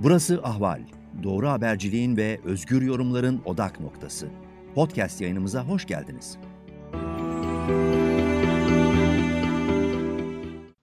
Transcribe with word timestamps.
Burası 0.00 0.40
Ahval. 0.42 0.80
Doğru 1.22 1.48
haberciliğin 1.48 2.16
ve 2.16 2.40
özgür 2.44 2.82
yorumların 2.82 3.42
odak 3.44 3.80
noktası. 3.80 4.28
Podcast 4.74 5.20
yayınımıza 5.20 5.64
hoş 5.64 5.86
geldiniz. 5.86 6.38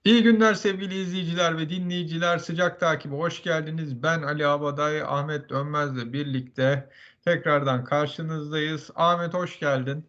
İyi 0.05 0.23
günler 0.23 0.54
sevgili 0.54 1.01
izleyiciler 1.01 1.58
ve 1.58 1.69
dinleyiciler. 1.69 2.37
Sıcak 2.37 2.79
takibe 2.79 3.15
hoş 3.15 3.44
geldiniz. 3.44 4.04
Ben 4.04 4.22
Ali 4.22 4.47
Abaday, 4.47 5.01
Ahmet 5.01 5.50
Dönmez'le 5.50 6.13
birlikte 6.13 6.90
tekrardan 7.26 7.83
karşınızdayız. 7.83 8.91
Ahmet 8.95 9.33
hoş 9.33 9.59
geldin. 9.59 10.05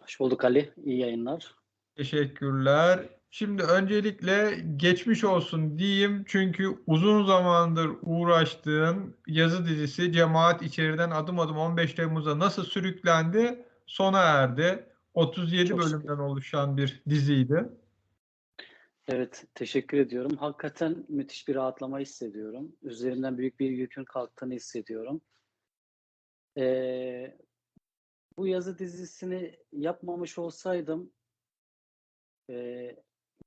Hoş 0.00 0.20
bulduk 0.20 0.44
Ali. 0.44 0.72
İyi 0.84 0.98
yayınlar. 0.98 1.54
Teşekkürler. 1.96 3.17
Şimdi 3.30 3.62
öncelikle 3.62 4.64
geçmiş 4.76 5.24
olsun 5.24 5.78
diyeyim 5.78 6.24
çünkü 6.26 6.78
uzun 6.86 7.24
zamandır 7.24 7.90
uğraştığın 8.02 9.16
yazı 9.26 9.66
dizisi 9.66 10.12
Cemaat 10.12 10.62
içeriden 10.62 11.10
adım 11.10 11.40
adım 11.40 11.56
15 11.56 11.94
Temmuz'a 11.94 12.38
nasıl 12.38 12.64
sürüklendi 12.64 13.64
sona 13.86 14.20
erdi. 14.20 14.86
37 15.14 15.68
Çok 15.68 15.82
şükür. 15.82 15.94
bölümden 15.94 16.18
oluşan 16.18 16.76
bir 16.76 17.02
diziydi. 17.08 17.68
Evet, 19.08 19.46
teşekkür 19.54 19.98
ediyorum. 19.98 20.36
Hakikaten 20.36 21.04
müthiş 21.08 21.48
bir 21.48 21.54
rahatlama 21.54 21.98
hissediyorum. 21.98 22.76
Üzerimden 22.82 23.38
büyük 23.38 23.60
bir 23.60 23.70
yükün 23.70 24.04
kalktığını 24.04 24.54
hissediyorum. 24.54 25.20
Ee, 26.58 27.36
bu 28.36 28.46
yazı 28.46 28.78
dizisini 28.78 29.58
yapmamış 29.72 30.38
olsaydım 30.38 31.12
e, 32.50 32.96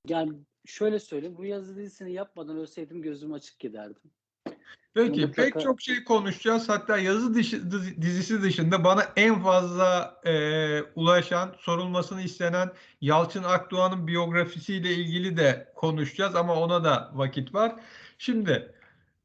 yani 0.08 0.34
şöyle 0.66 1.00
söyleyeyim, 1.00 1.38
bu 1.38 1.46
yazı 1.46 1.76
dizisini 1.76 2.14
yapmadan 2.14 2.58
ölseydim 2.58 3.02
gözüm 3.02 3.34
açık 3.34 3.60
giderdim. 3.60 4.12
Peki 4.94 5.22
Mutlaka- 5.22 5.32
pek 5.32 5.62
çok 5.62 5.82
şey 5.82 6.04
konuşacağız. 6.04 6.70
Hatta 6.70 6.98
yazı 6.98 7.36
dışı, 7.36 7.72
dizi- 7.72 8.02
dizisi 8.02 8.42
dışında 8.42 8.84
bana 8.84 9.04
en 9.16 9.44
fazla 9.44 10.22
e, 10.26 10.82
ulaşan, 10.82 11.56
sorulmasını 11.60 12.22
istenen 12.22 12.72
Yalçın 13.02 13.44
Akdoğan'ın 13.44 14.08
biyografisiyle 14.08 14.94
ilgili 14.94 15.38
de 15.38 15.74
konuşacağız 15.76 16.36
ama 16.36 16.56
ona 16.56 16.84
da 16.84 17.12
vakit 17.14 17.54
var. 17.54 17.76
Şimdi 18.18 18.74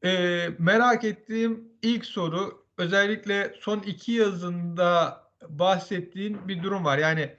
e, 0.04 0.48
merak 0.58 1.04
ettiğim 1.04 1.68
ilk 1.82 2.04
soru 2.04 2.64
özellikle 2.78 3.54
son 3.60 3.78
iki 3.78 4.12
yazında 4.12 5.20
bahsettiğin 5.48 6.48
bir 6.48 6.62
durum 6.62 6.84
var. 6.84 6.98
Yani 6.98 7.36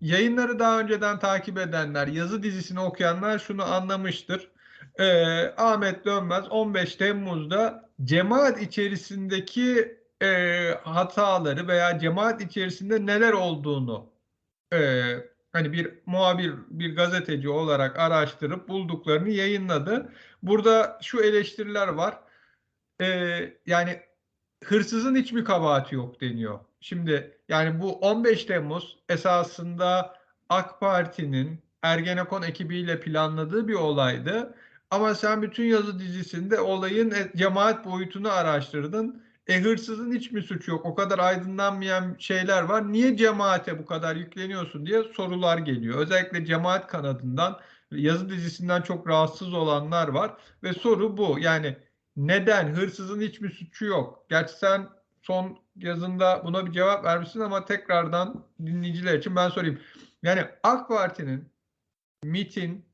yayınları 0.00 0.58
daha 0.58 0.80
önceden 0.80 1.18
takip 1.18 1.58
edenler, 1.58 2.06
yazı 2.06 2.42
dizisini 2.42 2.80
okuyanlar 2.80 3.38
şunu 3.38 3.64
anlamıştır. 3.64 4.48
Ee, 4.98 5.42
Ahmet 5.56 6.04
Dönmez 6.04 6.44
15 6.50 6.96
Temmuz'da 6.96 7.90
cemaat 8.04 8.62
içerisindeki 8.62 9.98
e, 10.22 10.28
hataları 10.84 11.68
veya 11.68 11.98
cemaat 11.98 12.40
içerisinde 12.40 13.06
neler 13.06 13.32
olduğunu 13.32 14.12
e, 14.72 14.78
hani 15.52 15.72
bir 15.72 15.98
muhabir, 16.06 16.54
bir 16.70 16.96
gazeteci 16.96 17.48
olarak 17.48 17.98
araştırıp 17.98 18.68
bulduklarını 18.68 19.30
yayınladı. 19.30 20.12
Burada 20.42 20.98
şu 21.02 21.20
eleştiriler 21.22 21.88
var. 21.88 22.20
Ee, 23.00 23.54
yani 23.66 24.00
hırsızın 24.64 25.16
hiçbir 25.16 25.44
kabahati 25.44 25.94
yok 25.94 26.20
deniyor. 26.20 26.60
Şimdi 26.80 27.38
yani 27.48 27.80
bu 27.80 27.92
15 27.92 28.44
Temmuz 28.44 28.98
esasında 29.08 30.14
AK 30.48 30.80
Parti'nin 30.80 31.62
Ergenekon 31.82 32.42
ekibiyle 32.42 33.00
planladığı 33.00 33.68
bir 33.68 33.74
olaydı. 33.74 34.54
Ama 34.90 35.14
sen 35.14 35.42
bütün 35.42 35.64
yazı 35.64 35.98
dizisinde 35.98 36.60
olayın 36.60 37.10
e- 37.10 37.32
cemaat 37.36 37.84
boyutunu 37.84 38.32
araştırdın. 38.32 39.22
E 39.46 39.60
hırsızın 39.60 40.12
hiç 40.12 40.32
mi 40.32 40.42
suçu 40.42 40.70
yok? 40.70 40.86
O 40.86 40.94
kadar 40.94 41.18
aydınlanmayan 41.18 42.16
şeyler 42.18 42.62
var. 42.62 42.92
Niye 42.92 43.16
cemaate 43.16 43.78
bu 43.78 43.86
kadar 43.86 44.16
yükleniyorsun 44.16 44.86
diye 44.86 45.02
sorular 45.02 45.58
geliyor. 45.58 45.98
Özellikle 45.98 46.44
cemaat 46.46 46.86
kanadından 46.86 47.60
yazı 47.90 48.28
dizisinden 48.28 48.82
çok 48.82 49.08
rahatsız 49.08 49.54
olanlar 49.54 50.08
var. 50.08 50.36
Ve 50.62 50.72
soru 50.72 51.16
bu. 51.16 51.36
Yani 51.40 51.76
neden? 52.16 52.74
Hırsızın 52.74 53.20
hiçbir 53.20 53.50
suçu 53.50 53.84
yok. 53.84 54.26
Gerçi 54.30 54.54
sen 54.58 54.88
son 55.22 55.58
yazında 55.82 56.42
buna 56.44 56.66
bir 56.66 56.72
cevap 56.72 57.04
vermişsin 57.04 57.40
ama 57.40 57.64
tekrardan 57.64 58.44
dinleyiciler 58.66 59.18
için 59.18 59.36
ben 59.36 59.48
sorayım. 59.48 59.80
Yani 60.22 60.44
AK 60.62 60.88
Parti'nin 60.88 61.48
MİT'in 62.24 62.84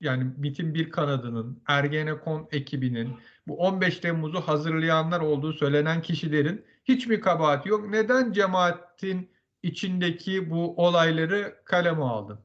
yani 0.00 0.32
MİT'in 0.36 0.74
bir 0.74 0.90
kanadının, 0.90 1.62
Ergenekon 1.66 2.48
ekibinin, 2.52 3.16
bu 3.46 3.58
15 3.58 3.98
Temmuz'u 3.98 4.40
hazırlayanlar 4.40 5.20
olduğu 5.20 5.52
söylenen 5.52 6.02
kişilerin 6.02 6.64
hiç 6.84 7.06
mi 7.06 7.20
kabahati 7.20 7.68
yok? 7.68 7.88
Neden 7.88 8.32
cemaatin 8.32 9.30
içindeki 9.62 10.50
bu 10.50 10.76
olayları 10.76 11.60
kaleme 11.64 12.02
aldın? 12.02 12.38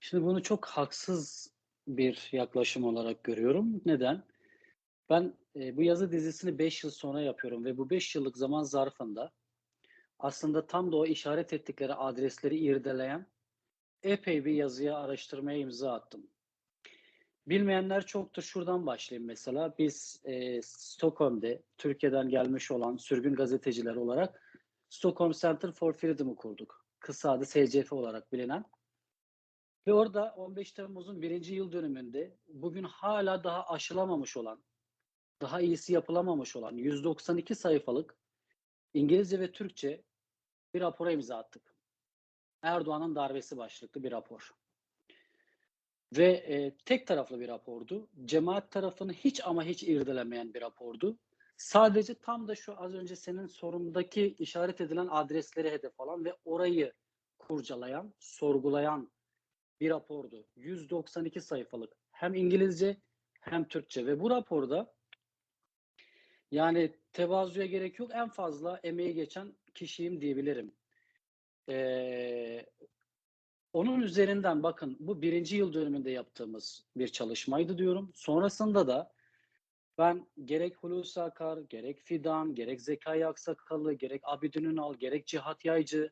Şimdi 0.00 0.24
bunu 0.24 0.42
çok 0.42 0.66
haksız 0.66 1.50
bir 1.88 2.28
yaklaşım 2.32 2.84
olarak 2.84 3.24
görüyorum. 3.24 3.80
Neden? 3.86 4.22
Ben 5.12 5.34
e, 5.56 5.76
bu 5.76 5.82
yazı 5.82 6.12
dizisini 6.12 6.58
5 6.58 6.84
yıl 6.84 6.90
sonra 6.90 7.20
yapıyorum 7.20 7.64
ve 7.64 7.78
bu 7.78 7.90
5 7.90 8.14
yıllık 8.14 8.36
zaman 8.36 8.62
zarfında 8.62 9.32
aslında 10.18 10.66
tam 10.66 10.92
da 10.92 10.96
o 10.96 11.06
işaret 11.06 11.52
ettikleri 11.52 11.94
adresleri 11.94 12.58
irdeleyen 12.58 13.26
epey 14.02 14.44
bir 14.44 14.52
yazıya, 14.52 14.98
araştırmaya 14.98 15.58
imza 15.58 15.92
attım. 15.92 16.26
Bilmeyenler 17.46 18.06
çoktur. 18.06 18.42
Şuradan 18.42 18.86
başlayayım 18.86 19.26
mesela. 19.26 19.74
Biz 19.78 20.20
e, 20.24 20.62
Stockholm'de 20.62 21.62
Türkiye'den 21.78 22.28
gelmiş 22.28 22.70
olan 22.70 22.96
sürgün 22.96 23.34
gazeteciler 23.34 23.96
olarak 23.96 24.60
Stockholm 24.88 25.32
Center 25.32 25.72
for 25.72 25.92
Freedom'u 25.92 26.36
kurduk. 26.36 26.86
Kısa 27.00 27.32
adı 27.32 27.46
SCF 27.46 27.92
olarak 27.92 28.32
bilinen. 28.32 28.64
Ve 29.86 29.92
orada 29.92 30.34
15 30.36 30.72
Temmuz'un 30.72 31.22
birinci 31.22 31.54
yıl 31.54 31.72
dönümünde 31.72 32.36
bugün 32.48 32.84
hala 32.84 33.44
daha 33.44 33.68
aşılamamış 33.68 34.36
olan, 34.36 34.62
daha 35.42 35.60
iyisi 35.60 35.92
yapılamamış 35.92 36.56
olan 36.56 36.76
192 36.76 37.54
sayfalık 37.54 38.16
İngilizce 38.94 39.40
ve 39.40 39.52
Türkçe 39.52 40.02
bir 40.74 40.80
rapora 40.80 41.12
imza 41.12 41.36
attık. 41.36 41.76
Erdoğan'ın 42.62 43.14
darbesi 43.14 43.56
başlıklı 43.56 44.02
bir 44.02 44.12
rapor. 44.12 44.54
Ve 46.16 46.32
e, 46.32 46.76
tek 46.84 47.06
taraflı 47.06 47.40
bir 47.40 47.48
rapordu. 47.48 48.08
Cemaat 48.24 48.70
tarafını 48.70 49.12
hiç 49.12 49.40
ama 49.44 49.64
hiç 49.64 49.82
irdelemeyen 49.82 50.54
bir 50.54 50.60
rapordu. 50.60 51.18
Sadece 51.56 52.14
tam 52.14 52.48
da 52.48 52.54
şu 52.54 52.80
az 52.80 52.94
önce 52.94 53.16
senin 53.16 53.46
sorundaki 53.46 54.36
işaret 54.38 54.80
edilen 54.80 55.08
adresleri 55.10 55.70
hedef 55.70 56.00
alan 56.00 56.24
ve 56.24 56.36
orayı 56.44 56.92
kurcalayan, 57.38 58.14
sorgulayan 58.18 59.10
bir 59.80 59.90
rapordu. 59.90 60.46
192 60.56 61.40
sayfalık. 61.40 61.92
Hem 62.10 62.34
İngilizce 62.34 62.96
hem 63.40 63.68
Türkçe 63.68 64.06
ve 64.06 64.20
bu 64.20 64.30
raporda 64.30 64.94
yani 66.52 66.92
tevazuya 67.12 67.66
gerek 67.66 67.98
yok. 67.98 68.10
En 68.14 68.28
fazla 68.28 68.80
emeği 68.82 69.14
geçen 69.14 69.54
kişiyim 69.74 70.20
diyebilirim. 70.20 70.72
Ee, 71.68 72.66
onun 73.72 74.00
üzerinden 74.00 74.62
bakın 74.62 74.96
bu 75.00 75.22
birinci 75.22 75.56
yıl 75.56 75.72
dönümünde 75.72 76.10
yaptığımız 76.10 76.84
bir 76.96 77.08
çalışmaydı 77.08 77.78
diyorum. 77.78 78.12
Sonrasında 78.14 78.86
da 78.86 79.12
ben 79.98 80.26
gerek 80.44 80.76
Hulusi 80.76 81.22
Akar, 81.22 81.58
gerek 81.58 82.00
Fidan, 82.00 82.54
gerek 82.54 82.80
Zekai 82.80 83.26
Aksakallı, 83.26 83.92
gerek 83.92 84.20
Abidin 84.24 84.64
Ünal, 84.64 84.94
gerek 84.94 85.26
Cihat 85.26 85.64
Yaycı 85.64 86.10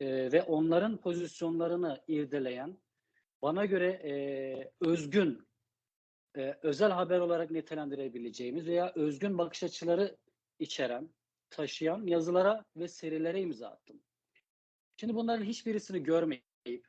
e, 0.00 0.32
ve 0.32 0.42
onların 0.42 0.96
pozisyonlarını 0.96 2.02
irdeleyen, 2.08 2.78
bana 3.42 3.64
göre 3.64 3.88
e, 3.88 4.72
özgün, 4.80 5.49
e, 6.36 6.58
özel 6.62 6.90
haber 6.90 7.20
olarak 7.20 7.50
nitelendirebileceğimiz 7.50 8.66
veya 8.66 8.92
özgün 8.94 9.38
bakış 9.38 9.62
açıları 9.62 10.16
içeren, 10.58 11.10
taşıyan 11.50 12.06
yazılara 12.06 12.64
ve 12.76 12.88
serilere 12.88 13.40
imza 13.40 13.68
attım. 13.68 14.00
Şimdi 14.96 15.14
bunların 15.14 15.44
hiçbirisini 15.44 16.02
görmeyip, 16.02 16.86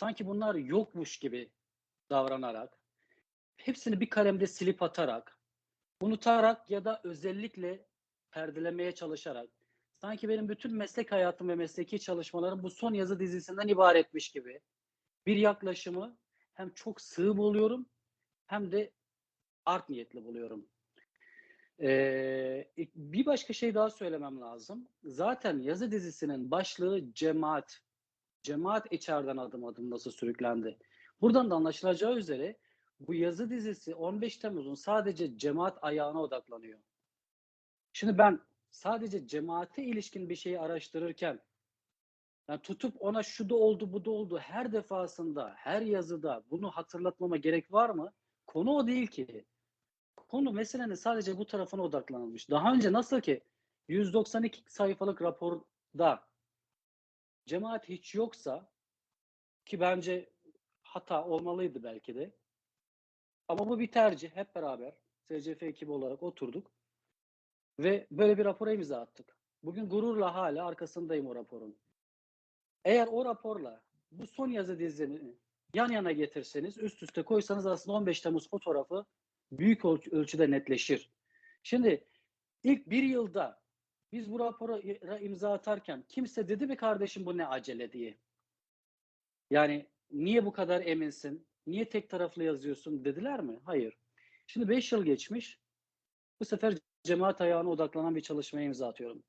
sanki 0.00 0.26
bunlar 0.26 0.54
yokmuş 0.54 1.18
gibi 1.18 1.50
davranarak, 2.10 2.78
hepsini 3.56 4.00
bir 4.00 4.10
kalemde 4.10 4.46
silip 4.46 4.82
atarak, 4.82 5.38
unutarak 6.00 6.70
ya 6.70 6.84
da 6.84 7.00
özellikle 7.04 7.86
perdelemeye 8.30 8.92
çalışarak, 8.92 9.50
sanki 10.00 10.28
benim 10.28 10.48
bütün 10.48 10.74
meslek 10.74 11.12
hayatım 11.12 11.48
ve 11.48 11.54
mesleki 11.54 12.00
çalışmalarım 12.00 12.62
bu 12.62 12.70
son 12.70 12.94
yazı 12.94 13.20
dizisinden 13.20 13.68
ibaretmiş 13.68 14.30
gibi 14.30 14.60
bir 15.26 15.36
yaklaşımı 15.36 16.18
hem 16.54 16.70
çok 16.70 17.00
sığ 17.00 17.36
buluyorum 17.36 17.86
hem 18.46 18.72
de 18.72 18.90
art 19.66 19.88
niyetli 19.88 20.24
buluyorum. 20.24 20.66
Ee, 21.80 22.68
bir 22.96 23.26
başka 23.26 23.52
şey 23.52 23.74
daha 23.74 23.90
söylemem 23.90 24.40
lazım. 24.40 24.88
Zaten 25.04 25.58
yazı 25.58 25.90
dizisinin 25.90 26.50
başlığı 26.50 27.12
cemaat. 27.14 27.80
Cemaat 28.42 28.92
içeriden 28.92 29.36
adım 29.36 29.64
adım 29.64 29.90
nasıl 29.90 30.10
sürüklendi. 30.10 30.78
Buradan 31.20 31.50
da 31.50 31.54
anlaşılacağı 31.54 32.16
üzere 32.16 32.56
bu 33.00 33.14
yazı 33.14 33.50
dizisi 33.50 33.94
15 33.94 34.36
Temmuz'un 34.36 34.74
sadece 34.74 35.38
cemaat 35.38 35.78
ayağına 35.84 36.22
odaklanıyor. 36.22 36.78
Şimdi 37.92 38.18
ben 38.18 38.40
sadece 38.70 39.26
cemaate 39.26 39.84
ilişkin 39.84 40.28
bir 40.28 40.36
şeyi 40.36 40.60
araştırırken 40.60 41.40
yani 42.48 42.62
tutup 42.62 43.02
ona 43.02 43.22
şu 43.22 43.48
da 43.48 43.54
oldu 43.54 43.92
bu 43.92 44.04
da 44.04 44.10
oldu 44.10 44.38
her 44.38 44.72
defasında 44.72 45.54
her 45.56 45.82
yazıda 45.82 46.44
bunu 46.50 46.70
hatırlatmama 46.70 47.36
gerek 47.36 47.72
var 47.72 47.90
mı? 47.90 48.12
Konu 48.46 48.70
o 48.70 48.86
değil 48.86 49.06
ki. 49.06 49.44
Konu 50.16 50.52
meselenin 50.52 50.94
sadece 50.94 51.38
bu 51.38 51.46
tarafına 51.46 51.82
odaklanılmış. 51.82 52.50
Daha 52.50 52.72
önce 52.72 52.92
nasıl 52.92 53.20
ki 53.20 53.40
192 53.88 54.62
sayfalık 54.72 55.22
raporda 55.22 56.28
cemaat 57.46 57.88
hiç 57.88 58.14
yoksa 58.14 58.70
ki 59.64 59.80
bence 59.80 60.30
hata 60.82 61.24
olmalıydı 61.24 61.82
belki 61.82 62.14
de. 62.14 62.34
Ama 63.48 63.68
bu 63.68 63.78
bir 63.78 63.92
tercih. 63.92 64.30
Hep 64.30 64.54
beraber 64.54 64.94
SCF 65.30 65.62
ekibi 65.62 65.92
olarak 65.92 66.22
oturduk 66.22 66.70
ve 67.78 68.06
böyle 68.10 68.38
bir 68.38 68.44
rapora 68.44 68.72
imza 68.72 69.00
attık. 69.00 69.36
Bugün 69.62 69.88
gururla 69.88 70.34
hala 70.34 70.66
arkasındayım 70.66 71.26
o 71.26 71.34
raporun. 71.34 71.78
Eğer 72.84 73.06
o 73.06 73.24
raporla 73.24 73.82
bu 74.10 74.26
son 74.26 74.48
yazı 74.48 74.78
dizini 74.78 75.36
yan 75.74 75.88
yana 75.88 76.12
getirseniz, 76.12 76.78
üst 76.78 77.02
üste 77.02 77.22
koysanız 77.22 77.66
aslında 77.66 77.96
15 77.96 78.20
Temmuz 78.20 78.50
fotoğrafı 78.50 79.04
büyük 79.52 79.84
ölç- 79.84 80.12
ölçüde 80.12 80.50
netleşir. 80.50 81.10
Şimdi 81.62 82.08
ilk 82.62 82.90
bir 82.90 83.02
yılda 83.02 83.62
biz 84.12 84.32
bu 84.32 84.40
rapora 84.40 84.78
imza 85.18 85.52
atarken 85.52 86.04
kimse 86.08 86.48
dedi 86.48 86.66
mi 86.66 86.76
kardeşim 86.76 87.26
bu 87.26 87.36
ne 87.36 87.46
acele 87.46 87.92
diye. 87.92 88.18
Yani 89.50 89.86
niye 90.10 90.44
bu 90.44 90.52
kadar 90.52 90.80
eminsin? 90.80 91.46
Niye 91.66 91.88
tek 91.88 92.10
taraflı 92.10 92.44
yazıyorsun 92.44 93.04
dediler 93.04 93.40
mi? 93.40 93.60
Hayır. 93.64 93.98
Şimdi 94.46 94.68
5 94.68 94.92
yıl 94.92 95.04
geçmiş. 95.04 95.60
Bu 96.40 96.44
sefer 96.44 96.74
cemaat 97.02 97.40
ayağına 97.40 97.70
odaklanan 97.70 98.16
bir 98.16 98.20
çalışmaya 98.20 98.66
imza 98.66 98.88
atıyorum. 98.88 99.22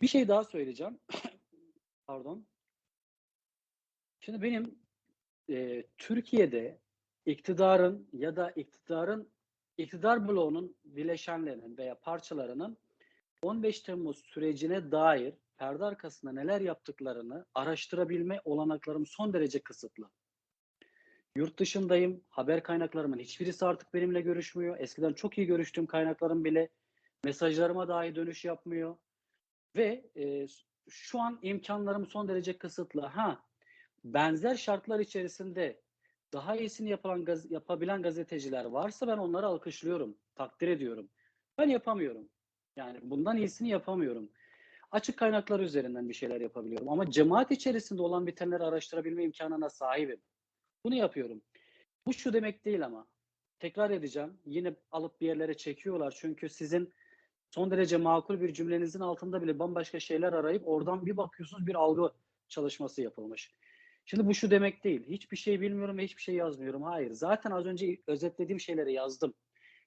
Bir 0.00 0.06
şey 0.06 0.28
daha 0.28 0.44
söyleyeceğim. 0.44 1.00
Pardon. 2.06 2.46
Şimdi 4.20 4.42
benim 4.42 4.79
e, 5.50 5.84
Türkiye'de 5.98 6.78
iktidarın 7.26 8.08
ya 8.12 8.36
da 8.36 8.50
iktidarın 8.50 9.28
iktidar 9.78 10.28
bloğunun 10.28 10.76
bileşenlerinin 10.84 11.76
veya 11.76 11.94
parçalarının 11.94 12.78
15 13.42 13.80
Temmuz 13.80 14.18
sürecine 14.26 14.92
dair 14.92 15.34
perde 15.58 15.84
arkasında 15.84 16.32
neler 16.32 16.60
yaptıklarını 16.60 17.46
araştırabilme 17.54 18.40
olanaklarım 18.44 19.06
son 19.06 19.32
derece 19.32 19.60
kısıtlı. 19.60 20.10
Yurt 21.36 21.58
dışındayım. 21.58 22.24
Haber 22.28 22.62
kaynaklarımın 22.62 23.18
hiçbirisi 23.18 23.66
artık 23.66 23.94
benimle 23.94 24.20
görüşmüyor. 24.20 24.76
Eskiden 24.78 25.12
çok 25.12 25.38
iyi 25.38 25.46
görüştüğüm 25.46 25.86
kaynaklarım 25.86 26.44
bile 26.44 26.68
mesajlarıma 27.24 27.88
dahi 27.88 28.14
dönüş 28.14 28.44
yapmıyor. 28.44 28.96
Ve 29.76 30.10
e, 30.16 30.46
şu 30.88 31.20
an 31.20 31.38
imkanlarım 31.42 32.06
son 32.06 32.28
derece 32.28 32.58
kısıtlı. 32.58 33.00
Ha, 33.00 33.42
benzer 34.04 34.54
şartlar 34.54 35.00
içerisinde 35.00 35.80
daha 36.32 36.56
iyisini 36.56 36.90
yapılan 36.90 37.24
gaz- 37.24 37.50
yapabilen 37.50 38.02
gazeteciler 38.02 38.64
varsa 38.64 39.08
ben 39.08 39.18
onları 39.18 39.46
alkışlıyorum, 39.46 40.16
takdir 40.34 40.68
ediyorum. 40.68 41.10
Ben 41.58 41.68
yapamıyorum. 41.68 42.28
Yani 42.76 42.98
bundan 43.02 43.36
iyisini 43.36 43.68
yapamıyorum. 43.68 44.30
Açık 44.90 45.16
kaynaklar 45.16 45.60
üzerinden 45.60 46.08
bir 46.08 46.14
şeyler 46.14 46.40
yapabiliyorum 46.40 46.88
ama 46.88 47.10
cemaat 47.10 47.50
içerisinde 47.50 48.02
olan 48.02 48.26
bitenleri 48.26 48.62
araştırabilme 48.62 49.24
imkanına 49.24 49.70
sahibim. 49.70 50.20
Bunu 50.84 50.94
yapıyorum. 50.94 51.42
Bu 52.06 52.12
şu 52.12 52.32
demek 52.32 52.64
değil 52.64 52.84
ama. 52.84 53.06
Tekrar 53.58 53.90
edeceğim. 53.90 54.38
Yine 54.46 54.74
alıp 54.90 55.20
bir 55.20 55.26
yerlere 55.26 55.56
çekiyorlar. 55.56 56.14
Çünkü 56.20 56.48
sizin 56.48 56.92
son 57.50 57.70
derece 57.70 57.96
makul 57.96 58.40
bir 58.40 58.54
cümlenizin 58.54 59.00
altında 59.00 59.42
bile 59.42 59.58
bambaşka 59.58 60.00
şeyler 60.00 60.32
arayıp 60.32 60.68
oradan 60.68 61.06
bir 61.06 61.16
bakıyorsunuz 61.16 61.66
bir 61.66 61.74
algı 61.74 62.12
çalışması 62.48 63.02
yapılmış. 63.02 63.54
Şimdi 64.04 64.26
bu 64.26 64.34
şu 64.34 64.50
demek 64.50 64.84
değil. 64.84 65.06
Hiçbir 65.08 65.36
şey 65.36 65.60
bilmiyorum 65.60 65.98
ve 65.98 66.04
hiçbir 66.04 66.22
şey 66.22 66.34
yazmıyorum. 66.34 66.82
Hayır. 66.82 67.10
Zaten 67.12 67.50
az 67.50 67.66
önce 67.66 68.02
özetlediğim 68.06 68.60
şeyleri 68.60 68.92
yazdım. 68.92 69.34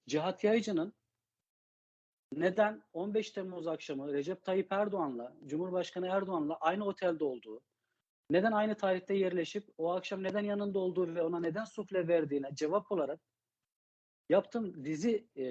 Cihat 0.08 0.44
Yaycı'nın 0.44 0.94
neden 2.32 2.84
15 2.94 3.32
Temmuz 3.32 3.68
akşamı 3.68 4.14
Recep 4.14 4.44
Tayyip 4.44 4.72
Erdoğan'la, 4.72 5.36
Cumhurbaşkanı 5.46 6.08
Erdoğan'la 6.08 6.56
aynı 6.56 6.86
otelde 6.86 7.24
olduğu, 7.24 7.62
neden 8.30 8.52
aynı 8.52 8.76
tarihte 8.76 9.14
yerleşip 9.14 9.70
o 9.78 9.92
akşam 9.92 10.24
neden 10.24 10.44
yanında 10.44 10.80
olduğu 10.80 11.16
ve 11.16 11.22
ona 11.22 11.40
neden 11.40 11.66
sufle 11.66 12.08
verdiğine 12.08 12.50
cevap 12.56 12.92
olarak 12.92 13.20
yaptığım 14.30 14.86
dizi, 14.86 15.28
e, 15.38 15.46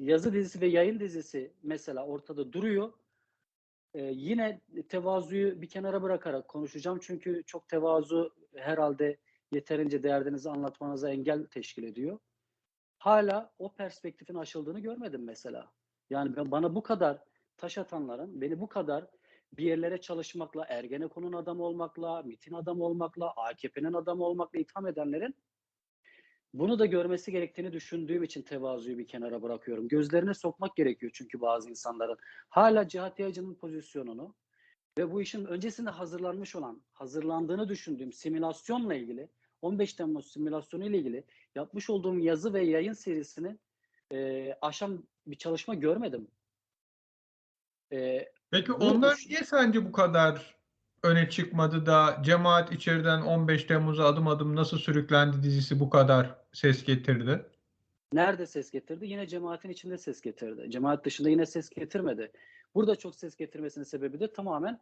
yazı 0.00 0.32
dizisi 0.32 0.60
ve 0.60 0.66
yayın 0.66 1.00
dizisi 1.00 1.52
mesela 1.62 2.06
ortada 2.06 2.52
duruyor. 2.52 2.92
E, 3.96 4.02
yine 4.02 4.60
tevazuyu 4.88 5.62
bir 5.62 5.68
kenara 5.68 6.02
bırakarak 6.02 6.48
konuşacağım 6.48 6.98
çünkü 7.02 7.42
çok 7.46 7.68
tevazu 7.68 8.34
herhalde 8.54 9.16
yeterince 9.52 10.02
derdinizi 10.02 10.50
anlatmanıza 10.50 11.10
engel 11.10 11.46
teşkil 11.46 11.82
ediyor. 11.82 12.18
Hala 12.98 13.52
o 13.58 13.74
perspektifin 13.74 14.34
aşıldığını 14.34 14.80
görmedim 14.80 15.24
mesela. 15.24 15.72
Yani 16.10 16.36
ben, 16.36 16.50
bana 16.50 16.74
bu 16.74 16.82
kadar 16.82 17.22
taş 17.56 17.78
atanların, 17.78 18.40
beni 18.40 18.60
bu 18.60 18.68
kadar 18.68 19.06
bir 19.52 19.64
yerlere 19.64 20.00
çalışmakla, 20.00 20.66
Ergenekon'un 20.68 21.32
adamı 21.32 21.62
olmakla, 21.62 22.22
MİT'in 22.22 22.54
adamı 22.54 22.84
olmakla, 22.84 23.32
AKP'nin 23.36 23.92
adamı 23.92 24.24
olmakla 24.24 24.58
itham 24.58 24.86
edenlerin 24.86 25.34
bunu 26.54 26.78
da 26.78 26.86
görmesi 26.86 27.32
gerektiğini 27.32 27.72
düşündüğüm 27.72 28.22
için 28.22 28.42
tevazuyu 28.42 28.98
bir 28.98 29.06
kenara 29.06 29.42
bırakıyorum. 29.42 29.88
Gözlerine 29.88 30.34
sokmak 30.34 30.76
gerekiyor 30.76 31.12
çünkü 31.14 31.40
bazı 31.40 31.70
insanların. 31.70 32.16
Hala 32.48 32.88
Cihat 32.88 33.18
Yaycı'nın 33.18 33.54
pozisyonunu 33.54 34.34
ve 34.98 35.12
bu 35.12 35.22
işin 35.22 35.44
öncesinde 35.44 35.90
hazırlanmış 35.90 36.56
olan, 36.56 36.82
hazırlandığını 36.92 37.68
düşündüğüm 37.68 38.12
simülasyonla 38.12 38.94
ilgili, 38.94 39.28
15 39.62 39.94
Temmuz 39.94 40.32
simülasyonu 40.32 40.86
ile 40.86 40.98
ilgili 40.98 41.24
yapmış 41.54 41.90
olduğum 41.90 42.18
yazı 42.18 42.54
ve 42.54 42.64
yayın 42.64 42.92
serisini 42.92 43.58
e, 44.12 44.52
aşan 44.62 45.04
bir 45.26 45.36
çalışma 45.36 45.74
görmedim. 45.74 46.28
E, 47.92 48.28
Peki 48.50 48.72
onlar 48.72 49.18
niye 49.28 49.44
sence 49.44 49.84
bu 49.84 49.92
kadar 49.92 50.55
öne 51.06 51.30
çıkmadı 51.30 51.86
da 51.86 52.22
cemaat 52.24 52.72
içeriden 52.72 53.22
15 53.22 53.64
Temmuz'a 53.64 54.04
adım 54.04 54.28
adım 54.28 54.56
nasıl 54.56 54.78
sürüklendi 54.78 55.42
dizisi 55.42 55.80
bu 55.80 55.90
kadar 55.90 56.34
ses 56.52 56.84
getirdi? 56.84 57.46
Nerede 58.12 58.46
ses 58.46 58.70
getirdi? 58.70 59.06
Yine 59.06 59.26
cemaatin 59.26 59.68
içinde 59.68 59.98
ses 59.98 60.20
getirdi. 60.20 60.70
Cemaat 60.70 61.04
dışında 61.04 61.30
yine 61.30 61.46
ses 61.46 61.70
getirmedi. 61.70 62.32
Burada 62.74 62.96
çok 62.96 63.14
ses 63.14 63.36
getirmesinin 63.36 63.84
sebebi 63.84 64.20
de 64.20 64.32
tamamen 64.32 64.80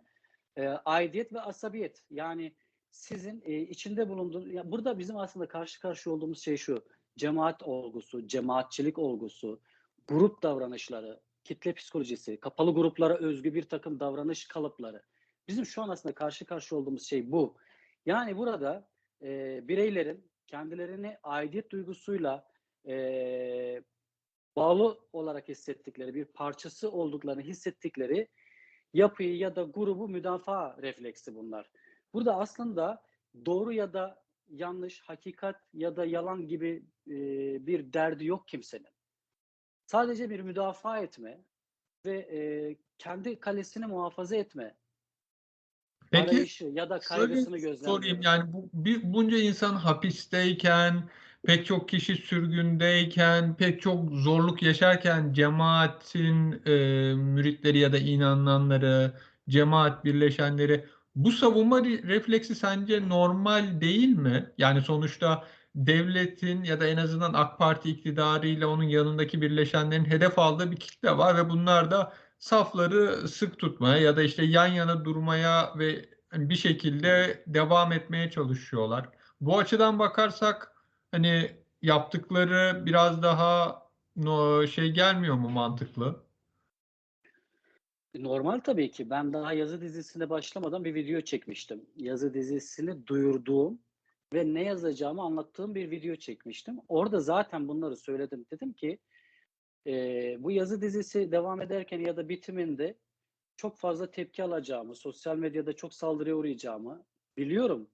e, 0.57 0.69
aidiyet 0.69 1.33
ve 1.33 1.41
asabiyet. 1.41 2.03
Yani 2.11 2.55
sizin 2.91 3.43
e, 3.45 3.61
içinde 3.61 4.09
bulunduğunuz, 4.09 4.53
ya 4.53 4.71
burada 4.71 4.99
bizim 4.99 5.17
aslında 5.17 5.49
karşı 5.49 5.81
karşıya 5.81 6.15
olduğumuz 6.15 6.43
şey 6.43 6.57
şu. 6.57 6.85
Cemaat 7.19 7.63
olgusu, 7.63 8.27
cemaatçilik 8.27 8.99
olgusu, 8.99 9.61
grup 10.09 10.43
davranışları, 10.43 11.21
kitle 11.45 11.73
psikolojisi, 11.73 12.41
kapalı 12.41 12.75
gruplara 12.75 13.17
özgü 13.17 13.55
bir 13.55 13.63
takım 13.63 14.01
davranış 14.01 14.49
kalıpları. 14.49 15.03
Bizim 15.49 15.67
şu 15.67 15.83
an 15.83 15.89
aslında 15.89 16.15
karşı 16.15 16.45
karşıya 16.45 16.81
olduğumuz 16.81 17.07
şey 17.07 17.33
bu. 17.33 17.57
Yani 18.07 18.37
burada 18.37 18.89
e, 19.23 19.61
bireylerin 19.69 20.31
kendilerini 20.47 21.19
aidiyet 21.23 21.71
duygusuyla 21.71 22.49
e, 22.87 23.83
bağlı 24.57 24.99
olarak 25.13 25.49
hissettikleri, 25.49 26.15
bir 26.15 26.25
parçası 26.25 26.91
olduklarını 26.91 27.43
hissettikleri 27.43 28.29
yapıyı 28.95 29.37
ya 29.37 29.57
da 29.57 29.63
grubu 29.63 30.09
müdafaa 30.09 30.77
refleksi 30.83 31.35
bunlar. 31.35 31.71
Burada 32.13 32.37
aslında 32.37 33.03
doğru 33.47 33.73
ya 33.73 33.93
da 33.93 34.25
yanlış, 34.49 35.01
hakikat 35.01 35.57
ya 35.73 35.97
da 35.97 36.05
yalan 36.05 36.49
gibi 36.49 36.87
e, 37.07 37.17
bir 37.67 37.93
derdi 37.93 38.27
yok 38.27 38.49
kimsenin. 38.49 38.95
Sadece 39.87 40.31
bir 40.31 40.41
müdafaa 40.41 40.99
etme 40.99 41.45
ve 42.05 42.19
e, 42.19 42.41
kendi 42.99 43.41
kalesini 43.41 43.87
muhafaza 43.87 44.37
etme 44.37 44.77
Peki 46.15 46.37
arayışı 46.37 46.65
ya 46.65 46.91
da 46.91 46.99
kaygısını 46.99 47.59
gözlemliyor. 47.59 47.97
sorayım 47.97 48.23
yani 48.23 48.53
bu 48.53 48.69
bir, 48.73 49.01
bunca 49.03 49.39
insan 49.39 49.75
hapisteyken, 49.75 51.09
pek 51.47 51.67
çok 51.67 51.89
kişi 51.89 52.17
sürgündeyken, 52.17 53.57
pek 53.57 53.83
çok 53.83 54.11
zorluk 54.13 54.63
yaşarken 54.63 55.33
cemaatin 55.33 56.53
e, 56.67 56.71
müritleri 57.15 57.79
ya 57.79 57.93
da 57.93 57.99
inananları, 57.99 59.13
cemaat 59.49 60.05
birleşenleri 60.05 60.85
bu 61.15 61.33
savunma 61.33 61.79
re- 61.81 62.09
refleksi 62.09 62.55
sence 62.55 63.09
normal 63.09 63.81
değil 63.81 64.09
mi? 64.09 64.53
Yani 64.59 64.83
sonuçta 64.83 65.45
devletin 65.75 66.65
ya 66.65 66.81
da 66.81 66.87
en 66.87 66.97
azından 66.97 67.33
AK 67.35 67.59
Parti 67.59 67.91
iktidarıyla 67.91 68.69
onun 68.69 68.83
yanındaki 68.83 69.43
birleşenlerin 69.43 70.05
hedef 70.05 70.39
aldığı 70.39 70.71
bir 70.71 70.77
kitle 70.77 71.19
var 71.19 71.37
ve 71.37 71.51
bunlar 71.51 71.91
da 71.91 72.13
safları 72.45 73.29
sık 73.29 73.59
tutmaya 73.59 73.97
ya 73.97 74.17
da 74.17 74.23
işte 74.23 74.45
yan 74.45 74.67
yana 74.67 75.05
durmaya 75.05 75.79
ve 75.79 76.09
bir 76.33 76.57
şekilde 76.57 77.45
devam 77.47 77.93
etmeye 77.93 78.31
çalışıyorlar. 78.31 79.09
Bu 79.41 79.59
açıdan 79.59 79.99
bakarsak 79.99 80.73
hani 81.11 81.51
yaptıkları 81.83 82.87
biraz 82.87 83.23
daha 83.23 83.83
şey 84.67 84.91
gelmiyor 84.91 85.35
mu 85.35 85.49
mantıklı? 85.49 86.25
Normal 88.15 88.59
tabii 88.59 88.91
ki. 88.91 89.11
Ben 89.11 89.33
daha 89.33 89.53
yazı 89.53 89.81
dizisine 89.81 90.31
başlamadan 90.31 90.85
bir 90.85 90.95
video 90.95 91.21
çekmiştim. 91.21 91.87
Yazı 91.97 92.35
dizisini 92.35 93.07
duyurduğum 93.07 93.79
ve 94.33 94.55
ne 94.55 94.63
yazacağımı 94.63 95.23
anlattığım 95.23 95.75
bir 95.75 95.91
video 95.91 96.17
çekmiştim. 96.17 96.81
Orada 96.89 97.21
zaten 97.21 97.69
bunları 97.69 97.97
söyledim. 97.97 98.47
Dedim 98.53 98.73
ki 98.73 98.99
eee, 99.87 100.37
bu 100.41 100.51
yazı 100.51 100.83
dizisi 100.83 101.33
devam 101.33 101.63
ederken 101.63 102.01
ya 102.01 102.17
da 102.17 102.29
bitiminde 102.29 102.99
çok 103.57 103.79
fazla 103.79 104.11
tepki 104.11 104.43
alacağımı, 104.45 104.95
sosyal 104.95 105.37
medyada 105.37 105.73
çok 105.73 105.95
saldırıya 105.95 106.37
uğrayacağımı 106.37 107.07
biliyorum. 107.37 107.91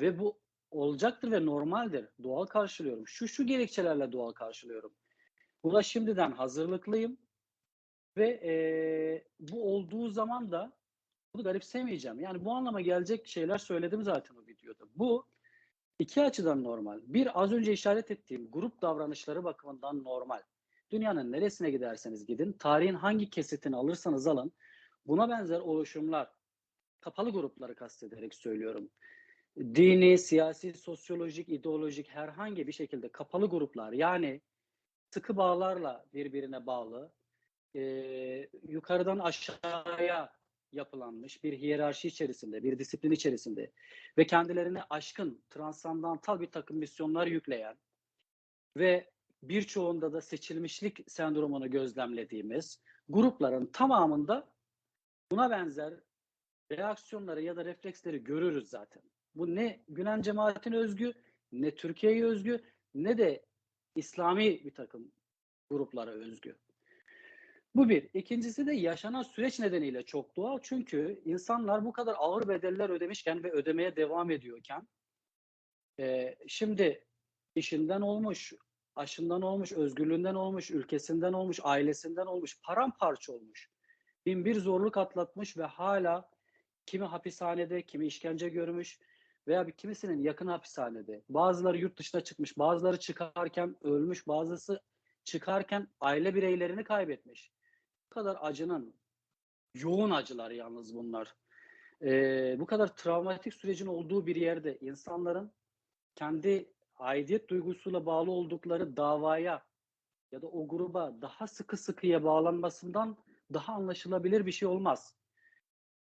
Ve 0.00 0.18
bu 0.18 0.40
olacaktır 0.70 1.30
ve 1.32 1.46
normaldir. 1.46 2.08
Doğal 2.22 2.46
karşılıyorum. 2.46 3.08
Şu 3.08 3.28
şu 3.28 3.46
gerekçelerle 3.46 4.12
doğal 4.12 4.32
karşılıyorum. 4.32 4.94
Buna 5.64 5.82
şimdiden 5.82 6.32
hazırlıklıyım. 6.32 7.18
Ve 8.16 8.40
eee, 8.44 9.28
bu 9.40 9.74
olduğu 9.74 10.08
zaman 10.08 10.52
da 10.52 10.72
bunu 11.34 11.44
garipsemeyeceğim. 11.44 12.20
Yani 12.20 12.44
bu 12.44 12.52
anlama 12.52 12.80
gelecek 12.80 13.26
şeyler 13.26 13.58
söyledim 13.58 14.02
zaten 14.04 14.34
o 14.36 14.46
videoda. 14.46 14.84
Bu 14.96 15.26
iki 15.98 16.22
açıdan 16.22 16.64
normal. 16.64 17.00
Bir 17.06 17.42
az 17.42 17.52
önce 17.52 17.72
işaret 17.72 18.10
ettiğim 18.10 18.50
grup 18.50 18.82
davranışları 18.82 19.44
bakımından 19.44 20.04
normal. 20.04 20.42
Dünyanın 20.90 21.32
neresine 21.32 21.70
giderseniz 21.70 22.26
gidin, 22.26 22.52
tarihin 22.52 22.94
hangi 22.94 23.30
kesitini 23.30 23.76
alırsanız 23.76 24.26
alın, 24.26 24.52
buna 25.06 25.28
benzer 25.28 25.60
oluşumlar, 25.60 26.30
kapalı 27.00 27.30
grupları 27.30 27.74
kastederek 27.74 28.34
söylüyorum. 28.34 28.90
Dini, 29.58 30.18
siyasi, 30.18 30.72
sosyolojik, 30.72 31.48
ideolojik 31.48 32.08
herhangi 32.08 32.66
bir 32.66 32.72
şekilde 32.72 33.08
kapalı 33.08 33.50
gruplar 33.50 33.92
yani 33.92 34.40
sıkı 35.10 35.36
bağlarla 35.36 36.06
birbirine 36.14 36.66
bağlı, 36.66 37.12
eee, 37.74 38.50
yukarıdan 38.68 39.18
aşağıya 39.18 40.32
yapılanmış 40.72 41.44
bir 41.44 41.52
hiyerarşi 41.58 42.08
içerisinde, 42.08 42.62
bir 42.62 42.78
disiplin 42.78 43.10
içerisinde 43.10 43.70
ve 44.18 44.26
kendilerine 44.26 44.82
aşkın, 44.90 45.42
transandantal 45.50 46.40
bir 46.40 46.50
takım 46.50 46.76
misyonlar 46.76 47.26
yükleyen 47.26 47.76
ve 48.76 49.10
birçoğunda 49.42 50.12
da 50.12 50.20
seçilmişlik 50.20 51.10
sendromunu 51.10 51.70
gözlemlediğimiz 51.70 52.82
grupların 53.08 53.66
tamamında 53.66 54.48
buna 55.30 55.50
benzer 55.50 55.94
reaksiyonları 56.72 57.42
ya 57.42 57.56
da 57.56 57.64
refleksleri 57.64 58.24
görürüz 58.24 58.68
zaten. 58.68 59.02
Bu 59.34 59.54
ne 59.54 59.84
Gülen 59.88 60.22
cemaatine 60.22 60.76
özgü, 60.76 61.12
ne 61.52 61.74
Türkiye'ye 61.74 62.24
özgü, 62.24 62.60
ne 62.94 63.18
de 63.18 63.46
İslami 63.96 64.64
bir 64.64 64.74
takım 64.74 65.12
gruplara 65.70 66.10
özgü. 66.10 66.56
Bu 67.74 67.88
bir. 67.88 68.08
İkincisi 68.14 68.66
de 68.66 68.72
yaşanan 68.72 69.22
süreç 69.22 69.60
nedeniyle 69.60 70.02
çok 70.02 70.36
doğal. 70.36 70.58
Çünkü 70.62 71.22
insanlar 71.24 71.84
bu 71.84 71.92
kadar 71.92 72.14
ağır 72.18 72.48
bedeller 72.48 72.90
ödemişken 72.90 73.44
ve 73.44 73.52
ödemeye 73.52 73.96
devam 73.96 74.30
ediyorken 74.30 74.88
e, 76.00 76.36
şimdi 76.48 77.04
işinden 77.54 78.00
olmuş, 78.00 78.52
aşından 78.96 79.42
olmuş, 79.42 79.72
özgürlüğünden 79.72 80.34
olmuş, 80.34 80.70
ülkesinden 80.70 81.32
olmuş, 81.32 81.60
ailesinden 81.62 82.26
olmuş, 82.26 82.60
paramparça 82.62 83.32
olmuş. 83.32 83.70
Bin 84.26 84.44
bir 84.44 84.54
zorluk 84.54 84.96
atlatmış 84.96 85.56
ve 85.56 85.64
hala 85.64 86.30
kimi 86.86 87.04
hapishanede, 87.04 87.82
kimi 87.82 88.06
işkence 88.06 88.48
görmüş 88.48 88.98
veya 89.46 89.66
bir 89.66 89.72
kimisinin 89.72 90.22
yakın 90.22 90.46
hapishanede. 90.46 91.22
Bazıları 91.28 91.78
yurt 91.78 91.98
dışına 91.98 92.20
çıkmış, 92.20 92.58
bazıları 92.58 92.98
çıkarken 92.98 93.76
ölmüş, 93.82 94.28
bazısı 94.28 94.82
çıkarken 95.24 95.88
aile 96.00 96.34
bireylerini 96.34 96.84
kaybetmiş. 96.84 97.52
Bu 98.10 98.14
kadar 98.14 98.38
acının, 98.40 98.94
yoğun 99.74 100.10
acılar 100.10 100.50
yalnız 100.50 100.94
bunlar. 100.94 101.34
Ee, 102.02 102.56
bu 102.58 102.66
kadar 102.66 102.96
travmatik 102.96 103.54
sürecin 103.54 103.86
olduğu 103.86 104.26
bir 104.26 104.36
yerde 104.36 104.78
insanların 104.78 105.52
kendi 106.14 106.72
aidiyet 107.00 107.48
duygusuyla 107.48 108.06
bağlı 108.06 108.30
oldukları 108.30 108.96
davaya 108.96 109.62
ya 110.32 110.42
da 110.42 110.46
o 110.46 110.68
gruba 110.68 111.22
daha 111.22 111.46
sıkı 111.46 111.76
sıkıya 111.76 112.24
bağlanmasından 112.24 113.16
daha 113.52 113.72
anlaşılabilir 113.72 114.46
bir 114.46 114.52
şey 114.52 114.68
olmaz. 114.68 115.14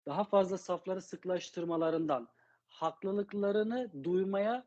Daha 0.06 0.24
fazla 0.24 0.58
safları 0.58 1.02
sıklaştırmalarından, 1.02 2.28
haklılıklarını 2.66 4.04
duymaya 4.04 4.66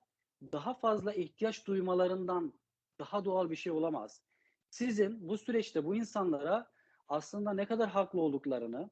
daha 0.52 0.74
fazla 0.74 1.14
ihtiyaç 1.14 1.68
duymalarından 1.68 2.54
daha 3.00 3.26
doğal 3.26 3.50
bir 3.50 3.56
şey 3.56 3.72
olamaz. 3.72 4.22
Sizin 4.70 5.30
bu 5.30 5.38
süreçte 5.38 5.86
bu 5.86 5.96
insanlara 5.96 6.72
aslında 7.08 7.54
ne 7.54 7.66
kadar 7.66 7.90
haklı 7.90 8.22
olduklarını, 8.22 8.90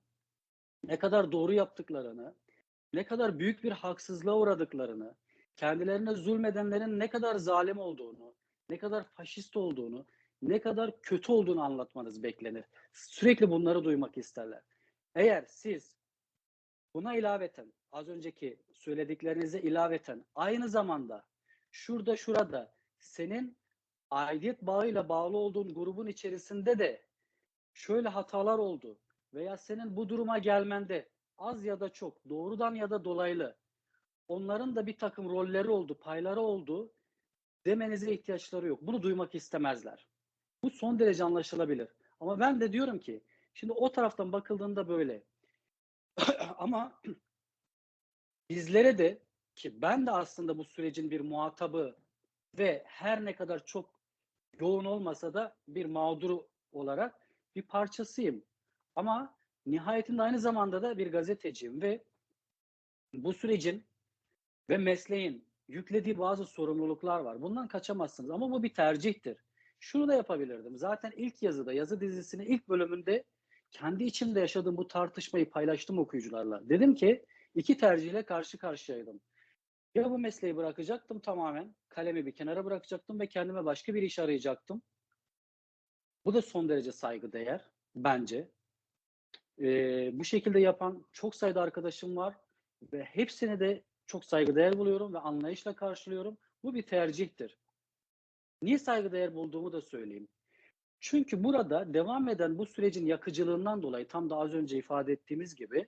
ne 0.84 1.00
kadar 1.00 1.32
doğru 1.32 1.54
yaptıklarını, 1.54 2.36
ne 2.94 3.06
kadar 3.06 3.40
büyük 3.40 3.64
bir 3.64 3.72
haksızlığa 3.72 4.38
uğradıklarını, 4.38 5.16
kendilerine 5.60 6.14
zulmedenlerin 6.14 7.00
ne 7.00 7.10
kadar 7.10 7.36
zalim 7.36 7.78
olduğunu, 7.78 8.36
ne 8.70 8.78
kadar 8.78 9.04
faşist 9.04 9.58
olduğunu, 9.58 10.06
ne 10.42 10.60
kadar 10.60 11.02
kötü 11.02 11.32
olduğunu 11.32 11.62
anlatmanız 11.62 12.24
beklenir. 12.24 12.66
Sürekli 12.94 13.52
bunları 13.52 13.84
duymak 13.84 14.18
isterler. 14.18 14.62
Eğer 15.16 15.46
siz 15.48 15.98
buna 16.94 17.16
ilaveten, 17.16 17.74
az 17.92 18.10
önceki 18.10 18.60
söylediklerinize 18.72 19.62
ilaveten 19.62 20.26
aynı 20.36 20.70
zamanda 20.70 21.26
şurada 21.72 22.16
şurada 22.16 22.74
senin 23.00 23.58
aidiyet 24.10 24.62
bağıyla 24.62 25.10
bağlı 25.10 25.38
olduğun 25.38 25.74
grubun 25.74 26.08
içerisinde 26.08 26.80
de 26.80 27.04
şöyle 27.74 28.10
hatalar 28.10 28.58
oldu 28.58 29.00
veya 29.34 29.58
senin 29.58 29.96
bu 29.96 30.10
duruma 30.10 30.38
gelmende 30.38 31.10
az 31.38 31.66
ya 31.66 31.80
da 31.80 31.90
çok 31.90 32.30
doğrudan 32.30 32.76
ya 32.76 32.90
da 32.90 33.06
dolaylı 33.06 33.58
onların 34.30 34.76
da 34.76 34.86
bir 34.88 34.98
takım 34.98 35.30
rolleri 35.30 35.70
oldu, 35.70 35.98
payları 36.00 36.42
oldu 36.42 36.94
demenize 37.66 38.12
ihtiyaçları 38.12 38.68
yok. 38.68 38.82
Bunu 38.82 39.04
duymak 39.04 39.36
istemezler. 39.36 40.08
Bu 40.64 40.70
son 40.70 41.00
derece 41.00 41.24
anlaşılabilir. 41.24 41.88
Ama 42.20 42.40
ben 42.40 42.62
de 42.62 42.74
diyorum 42.74 43.00
ki 43.00 43.24
şimdi 43.54 43.74
o 43.74 43.92
taraftan 43.92 44.32
bakıldığında 44.32 44.88
böyle. 44.88 45.24
Ama 46.58 47.02
bizlere 48.50 48.98
de 48.98 49.22
ki 49.56 49.82
ben 49.82 50.06
de 50.06 50.12
aslında 50.12 50.58
bu 50.58 50.64
sürecin 50.64 51.12
bir 51.12 51.22
muhatabı 51.22 51.96
ve 52.58 52.84
her 52.86 53.26
ne 53.26 53.36
kadar 53.36 53.66
çok 53.66 54.00
yoğun 54.60 54.86
olmasa 54.86 55.34
da 55.34 55.56
bir 55.68 55.86
mağduru 55.86 56.48
olarak 56.72 57.28
bir 57.56 57.62
parçasıyım. 57.62 58.44
Ama 58.96 59.36
nihayetinde 59.66 60.22
aynı 60.22 60.40
zamanda 60.40 60.82
da 60.82 60.98
bir 60.98 61.12
gazeteciyim 61.12 61.82
ve 61.82 62.04
bu 63.14 63.34
sürecin 63.34 63.89
ve 64.70 64.78
mesleğin 64.78 65.46
yüklediği 65.68 66.20
bazı 66.20 66.46
sorumluluklar 66.46 67.20
var. 67.20 67.42
Bundan 67.42 67.68
kaçamazsınız 67.68 68.30
ama 68.30 68.52
bu 68.52 68.64
bir 68.64 68.74
tercihtir. 68.74 69.38
Şunu 69.80 70.08
da 70.08 70.16
yapabilirdim. 70.16 70.78
Zaten 70.78 71.12
ilk 71.16 71.44
yazıda, 71.44 71.74
yazı 71.74 72.02
dizisinin 72.02 72.46
ilk 72.46 72.70
bölümünde 72.70 73.24
kendi 73.72 74.04
içimde 74.04 74.40
yaşadığım 74.40 74.78
bu 74.78 74.88
tartışmayı 74.88 75.50
paylaştım 75.50 76.00
okuyucularla. 76.00 76.70
Dedim 76.70 76.96
ki 76.96 77.26
iki 77.56 77.78
tercihle 77.78 78.24
karşı 78.24 78.58
karşıyaydım. 78.58 79.22
Ya 79.96 80.12
bu 80.12 80.20
mesleği 80.20 80.56
bırakacaktım 80.56 81.20
tamamen, 81.20 81.76
kalemi 81.90 82.26
bir 82.26 82.32
kenara 82.32 82.66
bırakacaktım 82.66 83.20
ve 83.20 83.28
kendime 83.28 83.66
başka 83.66 83.94
bir 83.94 84.02
iş 84.02 84.20
arayacaktım. 84.20 84.82
Bu 86.26 86.34
da 86.34 86.42
son 86.42 86.70
derece 86.70 86.92
saygıdeğer 86.92 87.70
bence. 87.96 88.50
Ee, 89.62 90.10
bu 90.14 90.24
şekilde 90.24 90.60
yapan 90.60 91.06
çok 91.12 91.36
sayıda 91.36 91.62
arkadaşım 91.62 92.16
var 92.16 92.36
ve 92.94 93.04
hepsini 93.04 93.60
de 93.60 93.84
çok 94.10 94.26
saygıdeğer 94.26 94.78
buluyorum 94.78 95.14
ve 95.14 95.20
anlayışla 95.20 95.76
karşılıyorum. 95.76 96.38
Bu 96.64 96.76
bir 96.76 96.82
tercihtir. 96.82 97.58
Niye 98.62 98.80
saygıdeğer 98.80 99.34
bulduğumu 99.34 99.74
da 99.74 99.82
söyleyeyim. 99.82 100.28
Çünkü 101.00 101.44
burada 101.44 101.94
devam 101.94 102.30
eden 102.30 102.58
bu 102.58 102.66
sürecin 102.66 103.06
yakıcılığından 103.06 103.82
dolayı 103.82 104.08
tam 104.08 104.30
da 104.30 104.36
az 104.36 104.54
önce 104.54 104.78
ifade 104.78 105.14
ettiğimiz 105.14 105.56
gibi 105.56 105.88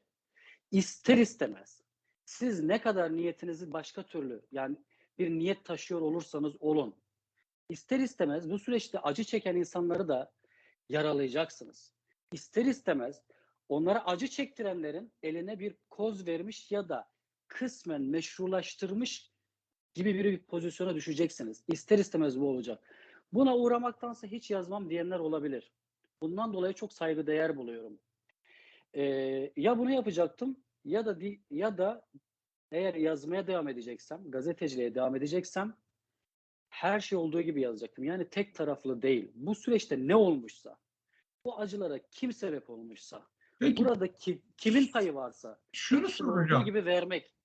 ister 0.72 1.18
istemez 1.18 1.82
siz 2.26 2.64
ne 2.64 2.82
kadar 2.82 3.16
niyetinizi 3.16 3.74
başka 3.74 4.04
türlü 4.04 4.42
yani 4.52 4.76
bir 5.20 5.30
niyet 5.30 5.66
taşıyor 5.66 6.02
olursanız 6.02 6.54
olun. 6.60 6.96
İster 7.70 8.00
istemez 8.00 8.50
bu 8.50 8.60
süreçte 8.60 9.00
acı 9.00 9.24
çeken 9.24 9.56
insanları 9.56 10.08
da 10.08 10.32
yaralayacaksınız. 10.90 11.94
İster 12.32 12.66
istemez 12.66 13.22
onlara 13.70 14.06
acı 14.06 14.28
çektirenlerin 14.28 15.12
eline 15.24 15.60
bir 15.60 15.76
koz 15.90 16.28
vermiş 16.28 16.72
ya 16.72 16.90
da 16.90 17.12
kısmen 17.52 18.02
meşrulaştırmış 18.02 19.32
gibi 19.94 20.16
bir, 20.16 20.26
bir 20.26 20.40
pozisyona 20.40 20.96
düşeceksiniz. 20.96 21.64
İster 21.68 22.00
istemez 22.00 22.40
bu 22.40 22.50
olacak. 22.50 22.84
Buna 23.34 23.58
uğramaktansa 23.58 24.28
hiç 24.28 24.52
yazmam 24.52 24.90
diyenler 24.90 25.20
olabilir. 25.20 25.72
Bundan 26.22 26.54
dolayı 26.54 26.74
çok 26.74 26.94
saygıdeğer 26.94 27.58
buluyorum. 27.58 28.00
Ee, 28.94 29.04
ya 29.58 29.78
bunu 29.78 29.92
yapacaktım 29.92 30.58
ya 30.86 31.06
da 31.06 31.18
ya 31.52 31.78
da 31.78 32.08
eğer 32.72 32.94
yazmaya 32.96 33.48
devam 33.48 33.68
edeceksem, 33.68 34.32
gazeteciliğe 34.32 34.96
devam 34.96 35.16
edeceksem 35.16 35.74
her 36.70 37.00
şey 37.00 37.18
olduğu 37.18 37.42
gibi 37.42 37.62
yazacaktım. 37.62 38.04
Yani 38.04 38.30
tek 38.30 38.56
taraflı 38.56 39.02
değil. 39.02 39.32
Bu 39.36 39.56
süreçte 39.56 40.08
ne 40.08 40.16
olmuşsa, 40.16 40.78
bu 41.46 41.60
acılara 41.60 42.00
kim 42.12 42.34
sebep 42.34 42.70
olmuşsa, 42.70 43.28
Peki 43.60 43.86
burada 43.86 44.18
ki, 44.18 44.42
kimin 44.58 44.88
payı 44.88 45.14
varsa 45.14 45.60
şunu 45.72 46.10
soracağım. 46.10 46.66
gibi 46.66 46.86
vermek. 46.86 47.41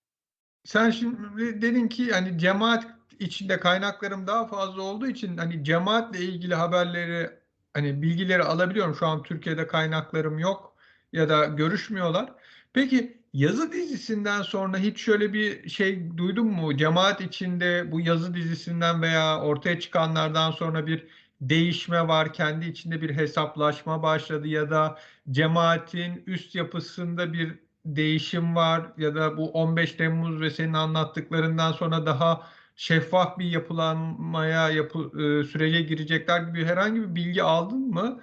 Sen 0.66 0.90
şimdi 0.90 1.62
dedin 1.62 1.88
ki 1.88 2.12
hani 2.12 2.38
cemaat 2.38 2.86
içinde 3.18 3.60
kaynaklarım 3.60 4.26
daha 4.26 4.46
fazla 4.46 4.82
olduğu 4.82 5.06
için 5.06 5.36
hani 5.36 5.64
cemaatle 5.64 6.18
ilgili 6.20 6.54
haberleri 6.54 7.30
hani 7.74 8.02
bilgileri 8.02 8.42
alabiliyorum. 8.42 8.94
Şu 8.94 9.06
an 9.06 9.22
Türkiye'de 9.22 9.66
kaynaklarım 9.66 10.38
yok 10.38 10.76
ya 11.12 11.28
da 11.28 11.44
görüşmüyorlar. 11.44 12.32
Peki 12.72 13.22
yazı 13.32 13.72
dizisinden 13.72 14.42
sonra 14.42 14.78
hiç 14.78 15.00
şöyle 15.00 15.32
bir 15.32 15.68
şey 15.68 16.16
duydun 16.16 16.46
mu? 16.46 16.76
Cemaat 16.76 17.20
içinde 17.20 17.92
bu 17.92 18.00
yazı 18.00 18.34
dizisinden 18.34 19.02
veya 19.02 19.40
ortaya 19.40 19.80
çıkanlardan 19.80 20.50
sonra 20.50 20.86
bir 20.86 21.06
değişme 21.40 22.08
var. 22.08 22.32
Kendi 22.32 22.66
içinde 22.66 23.02
bir 23.02 23.10
hesaplaşma 23.14 24.02
başladı 24.02 24.48
ya 24.48 24.70
da 24.70 24.98
cemaatin 25.30 26.22
üst 26.26 26.54
yapısında 26.54 27.32
bir 27.32 27.65
değişim 27.86 28.56
var 28.56 28.92
ya 28.98 29.14
da 29.14 29.36
bu 29.36 29.50
15 29.50 29.92
Temmuz 29.92 30.40
ve 30.40 30.50
senin 30.50 30.72
anlattıklarından 30.72 31.72
sonra 31.72 32.06
daha 32.06 32.48
şeffaf 32.76 33.38
bir 33.38 33.44
yapılanmaya 33.44 34.70
yapı, 34.70 34.98
e, 34.98 35.44
sürece 35.44 35.80
girecekler 35.82 36.40
gibi 36.40 36.64
herhangi 36.64 37.02
bir 37.02 37.14
bilgi 37.14 37.42
aldın 37.42 37.78
mı? 37.78 38.22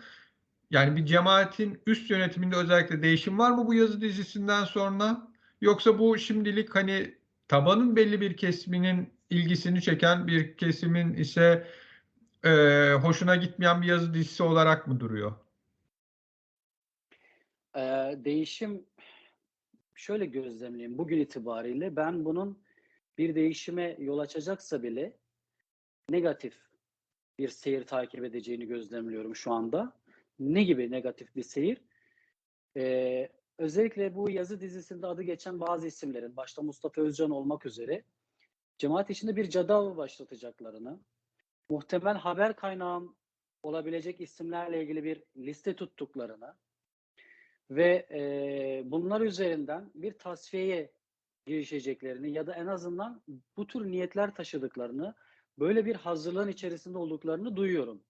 Yani 0.71 0.95
bir 0.95 1.05
cemaatin 1.05 1.81
üst 1.87 2.09
yönetiminde 2.09 2.55
özellikle 2.55 3.01
değişim 3.03 3.39
var 3.39 3.51
mı 3.51 3.67
bu 3.67 3.73
yazı 3.73 4.01
dizisinden 4.01 4.65
sonra? 4.65 5.27
Yoksa 5.61 5.99
bu 5.99 6.17
şimdilik 6.17 6.75
hani 6.75 7.15
tabanın 7.47 7.95
belli 7.95 8.21
bir 8.21 8.37
kesiminin 8.37 9.13
ilgisini 9.29 9.81
çeken 9.81 10.27
bir 10.27 10.57
kesimin 10.57 11.13
ise 11.13 11.67
e, 12.45 12.49
hoşuna 13.01 13.35
gitmeyen 13.35 13.81
bir 13.81 13.87
yazı 13.87 14.13
dizisi 14.13 14.43
olarak 14.43 14.87
mı 14.87 14.99
duruyor? 14.99 15.33
Ee, 17.75 18.15
değişim 18.25 18.85
şöyle 19.95 20.25
gözlemleyeyim. 20.25 20.97
Bugün 20.97 21.19
itibariyle 21.19 21.95
ben 21.95 22.25
bunun 22.25 22.63
bir 23.17 23.35
değişime 23.35 23.95
yol 23.99 24.19
açacaksa 24.19 24.83
bile 24.83 25.17
negatif 26.09 26.57
bir 27.39 27.49
seyir 27.49 27.83
takip 27.85 28.23
edeceğini 28.23 28.67
gözlemliyorum 28.67 29.35
şu 29.35 29.51
anda. 29.51 29.93
Ne 30.39 30.63
gibi 30.63 30.91
negatif 30.91 31.35
bir 31.35 31.43
seyir? 31.43 31.81
Ee, 32.77 33.29
özellikle 33.57 34.15
bu 34.15 34.29
yazı 34.29 34.61
dizisinde 34.61 35.07
adı 35.07 35.23
geçen 35.23 35.59
bazı 35.59 35.87
isimlerin, 35.87 36.37
başta 36.37 36.61
Mustafa 36.61 37.01
Özcan 37.01 37.31
olmak 37.31 37.65
üzere, 37.65 38.03
cemaat 38.77 39.09
içinde 39.09 39.35
bir 39.35 39.49
cadava 39.49 39.97
başlatacaklarını, 39.97 40.99
muhtemel 41.69 42.15
haber 42.15 42.55
kaynağım 42.55 43.15
olabilecek 43.63 44.21
isimlerle 44.21 44.83
ilgili 44.83 45.03
bir 45.03 45.23
liste 45.37 45.75
tuttuklarını 45.75 46.55
ve 47.75 48.07
e, 48.11 48.91
bunlar 48.91 49.21
üzerinden 49.21 49.91
bir 49.95 50.13
tasfiyeye 50.13 50.91
girişeceklerini 51.45 52.31
ya 52.31 52.47
da 52.47 52.53
en 52.53 52.67
azından 52.67 53.21
bu 53.57 53.67
tür 53.67 53.91
niyetler 53.91 54.35
taşıdıklarını, 54.35 55.15
böyle 55.59 55.85
bir 55.85 55.95
hazırlığın 55.95 56.47
içerisinde 56.47 56.97
olduklarını 56.97 57.55
duyuyorum. 57.55 58.03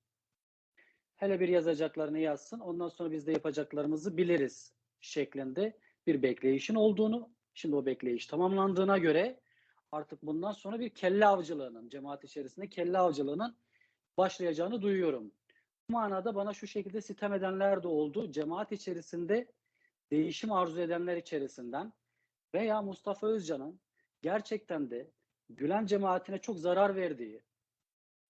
Hele 1.16 1.40
bir 1.40 1.48
yazacaklarını 1.48 2.20
yazsın, 2.20 2.60
ondan 2.60 2.90
sonra 2.90 3.12
biz 3.12 3.28
de 3.28 3.32
yapacaklarımızı 3.32 4.18
biliriz 4.18 4.74
şeklinde 5.02 5.78
bir 6.08 6.22
bekleyişin 6.22 6.76
olduğunu, 6.76 7.30
şimdi 7.54 7.76
o 7.76 7.86
bekleyiş 7.86 8.28
tamamlandığına 8.28 8.98
göre 8.98 9.40
artık 9.92 10.24
bundan 10.24 10.52
sonra 10.52 10.80
bir 10.80 10.90
kelle 10.90 11.26
avcılığının, 11.26 11.90
cemaat 11.90 12.24
içerisinde 12.24 12.70
kelle 12.70 12.98
avcılığının 12.98 13.58
başlayacağını 14.18 14.82
duyuyorum. 14.82 15.32
Bu 15.90 15.94
manada 15.94 16.36
bana 16.36 16.54
şu 16.54 16.68
şekilde 16.68 17.02
sitem 17.02 17.34
edenler 17.34 17.84
de 17.84 17.88
oldu. 17.88 18.32
Cemaat 18.32 18.72
içerisinde 18.72 19.48
değişim 20.12 20.52
arzu 20.52 20.82
edenler 20.82 21.18
içerisinden 21.18 21.94
veya 22.54 22.82
Mustafa 22.82 23.28
Özcan'ın 23.28 23.80
gerçekten 24.22 24.92
de 24.92 25.12
Gülen 25.50 25.86
cemaatine 25.86 26.38
çok 26.38 26.60
zarar 26.60 26.96
verdiği, 26.96 27.42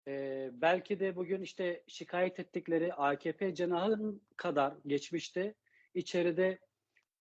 e, 0.08 0.50
belki 0.52 1.00
de 1.00 1.16
bugün 1.16 1.42
işte 1.42 1.84
şikayet 1.86 2.40
ettikleri 2.40 2.94
AKP 2.94 3.54
cenahının 3.54 4.22
kadar 4.36 4.74
geçmişte 4.86 5.54
içeride 5.94 6.58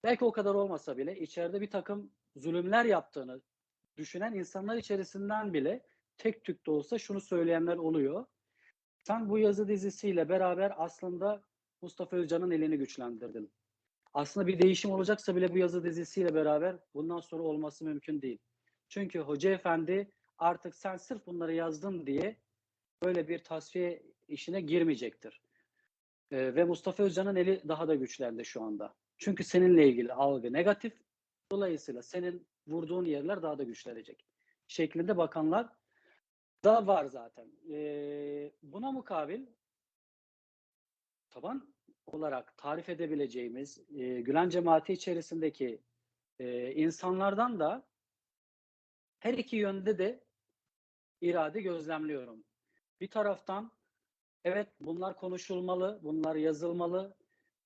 belki 0.04 0.26
o 0.26 0.32
kadar 0.32 0.56
olmasa 0.56 0.98
bile 0.98 1.20
içeride 1.20 1.62
bir 1.62 1.70
takım 1.70 2.12
zulümler 2.36 2.86
yaptığını 2.86 3.42
düşünen 3.98 4.34
insanlar 4.34 4.78
içerisinden 4.78 5.54
bile 5.54 5.86
tek 6.18 6.44
tük 6.44 6.66
de 6.66 6.72
olsa 6.72 6.98
şunu 6.98 7.22
söyleyenler 7.22 7.78
oluyor. 7.78 8.26
Sen 9.08 9.30
bu 9.30 9.39
yazı 9.39 9.67
dizisiyle 9.67 10.30
beraber 10.30 10.74
aslında 10.78 11.43
Mustafa 11.82 12.17
Özcan'ın 12.17 12.52
elini 12.52 12.78
güçlendirdin. 12.78 13.52
Aslında 14.13 14.48
bir 14.48 14.60
değişim 14.60 14.91
olacaksa 14.91 15.36
bile 15.36 15.54
bu 15.54 15.58
yazı 15.58 15.84
dizisiyle 15.84 16.34
beraber 16.34 16.76
bundan 16.93 17.20
sonra 17.20 17.43
olması 17.43 17.86
mümkün 17.86 18.22
değil. 18.22 18.38
Çünkü 18.89 19.20
Hoca 19.20 19.52
Efendi 19.52 20.12
artık 20.38 20.76
sen 20.76 20.98
sırf 20.98 21.26
bunları 21.26 21.54
yazdın 21.54 22.06
diye 22.06 22.36
böyle 23.04 23.28
bir 23.28 23.43
tasfiye 23.43 24.04
işine 24.28 24.62
girmeyecektir. 24.62 25.41
Ee, 26.32 26.56
ve 26.56 26.63
Mustafa 26.63 27.04
Özcan'ın 27.04 27.36
eli 27.36 27.62
daha 27.67 27.88
da 27.88 27.96
güçlendi 27.96 28.46
şu 28.46 28.62
anda. 28.62 28.93
Çünkü 29.17 29.43
seninle 29.43 29.88
ilgili 29.89 30.13
algı 30.13 30.54
negatif. 30.54 30.93
Dolayısıyla 31.52 32.02
senin 32.02 32.48
vurduğun 32.67 33.06
yerler 33.06 33.41
daha 33.41 33.58
da 33.58 33.63
güçlenecek. 33.63 34.26
Şeklinde 34.67 35.17
bakanlar 35.17 35.77
da 36.63 36.88
var 36.88 37.06
zaten. 37.06 37.48
Ee, 37.72 38.52
buna 38.63 38.91
mukabil 38.91 39.46
taban 41.30 41.74
olarak 42.06 42.58
tarif 42.58 42.89
edebileceğimiz 42.89 43.80
e, 43.96 44.22
Gülen 44.22 44.50
cemaati 44.50 44.93
içerisindeki 44.93 45.82
e, 46.39 46.72
insanlardan 46.74 47.60
da 47.60 47.88
her 49.20 49.34
iki 49.34 49.56
yönde 49.56 49.98
de 49.98 50.24
irade 51.22 51.62
gözlemliyorum. 51.62 52.43
Bir 53.02 53.08
taraftan 53.08 53.72
evet 54.43 54.67
bunlar 54.80 55.15
konuşulmalı, 55.15 56.00
bunlar 56.04 56.36
yazılmalı. 56.36 57.17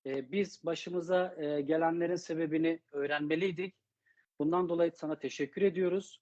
E, 0.06 0.32
biz 0.32 0.66
başımıza 0.66 1.36
e, 1.38 1.62
gelenlerin 1.62 2.16
sebebini 2.16 2.80
öğrenmeliydik. 2.92 3.76
Bundan 4.40 4.70
dolayı 4.70 4.92
sana 4.92 5.20
teşekkür 5.20 5.62
ediyoruz. 5.62 6.22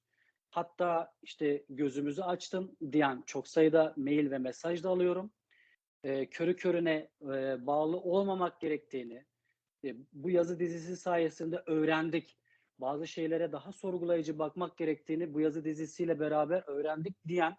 Hatta 0.50 1.14
işte 1.22 1.66
gözümüzü 1.70 2.22
açtın 2.22 2.78
diyen 2.92 3.24
çok 3.26 3.48
sayıda 3.48 3.94
mail 3.98 4.32
ve 4.32 4.38
mesaj 4.38 4.84
da 4.84 4.90
alıyorum. 4.90 5.32
E, 6.04 6.30
körü 6.30 6.56
körüne 6.56 7.10
e, 7.22 7.68
bağlı 7.68 7.98
olmamak 7.98 8.62
gerektiğini 8.62 9.26
e, 9.86 9.96
bu 10.14 10.30
yazı 10.30 10.60
dizisi 10.60 10.98
sayesinde 10.98 11.64
öğrendik. 11.66 12.38
Bazı 12.80 13.08
şeylere 13.08 13.52
daha 13.52 13.72
sorgulayıcı 13.72 14.40
bakmak 14.40 14.78
gerektiğini 14.78 15.34
bu 15.34 15.42
yazı 15.42 15.66
dizisiyle 15.66 16.20
beraber 16.20 16.64
öğrendik 16.68 17.28
diyen 17.28 17.58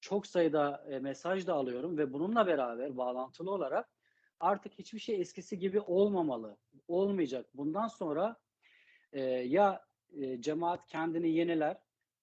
çok 0.00 0.26
sayıda 0.26 0.84
e, 0.90 0.98
mesaj 0.98 1.46
da 1.46 1.54
alıyorum 1.54 1.98
ve 1.98 2.12
bununla 2.12 2.46
beraber 2.46 2.96
bağlantılı 2.96 3.50
olarak 3.50 3.88
artık 4.40 4.78
hiçbir 4.78 4.98
şey 4.98 5.20
eskisi 5.20 5.58
gibi 5.58 5.80
olmamalı, 5.80 6.56
olmayacak. 6.88 7.46
Bundan 7.54 7.88
sonra 7.88 8.36
e, 9.12 9.20
ya 9.22 9.84
e, 10.12 10.40
cemaat 10.40 10.86
kendini 10.86 11.30
yeniler, 11.30 11.76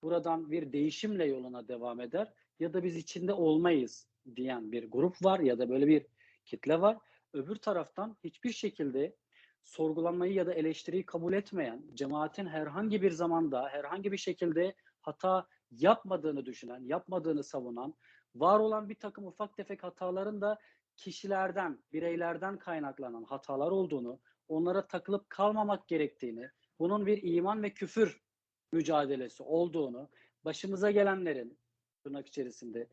buradan 0.06 0.52
bir 0.52 0.74
değişimle 0.74 1.26
yoluna 1.26 1.68
devam 1.68 2.00
eder 2.00 2.34
ya 2.60 2.74
da 2.74 2.84
biz 2.84 2.96
içinde 2.96 3.34
olmayız 3.34 4.08
diyen 4.36 4.72
bir 4.72 4.92
grup 4.92 5.24
var 5.24 5.40
ya 5.40 5.60
da 5.60 5.70
böyle 5.70 5.88
bir 5.88 6.06
kitle 6.46 6.82
var. 6.82 6.98
Öbür 7.34 7.56
taraftan 7.56 8.18
hiçbir 8.24 8.52
şekilde 8.52 9.16
sorgulanmayı 9.64 10.34
ya 10.34 10.48
da 10.48 10.54
eleştiriyi 10.54 11.06
kabul 11.06 11.34
etmeyen, 11.34 11.82
cemaatin 11.94 12.46
herhangi 12.46 13.02
bir 13.02 13.12
zamanda, 13.12 13.70
herhangi 13.70 14.12
bir 14.12 14.18
şekilde 14.18 14.76
hata 15.02 15.48
yapmadığını 15.72 16.46
düşünen, 16.46 16.84
yapmadığını 16.84 17.44
savunan, 17.44 17.94
var 18.36 18.60
olan 18.60 18.90
bir 18.90 18.96
takım 18.96 19.28
ufak 19.28 19.58
tefek 19.58 19.84
hataların 19.84 20.42
da 20.42 20.60
kişilerden, 20.96 21.80
bireylerden 21.94 22.60
kaynaklanan 22.60 23.24
hatalar 23.24 23.72
olduğunu, 23.72 24.20
onlara 24.48 24.88
takılıp 24.88 25.30
kalmamak 25.30 25.88
gerektiğini, 25.88 26.50
bunun 26.80 27.06
bir 27.06 27.24
iman 27.24 27.64
ve 27.64 27.70
küfür 27.70 28.25
mücadelesi 28.72 29.44
olduğunu, 29.44 30.10
başımıza 30.46 30.92
gelenlerin, 30.92 31.58
tırnak 32.04 32.28
içerisinde, 32.28 32.88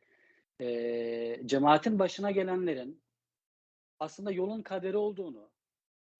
e, 0.60 1.46
cemaatin 1.46 1.98
başına 1.98 2.30
gelenlerin 2.30 3.02
aslında 3.98 4.32
yolun 4.32 4.62
kaderi 4.62 4.96
olduğunu, 4.96 5.50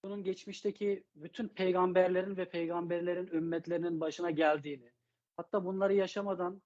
bunun 0.04 0.24
geçmişteki 0.24 1.04
bütün 1.14 1.48
peygamberlerin 1.48 2.36
ve 2.36 2.48
peygamberlerin 2.48 3.26
ümmetlerinin 3.26 4.00
başına 4.00 4.30
geldiğini, 4.30 4.90
hatta 5.36 5.64
bunları 5.64 5.94
yaşamadan 5.94 6.62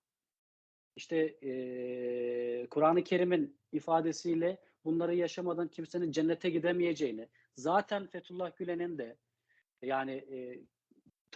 işte 0.96 1.16
e, 1.42 2.66
Kur'an-ı 2.70 3.04
Kerim'in 3.04 3.58
ifadesiyle 3.72 4.58
bunları 4.84 5.14
yaşamadan 5.14 5.68
kimsenin 5.68 6.12
cennete 6.12 6.50
gidemeyeceğini, 6.50 7.28
zaten 7.56 8.06
Fethullah 8.06 8.56
Gülen'in 8.56 8.98
de 8.98 9.16
yani 9.82 10.12
e, 10.12 10.60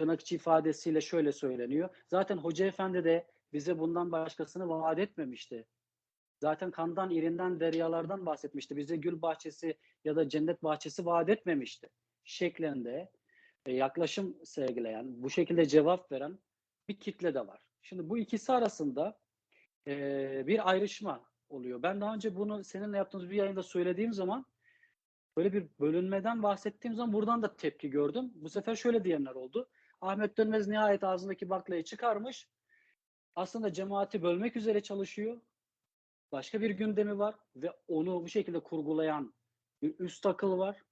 tırnak 0.01 0.33
ifadesiyle 0.33 1.01
şöyle 1.01 1.33
söyleniyor. 1.33 1.89
Zaten 2.09 2.37
Hoca 2.37 2.67
Efendi 2.67 3.05
de 3.05 3.27
bize 3.53 3.79
bundan 3.79 4.13
başkasını 4.13 4.69
vaat 4.69 4.99
etmemişti. 4.99 5.67
Zaten 6.41 6.71
kandan, 6.71 7.11
irinden, 7.11 7.61
deryalardan 7.61 8.27
bahsetmişti. 8.27 8.77
Bize 8.77 8.97
gül 8.97 9.23
bahçesi 9.23 9.79
ya 10.05 10.17
da 10.17 10.29
cennet 10.29 10.63
bahçesi 10.63 11.07
vaat 11.07 11.29
etmemişti. 11.29 11.89
Şeklinde 12.25 13.11
e, 13.67 13.73
yaklaşım 13.73 14.37
sergileyen, 14.45 15.23
bu 15.23 15.31
şekilde 15.31 15.67
cevap 15.67 16.13
veren 16.13 16.39
bir 16.89 17.01
kitle 17.01 17.35
de 17.35 17.47
var. 17.47 17.61
Şimdi 17.83 18.09
bu 18.09 18.19
ikisi 18.19 18.53
arasında 18.53 19.19
e, 19.87 20.45
bir 20.47 20.71
ayrışma 20.71 21.25
oluyor. 21.49 21.83
Ben 21.83 22.01
daha 22.01 22.15
önce 22.15 22.37
bunu 22.37 22.65
seninle 22.65 22.97
yaptığımız 22.97 23.31
bir 23.31 23.37
yayında 23.37 23.63
söylediğim 23.63 24.13
zaman 24.13 24.47
böyle 25.37 25.53
bir 25.53 25.67
bölünmeden 25.81 26.43
bahsettiğim 26.43 26.95
zaman 26.95 27.13
buradan 27.13 27.43
da 27.43 27.57
tepki 27.57 27.91
gördüm. 27.91 28.33
Bu 28.35 28.49
sefer 28.49 28.75
şöyle 28.75 29.05
diyenler 29.05 29.35
oldu. 29.35 29.69
Ahmet 30.01 30.39
Dönmez 30.39 30.69
nihayet 30.69 31.05
ağzındaki 31.05 31.51
baklayı 31.51 31.85
çıkarmış. 31.85 32.49
Aslında 33.37 33.73
cemaati 33.73 34.23
bölmek 34.23 34.57
üzere 34.57 34.81
çalışıyor. 34.83 35.41
Başka 36.33 36.61
bir 36.61 36.71
gündemi 36.71 37.19
var 37.19 37.35
ve 37.57 37.73
onu 37.89 38.23
bu 38.23 38.29
şekilde 38.29 38.61
kurgulayan 38.61 39.35
bir 39.83 39.99
üst 39.99 40.27
akıl 40.27 40.59
var. 40.59 40.83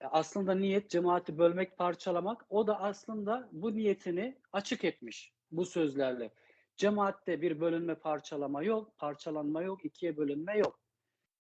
E, 0.00 0.06
Aslında 0.06 0.54
niyet 0.54 0.90
cemaati 0.90 1.38
bölmek, 1.38 1.78
parçalamak. 1.78 2.44
O 2.48 2.66
da 2.66 2.80
aslında 2.80 3.48
bu 3.52 3.76
niyetini 3.76 4.38
açık 4.52 4.84
etmiş 4.84 5.32
bu 5.50 5.66
sözlerle. 5.66 6.30
Cemaatte 6.76 7.42
bir 7.42 7.60
bölünme, 7.60 7.94
parçalama 7.94 8.62
yok, 8.62 8.98
parçalanma 8.98 9.62
yok, 9.62 9.84
ikiye 9.84 10.16
bölünme 10.16 10.58
yok. 10.58 10.80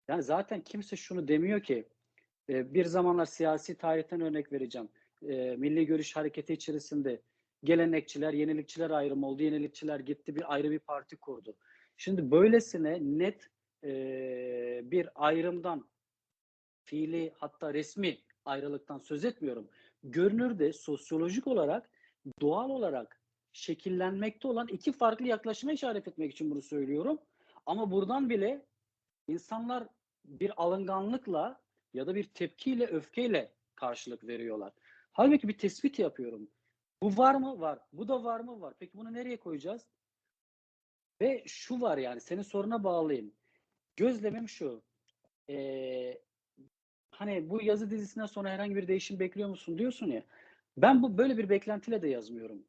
Yani 0.08 0.22
zaten 0.22 0.60
kimse 0.60 0.96
şunu 0.96 1.28
demiyor 1.28 1.62
ki, 1.62 1.88
e, 2.48 2.74
bir 2.74 2.84
zamanlar 2.84 3.26
siyasi 3.26 3.76
tarihten 3.76 4.20
örnek 4.20 4.52
vereceğim. 4.52 4.88
E, 5.22 5.56
Milli 5.56 5.86
Görüş 5.86 6.16
Hareketi 6.16 6.52
içerisinde 6.52 7.22
gelenekçiler, 7.64 8.32
yenilikçiler 8.32 8.90
ayrımı 8.90 9.26
oldu. 9.26 9.42
Yenilikçiler 9.42 10.00
gitti 10.00 10.36
bir 10.36 10.54
ayrı 10.54 10.70
bir 10.70 10.78
parti 10.78 11.16
kurdu. 11.16 11.56
Şimdi 11.96 12.30
böylesine 12.30 12.98
net 13.00 13.50
e, 13.84 14.80
bir 14.84 15.08
ayrımdan, 15.14 15.88
fiili 16.84 17.32
hatta 17.38 17.74
resmi 17.74 18.18
ayrılıktan 18.44 18.98
söz 18.98 19.24
etmiyorum. 19.24 19.68
Görünürde 20.02 20.72
sosyolojik 20.72 21.46
olarak, 21.46 21.90
doğal 22.40 22.70
olarak 22.70 23.20
şekillenmekte 23.52 24.48
olan 24.48 24.68
iki 24.68 24.92
farklı 24.92 25.26
yaklaşıma 25.26 25.72
işaret 25.72 26.08
etmek 26.08 26.32
için 26.32 26.50
bunu 26.50 26.62
söylüyorum. 26.62 27.18
Ama 27.66 27.90
buradan 27.90 28.30
bile 28.30 28.66
insanlar 29.28 29.88
bir 30.24 30.52
alınganlıkla 30.62 31.60
ya 31.94 32.06
da 32.06 32.14
bir 32.14 32.24
tepkiyle, 32.24 32.86
öfkeyle 32.86 33.52
karşılık 33.74 34.26
veriyorlar. 34.26 34.72
Halbuki 35.14 35.48
bir 35.48 35.58
tespit 35.58 35.98
yapıyorum. 35.98 36.48
Bu 37.02 37.16
var 37.16 37.34
mı? 37.34 37.60
Var. 37.60 37.78
Bu 37.92 38.08
da 38.08 38.24
var 38.24 38.40
mı? 38.40 38.60
Var. 38.60 38.74
Peki 38.78 38.98
bunu 38.98 39.12
nereye 39.12 39.36
koyacağız? 39.36 39.86
Ve 41.20 41.44
şu 41.46 41.80
var 41.80 41.98
yani 41.98 42.20
senin 42.20 42.42
soruna 42.42 42.84
bağlayayım. 42.84 43.32
Gözlemim 43.96 44.48
şu. 44.48 44.82
Ee, 45.48 46.18
hani 47.10 47.50
bu 47.50 47.62
yazı 47.62 47.90
dizisinden 47.90 48.26
sonra 48.26 48.50
herhangi 48.50 48.76
bir 48.76 48.88
değişim 48.88 49.20
bekliyor 49.20 49.48
musun 49.48 49.78
diyorsun 49.78 50.06
ya. 50.06 50.22
Ben 50.76 51.02
bu 51.02 51.18
böyle 51.18 51.38
bir 51.38 51.48
beklentiyle 51.48 52.02
de 52.02 52.08
yazmıyorum. 52.08 52.64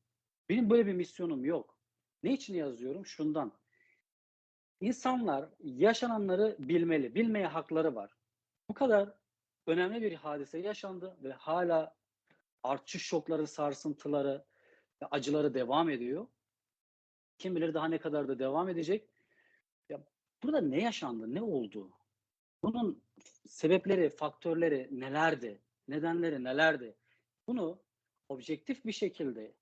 Benim 0.50 0.70
böyle 0.70 0.86
bir 0.86 0.94
misyonum 0.94 1.46
yok. 1.46 1.78
Ne 2.24 2.34
için 2.34 2.54
yazıyorum? 2.54 3.06
Şundan. 3.06 3.52
İnsanlar 4.82 5.50
yaşananları 5.60 6.56
bilmeli. 6.60 7.16
Bilmeye 7.16 7.48
hakları 7.48 7.96
var. 7.96 8.12
Bu 8.70 8.74
kadar 8.74 9.14
önemli 9.68 10.02
bir 10.02 10.14
hadise 10.14 10.60
yaşandı 10.60 11.18
ve 11.24 11.34
hala 11.34 11.96
artçı 12.66 13.00
şokları, 13.00 13.48
sarsıntıları 13.48 14.46
acıları 15.12 15.54
devam 15.54 15.90
ediyor. 15.90 16.28
Kim 17.38 17.56
bilir 17.56 17.74
daha 17.74 17.88
ne 17.88 17.98
kadar 17.98 18.28
da 18.28 18.40
devam 18.40 18.70
edecek. 18.70 19.10
Ya 19.90 20.04
burada 20.44 20.62
ne 20.62 20.82
yaşandı, 20.82 21.34
ne 21.34 21.42
oldu? 21.42 21.92
Bunun 22.64 23.04
sebepleri, 23.48 24.10
faktörleri 24.10 24.90
nelerdi? 24.92 25.62
Nedenleri 25.88 26.44
nelerdi? 26.44 26.96
Bunu 27.48 27.80
objektif 28.30 28.86
bir 28.86 28.92
şekilde 28.92 29.56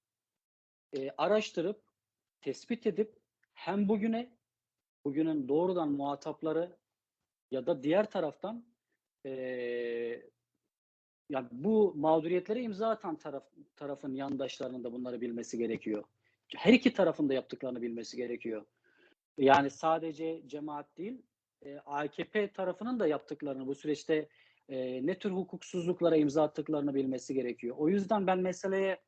e, 0.94 1.10
araştırıp, 1.18 1.84
tespit 2.42 2.88
edip 2.88 3.20
hem 3.54 3.90
bugüne, 3.90 4.38
bugünün 5.06 5.48
doğrudan 5.48 5.92
muhatapları 5.92 6.78
ya 7.52 7.66
da 7.66 7.84
diğer 7.84 8.12
taraftan 8.12 8.66
e, 9.26 9.32
yani 11.30 11.48
bu 11.52 11.94
mağduriyetlere 11.96 12.62
imza 12.62 12.90
atan 12.90 13.16
taraf, 13.16 13.44
tarafın 13.76 14.14
yandaşlarının 14.14 14.84
da 14.84 14.94
bunları 14.94 15.22
bilmesi 15.22 15.58
gerekiyor. 15.58 16.04
Her 16.56 16.74
iki 16.74 16.94
tarafın 16.94 17.30
da 17.30 17.34
yaptıklarını 17.34 17.82
bilmesi 17.82 18.18
gerekiyor. 18.18 18.66
Yani 19.38 19.70
sadece 19.70 20.42
cemaat 20.48 20.98
değil, 20.98 21.22
e, 21.62 21.78
AKP 21.78 22.52
tarafının 22.52 23.00
da 23.00 23.08
yaptıklarını 23.08 23.68
bu 23.68 23.76
süreçte 23.76 24.30
e, 24.70 25.06
ne 25.06 25.20
tür 25.20 25.32
hukuksuzluklara 25.32 26.16
imza 26.16 26.44
attıklarını 26.44 26.96
bilmesi 26.96 27.34
gerekiyor. 27.34 27.76
O 27.80 27.90
yüzden 27.90 28.28
ben 28.28 28.40
meseleye 28.40 29.02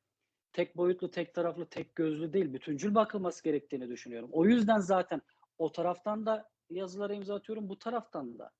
tek 0.53 0.77
boyutlu, 0.77 1.11
tek 1.11 1.33
taraflı, 1.33 1.65
tek 1.65 1.95
gözlü 1.95 2.33
değil, 2.33 2.53
bütüncül 2.53 2.95
bakılması 2.95 3.43
gerektiğini 3.43 3.89
düşünüyorum. 3.89 4.29
O 4.31 4.45
yüzden 4.45 4.79
zaten 4.79 5.21
o 5.57 5.71
taraftan 5.71 6.25
da 6.25 6.49
yazılara 6.69 7.13
imza 7.13 7.35
atıyorum, 7.35 7.69
bu 7.69 7.79
taraftan 7.79 8.39
da. 8.39 8.51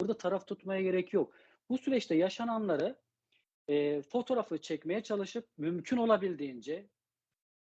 Burada 0.00 0.16
taraf 0.16 0.46
tutmaya 0.46 0.82
gerek 0.82 1.12
yok. 1.12 1.34
Bu 1.70 1.78
süreçte 1.78 2.14
yaşananları 2.14 2.96
e, 3.68 4.02
fotoğrafı 4.02 4.58
çekmeye 4.58 5.02
çalışıp 5.02 5.48
mümkün 5.58 5.96
olabildiğince 5.96 6.86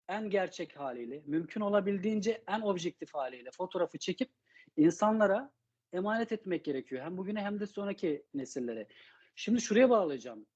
en 0.08 0.30
gerçek 0.30 0.76
haliyle, 0.76 1.22
mümkün 1.26 1.60
olabildiğince 1.60 2.42
en 2.48 2.60
objektif 2.60 3.14
haliyle 3.14 3.50
fotoğrafı 3.50 3.98
çekip 3.98 4.30
insanlara 4.76 5.52
emanet 5.92 6.32
etmek 6.32 6.64
gerekiyor. 6.64 7.04
Hem 7.04 7.16
bugüne 7.16 7.40
hem 7.40 7.60
de 7.60 7.66
sonraki 7.66 8.26
nesillere. 8.34 8.86
Şimdi 9.34 9.60
şuraya 9.60 9.90
bağlayacağım. 9.90 10.46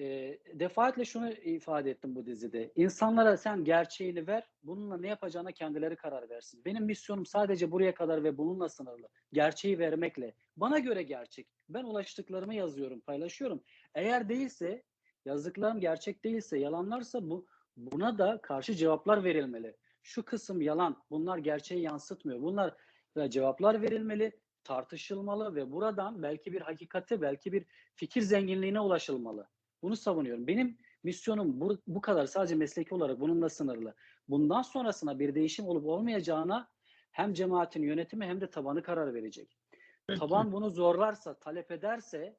E, 0.00 0.38
defaatle 0.54 1.04
şunu 1.04 1.32
ifade 1.32 1.90
ettim 1.90 2.14
bu 2.14 2.26
dizide. 2.26 2.72
İnsanlara 2.76 3.36
sen 3.36 3.64
gerçeğini 3.64 4.26
ver, 4.26 4.50
bununla 4.62 4.96
ne 4.96 5.08
yapacağına 5.08 5.52
kendileri 5.52 5.96
karar 5.96 6.28
versin. 6.30 6.64
Benim 6.64 6.84
misyonum 6.84 7.26
sadece 7.26 7.70
buraya 7.70 7.94
kadar 7.94 8.24
ve 8.24 8.38
bununla 8.38 8.68
sınırlı. 8.68 9.08
Gerçeği 9.32 9.78
vermekle. 9.78 10.34
Bana 10.56 10.78
göre 10.78 11.02
gerçek. 11.02 11.46
Ben 11.68 11.84
ulaştıklarımı 11.84 12.54
yazıyorum, 12.54 13.00
paylaşıyorum. 13.00 13.62
Eğer 13.94 14.28
değilse, 14.28 14.82
yazdıklarım 15.24 15.80
gerçek 15.80 16.24
değilse, 16.24 16.58
yalanlarsa 16.58 17.30
bu 17.30 17.46
buna 17.76 18.18
da 18.18 18.40
karşı 18.42 18.74
cevaplar 18.74 19.24
verilmeli. 19.24 19.76
Şu 20.02 20.24
kısım 20.24 20.60
yalan, 20.60 21.02
bunlar 21.10 21.38
gerçeği 21.38 21.82
yansıtmıyor. 21.82 22.42
Bunlar 22.42 22.76
da 23.16 23.30
cevaplar 23.30 23.82
verilmeli, 23.82 24.40
tartışılmalı 24.64 25.54
ve 25.54 25.70
buradan 25.70 26.22
belki 26.22 26.52
bir 26.52 26.60
hakikate, 26.60 27.20
belki 27.20 27.52
bir 27.52 27.66
fikir 27.96 28.22
zenginliğine 28.22 28.80
ulaşılmalı. 28.80 29.48
Bunu 29.82 29.96
savunuyorum. 29.96 30.46
Benim 30.46 30.78
misyonum 31.02 31.60
bu, 31.60 31.78
bu 31.86 32.00
kadar 32.00 32.26
sadece 32.26 32.54
mesleki 32.54 32.94
olarak 32.94 33.20
bununla 33.20 33.48
sınırlı. 33.48 33.94
Bundan 34.28 34.62
sonrasına 34.62 35.18
bir 35.18 35.34
değişim 35.34 35.66
olup 35.66 35.86
olmayacağına 35.86 36.68
hem 37.12 37.32
cemaatin 37.32 37.82
yönetimi 37.82 38.26
hem 38.26 38.40
de 38.40 38.50
tabanı 38.50 38.82
karar 38.82 39.14
verecek. 39.14 39.58
Peki. 40.06 40.20
Taban 40.20 40.52
bunu 40.52 40.70
zorlarsa, 40.70 41.34
talep 41.34 41.70
ederse, 41.70 42.36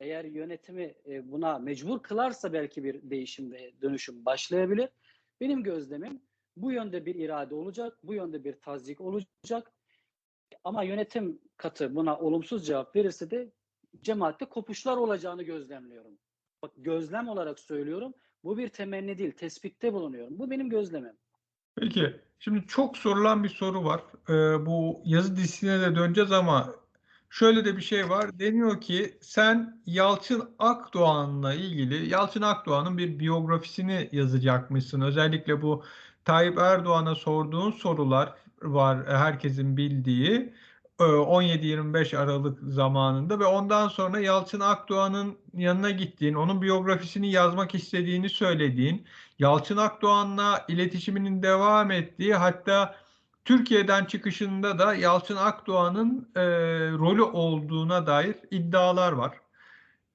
eğer 0.00 0.24
yönetimi 0.24 0.94
e, 1.06 1.32
buna 1.32 1.58
mecbur 1.58 2.02
kılarsa 2.02 2.52
belki 2.52 2.84
bir 2.84 3.10
değişim 3.10 3.52
ve 3.52 3.72
dönüşüm 3.82 4.24
başlayabilir. 4.24 4.88
Benim 5.40 5.62
gözlemim 5.62 6.20
bu 6.56 6.72
yönde 6.72 7.06
bir 7.06 7.14
irade 7.14 7.54
olacak, 7.54 7.98
bu 8.02 8.14
yönde 8.14 8.44
bir 8.44 8.52
tazyik 8.52 9.00
olacak. 9.00 9.72
Ama 10.64 10.82
yönetim 10.82 11.38
katı 11.56 11.96
buna 11.96 12.18
olumsuz 12.18 12.66
cevap 12.66 12.96
verirse 12.96 13.30
de 13.30 13.52
cemaatte 14.02 14.44
kopuşlar 14.44 14.96
olacağını 14.96 15.42
gözlemliyorum. 15.42 16.12
Bak 16.62 16.70
gözlem 16.76 17.28
olarak 17.28 17.60
söylüyorum. 17.60 18.14
Bu 18.44 18.58
bir 18.58 18.68
temenni 18.68 19.18
değil, 19.18 19.32
tespitte 19.32 19.92
bulunuyorum. 19.92 20.38
Bu 20.38 20.50
benim 20.50 20.70
gözlemim. 20.70 21.16
Peki, 21.76 22.16
şimdi 22.38 22.66
çok 22.66 22.96
sorulan 22.96 23.44
bir 23.44 23.48
soru 23.48 23.84
var. 23.84 24.00
Ee, 24.28 24.66
bu 24.66 25.00
yazı 25.04 25.36
dizisine 25.36 25.80
de 25.80 25.96
döneceğiz 25.96 26.32
ama 26.32 26.74
şöyle 27.38 27.64
de 27.64 27.76
bir 27.76 27.82
şey 27.82 28.10
var. 28.10 28.38
Deniyor 28.38 28.80
ki 28.80 29.18
sen 29.20 29.82
Yalçın 29.86 30.50
Akdoğan'la 30.58 31.54
ilgili, 31.54 32.08
Yalçın 32.08 32.42
Akdoğan'ın 32.42 32.98
bir 32.98 33.18
biyografisini 33.18 34.08
yazacakmışsın. 34.12 35.00
Özellikle 35.00 35.62
bu 35.62 35.84
Tayyip 36.24 36.58
Erdoğan'a 36.58 37.14
sorduğun 37.14 37.70
sorular 37.70 38.34
var 38.62 39.06
herkesin 39.08 39.76
bildiği. 39.76 40.54
e, 41.00 41.04
17-25 41.04 42.14
Aralık 42.14 42.58
zamanında 42.62 43.40
ve 43.40 43.44
ondan 43.44 43.88
sonra 43.88 44.20
Yalçın 44.20 44.60
Akdoğan'ın 44.60 45.38
yanına 45.54 45.90
gittiğin, 45.90 46.34
onun 46.34 46.62
biyografisini 46.62 47.30
yazmak 47.30 47.74
istediğini 47.74 48.30
söylediğin, 48.30 49.06
Yalçın 49.38 49.76
Akdoğan'la 49.76 50.64
iletişiminin 50.68 51.42
devam 51.42 51.90
ettiği 51.90 52.34
hatta 52.34 52.96
Türkiye'den 53.46 54.04
çıkışında 54.04 54.78
da 54.78 54.94
Yalçın 54.94 55.36
Akdoğan'ın 55.36 56.30
e, 56.36 56.42
rolü 56.90 57.22
olduğuna 57.22 58.06
dair 58.06 58.36
iddialar 58.50 59.12
var. 59.12 59.40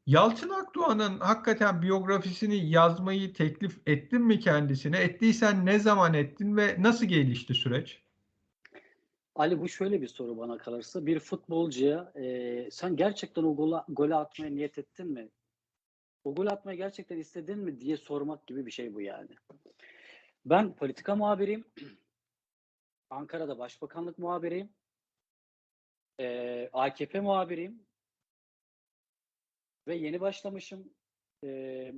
Yalçın 0.06 0.50
Akdoğan'ın 0.50 1.20
hakikaten 1.20 1.82
biyografisini 1.82 2.70
yazmayı 2.70 3.34
teklif 3.34 3.80
ettin 3.88 4.22
mi 4.22 4.40
kendisine? 4.40 4.98
Ettiysen 4.98 5.66
ne 5.66 5.80
zaman 5.80 6.14
ettin 6.14 6.58
ve 6.58 6.76
nasıl 6.80 7.06
gelişti 7.06 7.54
süreç? 7.54 8.02
Ali 9.36 9.62
bu 9.62 9.70
şöyle 9.70 10.02
bir 10.02 10.08
soru 10.08 10.38
bana 10.38 10.58
kalırsa. 10.58 11.06
Bir 11.06 11.20
futbolcuya 11.20 12.12
e, 12.16 12.68
sen 12.72 12.96
gerçekten 12.96 13.44
o 13.44 13.56
golü, 13.56 13.76
golü 13.90 14.16
atmaya 14.16 14.50
niyet 14.50 14.78
ettin 14.78 15.08
mi? 15.08 15.30
O 16.24 16.36
golü 16.36 16.50
atmayı 16.50 16.78
gerçekten 16.78 17.18
istedin 17.18 17.60
mi 17.60 17.82
diye 17.82 17.98
sormak 17.98 18.48
gibi 18.48 18.66
bir 18.66 18.72
şey 18.72 18.94
bu 18.94 19.02
yani. 19.02 19.30
Ben 20.46 20.74
politika 20.74 21.16
muhabiriyim. 21.16 21.66
Ankara'da 23.12 23.60
başbakanlık 23.60 24.18
muhabiriyim. 24.18 24.70
E, 26.20 26.70
AKP 26.74 27.20
muhabiriyim. 27.20 27.86
Ve 29.88 29.96
yeni 29.96 30.22
başlamışım. 30.22 30.94
E, 31.44 31.94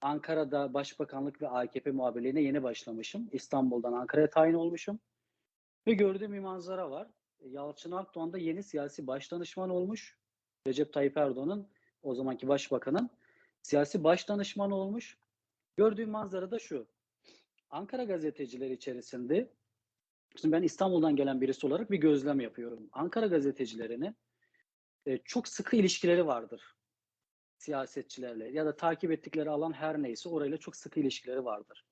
Ankara'da 0.00 0.74
başbakanlık 0.74 1.42
ve 1.42 1.48
AKP 1.48 1.90
muhabirliğine 1.90 2.42
yeni 2.42 2.62
başlamışım. 2.62 3.28
İstanbul'dan 3.32 3.92
Ankara'ya 3.92 4.30
tayin 4.30 4.54
olmuşum. 4.54 5.00
Ve 5.86 5.94
gördüğüm 5.94 6.32
bir 6.32 6.38
manzara 6.38 6.90
var. 6.90 7.08
Yalçın 7.40 7.92
Akdoğan 7.92 8.32
da 8.32 8.38
yeni 8.38 8.62
siyasi 8.62 9.06
başdanışman 9.06 9.70
olmuş. 9.70 10.18
Recep 10.66 10.92
Tayyip 10.92 11.16
Erdoğan'ın 11.16 11.68
o 12.02 12.14
zamanki 12.14 12.48
başbakanın 12.48 13.10
siyasi 13.62 14.04
başdanışmanı 14.04 14.74
olmuş. 14.74 15.18
Gördüğüm 15.76 16.10
manzara 16.10 16.50
da 16.50 16.58
şu. 16.58 16.86
Ankara 17.70 18.04
gazetecileri 18.04 18.72
içerisinde 18.72 19.55
şimdi 20.38 20.52
ben 20.52 20.62
İstanbul'dan 20.62 21.16
gelen 21.16 21.40
birisi 21.40 21.66
olarak 21.66 21.90
bir 21.90 21.98
gözlem 21.98 22.40
yapıyorum. 22.40 22.88
Ankara 22.92 23.26
gazetecilerinin 23.26 24.16
e, 25.06 25.18
çok 25.18 25.48
sıkı 25.48 25.76
ilişkileri 25.76 26.26
vardır 26.26 26.76
siyasetçilerle 27.58 28.50
ya 28.50 28.66
da 28.66 28.76
takip 28.76 29.10
ettikleri 29.10 29.50
alan 29.50 29.72
her 29.72 30.02
neyse 30.02 30.28
orayla 30.28 30.56
çok 30.56 30.76
sıkı 30.76 31.00
ilişkileri 31.00 31.44
vardır. 31.44 31.84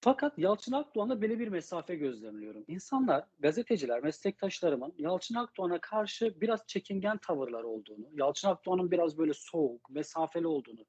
Fakat 0.00 0.38
Yalçın 0.38 0.72
Akdoğan'da 0.72 1.22
böyle 1.22 1.38
bir 1.38 1.48
mesafe 1.48 1.94
gözlemliyorum. 1.94 2.64
İnsanlar, 2.68 3.24
gazeteciler, 3.38 4.02
meslektaşlarımın 4.02 4.94
Yalçın 4.98 5.34
Akdoğan'a 5.34 5.80
karşı 5.80 6.40
biraz 6.40 6.66
çekingen 6.66 7.18
tavırlar 7.18 7.62
olduğunu, 7.62 8.08
Yalçın 8.12 8.48
Akdoğan'ın 8.48 8.90
biraz 8.90 9.18
böyle 9.18 9.32
soğuk, 9.34 9.90
mesafeli 9.90 10.46
olduğunu 10.46 10.86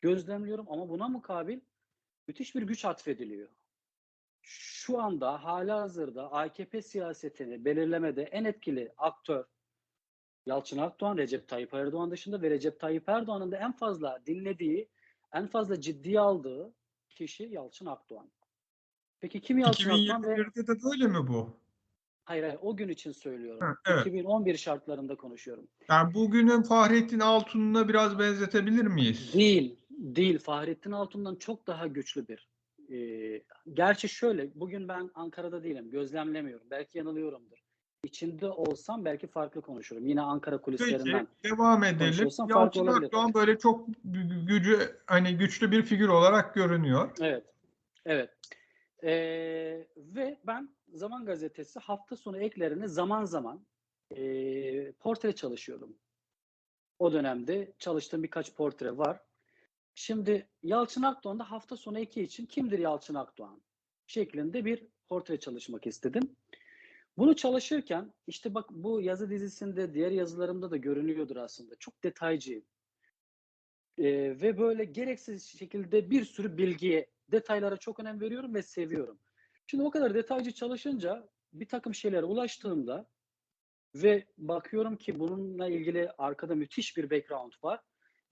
gözlemliyorum 0.00 0.66
ama 0.68 0.88
buna 0.88 1.08
mukabil 1.08 1.60
müthiş 2.28 2.54
bir 2.54 2.62
güç 2.62 2.84
atfediliyor. 2.84 3.48
Şu 4.52 5.00
anda 5.00 5.44
hala 5.44 5.80
hazırda 5.80 6.32
AKP 6.32 6.82
siyasetini 6.82 7.64
belirlemede 7.64 8.22
en 8.22 8.44
etkili 8.44 8.92
aktör 8.96 9.44
Yalçın 10.46 10.78
Akdoğan, 10.78 11.16
Recep 11.16 11.48
Tayyip 11.48 11.74
Erdoğan 11.74 12.10
dışında 12.10 12.42
ve 12.42 12.50
Recep 12.50 12.80
Tayyip 12.80 13.08
Erdoğan'ın 13.08 13.52
da 13.52 13.56
en 13.56 13.72
fazla 13.72 14.18
dinlediği, 14.26 14.88
en 15.32 15.46
fazla 15.46 15.80
ciddiye 15.80 16.20
aldığı 16.20 16.72
kişi 17.08 17.44
Yalçın 17.44 17.86
Akdoğan. 17.86 18.30
Peki 19.20 19.40
kim 19.40 19.58
Yalçın 19.58 19.90
Akdoğan 19.90 20.22
ve 20.22 20.34
2021'de 20.34 20.66
de 20.66 20.82
böyle 20.82 21.06
mi 21.06 21.26
bu? 21.28 21.60
hayır 22.30 22.42
hayır 22.42 22.58
o 22.62 22.76
gün 22.76 22.88
için 22.88 23.12
söylüyorum. 23.12 23.60
Ha, 23.60 23.74
evet. 23.86 24.06
2011 24.06 24.56
şartlarında 24.56 25.14
konuşuyorum. 25.14 25.68
Yani 25.88 26.14
bugünün 26.14 26.62
Fahrettin 26.62 27.20
Altun'una 27.20 27.88
biraz 27.88 28.18
benzetebilir 28.18 28.86
miyiz? 28.86 29.34
Değil, 29.34 29.76
değil. 29.90 30.38
Fahrettin 30.38 30.92
Altun'dan 30.92 31.36
çok 31.36 31.66
daha 31.66 31.86
güçlü 31.86 32.28
bir. 32.28 32.49
Ee, 32.90 33.42
gerçi 33.72 34.08
şöyle, 34.08 34.50
bugün 34.54 34.88
ben 34.88 35.10
Ankara'da 35.14 35.62
değilim, 35.62 35.90
gözlemlemiyorum. 35.90 36.66
Belki 36.70 36.98
yanılıyorumdur. 36.98 37.58
İçinde 38.04 38.50
olsam 38.50 39.04
belki 39.04 39.26
farklı 39.26 39.62
konuşurum. 39.62 40.06
Yine 40.06 40.20
Ankara 40.20 40.56
Peki 40.56 40.64
kulislerinden. 40.64 41.28
devam 41.44 41.84
edelim. 41.84 42.28
Yalçın. 42.48 42.86
Akdoğan 42.86 43.34
böyle 43.34 43.58
çok 43.58 43.88
gü- 43.88 44.46
gücü 44.46 44.96
hani 45.06 45.36
güçlü 45.36 45.70
bir 45.70 45.82
figür 45.82 46.08
olarak 46.08 46.54
görünüyor. 46.54 47.10
Evet, 47.20 47.44
evet. 48.06 48.30
Ee, 49.02 49.86
ve 49.96 50.38
ben 50.46 50.68
Zaman 50.94 51.26
Gazetesi 51.26 51.80
hafta 51.80 52.16
sonu 52.16 52.38
eklerini 52.38 52.88
zaman 52.88 53.24
zaman 53.24 53.66
ee, 54.16 54.92
portre 54.92 55.32
çalışıyorum. 55.32 55.96
O 56.98 57.12
dönemde 57.12 57.72
çalıştığım 57.78 58.22
birkaç 58.22 58.54
portre 58.54 58.98
var. 58.98 59.20
Şimdi 59.94 60.48
Yalçın 60.62 61.02
Akdoğan'da 61.02 61.50
hafta 61.50 61.76
sonu 61.76 61.98
eki 61.98 62.22
için 62.22 62.46
kimdir 62.46 62.78
Yalçın 62.78 63.14
Akdoğan 63.14 63.62
şeklinde 64.06 64.64
bir 64.64 64.86
portre 65.08 65.40
çalışmak 65.40 65.86
istedim. 65.86 66.36
Bunu 67.18 67.36
çalışırken 67.36 68.12
işte 68.26 68.54
bak 68.54 68.70
bu 68.70 69.00
yazı 69.00 69.30
dizisinde 69.30 69.94
diğer 69.94 70.10
yazılarımda 70.10 70.70
da 70.70 70.76
görünüyordur 70.76 71.36
aslında. 71.36 71.74
Çok 71.78 72.02
detaycıyım. 72.04 72.64
Ee, 73.98 74.04
ve 74.40 74.58
böyle 74.58 74.84
gereksiz 74.84 75.58
şekilde 75.58 76.10
bir 76.10 76.24
sürü 76.24 76.58
bilgiye, 76.58 77.10
detaylara 77.28 77.76
çok 77.76 78.00
önem 78.00 78.20
veriyorum 78.20 78.54
ve 78.54 78.62
seviyorum. 78.62 79.18
Şimdi 79.66 79.84
o 79.84 79.90
kadar 79.90 80.14
detaycı 80.14 80.52
çalışınca 80.52 81.28
bir 81.52 81.68
takım 81.68 81.94
şeylere 81.94 82.24
ulaştığımda 82.24 83.08
ve 83.94 84.26
bakıyorum 84.38 84.96
ki 84.96 85.18
bununla 85.18 85.68
ilgili 85.68 86.10
arkada 86.18 86.54
müthiş 86.54 86.96
bir 86.96 87.10
background 87.10 87.52
var. 87.62 87.80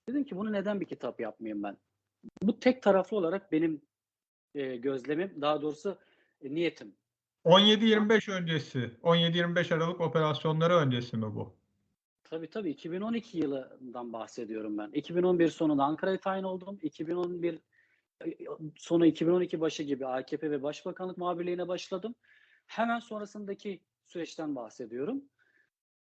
Dedim 0.09 0.23
ki 0.23 0.37
bunu 0.37 0.51
neden 0.51 0.81
bir 0.81 0.85
kitap 0.85 1.19
yapmayayım 1.19 1.63
ben? 1.63 1.77
Bu 2.41 2.59
tek 2.59 2.83
taraflı 2.83 3.17
olarak 3.17 3.51
benim 3.51 3.81
e, 4.55 4.75
gözlemim, 4.75 5.41
daha 5.41 5.61
doğrusu 5.61 5.97
e, 6.41 6.53
niyetim. 6.55 6.95
17-25 7.45 8.29
öncesi, 8.29 8.91
17-25 9.03 9.71
Aralık 9.71 10.01
operasyonları 10.01 10.73
öncesi 10.73 11.17
mi 11.17 11.35
bu? 11.35 11.53
Tabii 12.23 12.49
tabii 12.49 12.69
2012 12.69 13.37
yılından 13.37 14.13
bahsediyorum 14.13 14.77
ben. 14.77 14.91
2011 14.91 15.49
sonunda 15.49 15.83
Ankara'ya 15.83 16.19
tayin 16.19 16.43
oldum. 16.43 16.79
2011 16.81 17.59
e, 18.25 18.37
sonu 18.75 19.05
2012 19.05 19.61
başı 19.61 19.83
gibi 19.83 20.07
AKP 20.07 20.51
ve 20.51 20.63
Başbakanlık 20.63 21.17
muhabirliğine 21.17 21.67
başladım. 21.67 22.15
Hemen 22.67 22.99
sonrasındaki 22.99 23.81
süreçten 24.07 24.55
bahsediyorum. 24.55 25.23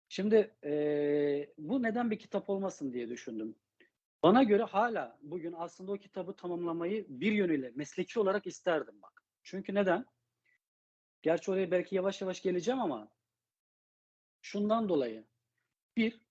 Şimdi 0.10 0.56
eee, 0.64 1.54
bu 1.58 1.84
neden 1.84 2.12
bir 2.12 2.20
kitap 2.20 2.50
olmasın 2.50 2.94
diye 2.94 3.10
düşündüm. 3.10 3.56
Bana 4.24 4.44
göre 4.44 4.64
hala 4.64 5.18
bugün 5.22 5.54
aslında 5.58 5.92
o 5.92 5.98
kitabı 5.98 6.36
tamamlamayı 6.36 7.06
bir 7.10 7.32
yönüyle 7.32 7.72
mesleki 7.76 8.20
olarak 8.20 8.48
isterdim 8.48 9.02
bak. 9.02 9.24
Çünkü 9.44 9.76
neden? 9.76 10.06
Gerçi 11.22 11.52
oraya 11.52 11.72
belki 11.72 11.96
yavaş 11.96 12.22
yavaş 12.22 12.42
geleceğim 12.42 12.82
ama 12.82 13.08
şundan 14.42 14.90
dolayı. 14.90 15.26
Bir, 15.98 16.22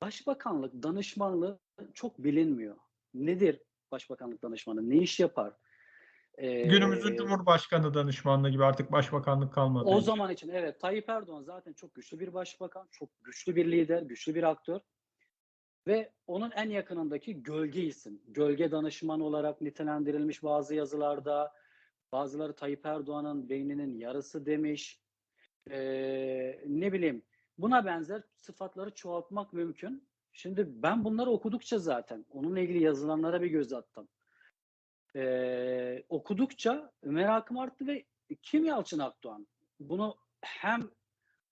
başbakanlık 0.00 0.82
danışmanlığı 0.82 1.60
çok 1.94 2.18
bilinmiyor. 2.18 2.76
Nedir 3.14 3.62
başbakanlık 3.90 4.42
danışmanı? 4.42 4.90
Ne 4.90 4.96
iş 4.96 5.20
yapar? 5.20 5.52
Günümüzün 6.38 7.14
Ee, 7.14 7.16
Cumhurbaşkanı 7.16 7.94
danışmanlığı 7.94 8.50
gibi 8.50 8.64
artık 8.64 8.92
başbakanlık 8.92 9.54
kalmadı. 9.54 9.84
o 9.88 10.00
zaman 10.00 10.32
için 10.32 10.48
evet 10.48 10.80
Tayyip 10.80 11.08
Erdoğan 11.08 11.42
zaten 11.42 11.72
çok 11.72 11.94
güçlü 11.94 12.20
bir 12.20 12.34
başbakan, 12.34 12.88
çok 12.90 13.08
güçlü 13.24 13.56
bir 13.56 13.72
lider, 13.72 14.02
güçlü 14.02 14.34
bir 14.34 14.42
aktör 14.42 14.80
ve 15.86 16.10
onun 16.26 16.50
en 16.50 16.70
yakınındaki 16.70 17.42
gölge 17.42 17.82
isim, 17.82 18.22
gölge 18.28 18.70
danışman 18.70 19.20
olarak 19.20 19.60
nitelendirilmiş 19.60 20.42
bazı 20.42 20.74
yazılarda. 20.74 21.52
Bazıları 22.12 22.52
Tayyip 22.52 22.86
Erdoğan'ın 22.86 23.48
beyninin 23.48 23.98
yarısı 23.98 24.46
demiş. 24.46 25.00
Ee, 25.70 26.60
ne 26.66 26.92
bileyim 26.92 27.22
buna 27.58 27.86
benzer 27.86 28.22
sıfatları 28.36 28.94
çoğaltmak 28.94 29.52
mümkün. 29.52 30.08
Şimdi 30.32 30.66
ben 30.82 31.04
bunları 31.04 31.30
okudukça 31.30 31.78
zaten 31.78 32.24
onunla 32.30 32.60
ilgili 32.60 32.82
yazılanlara 32.82 33.42
bir 33.42 33.46
göz 33.46 33.72
attım. 33.72 34.08
Ee, 35.16 36.04
okudukça 36.08 36.92
merakım 37.02 37.58
arttı 37.58 37.86
ve 37.86 38.04
kim 38.42 38.64
Yalçın 38.64 38.98
Akdoğan? 38.98 39.46
Bunu 39.80 40.16
hem 40.40 40.90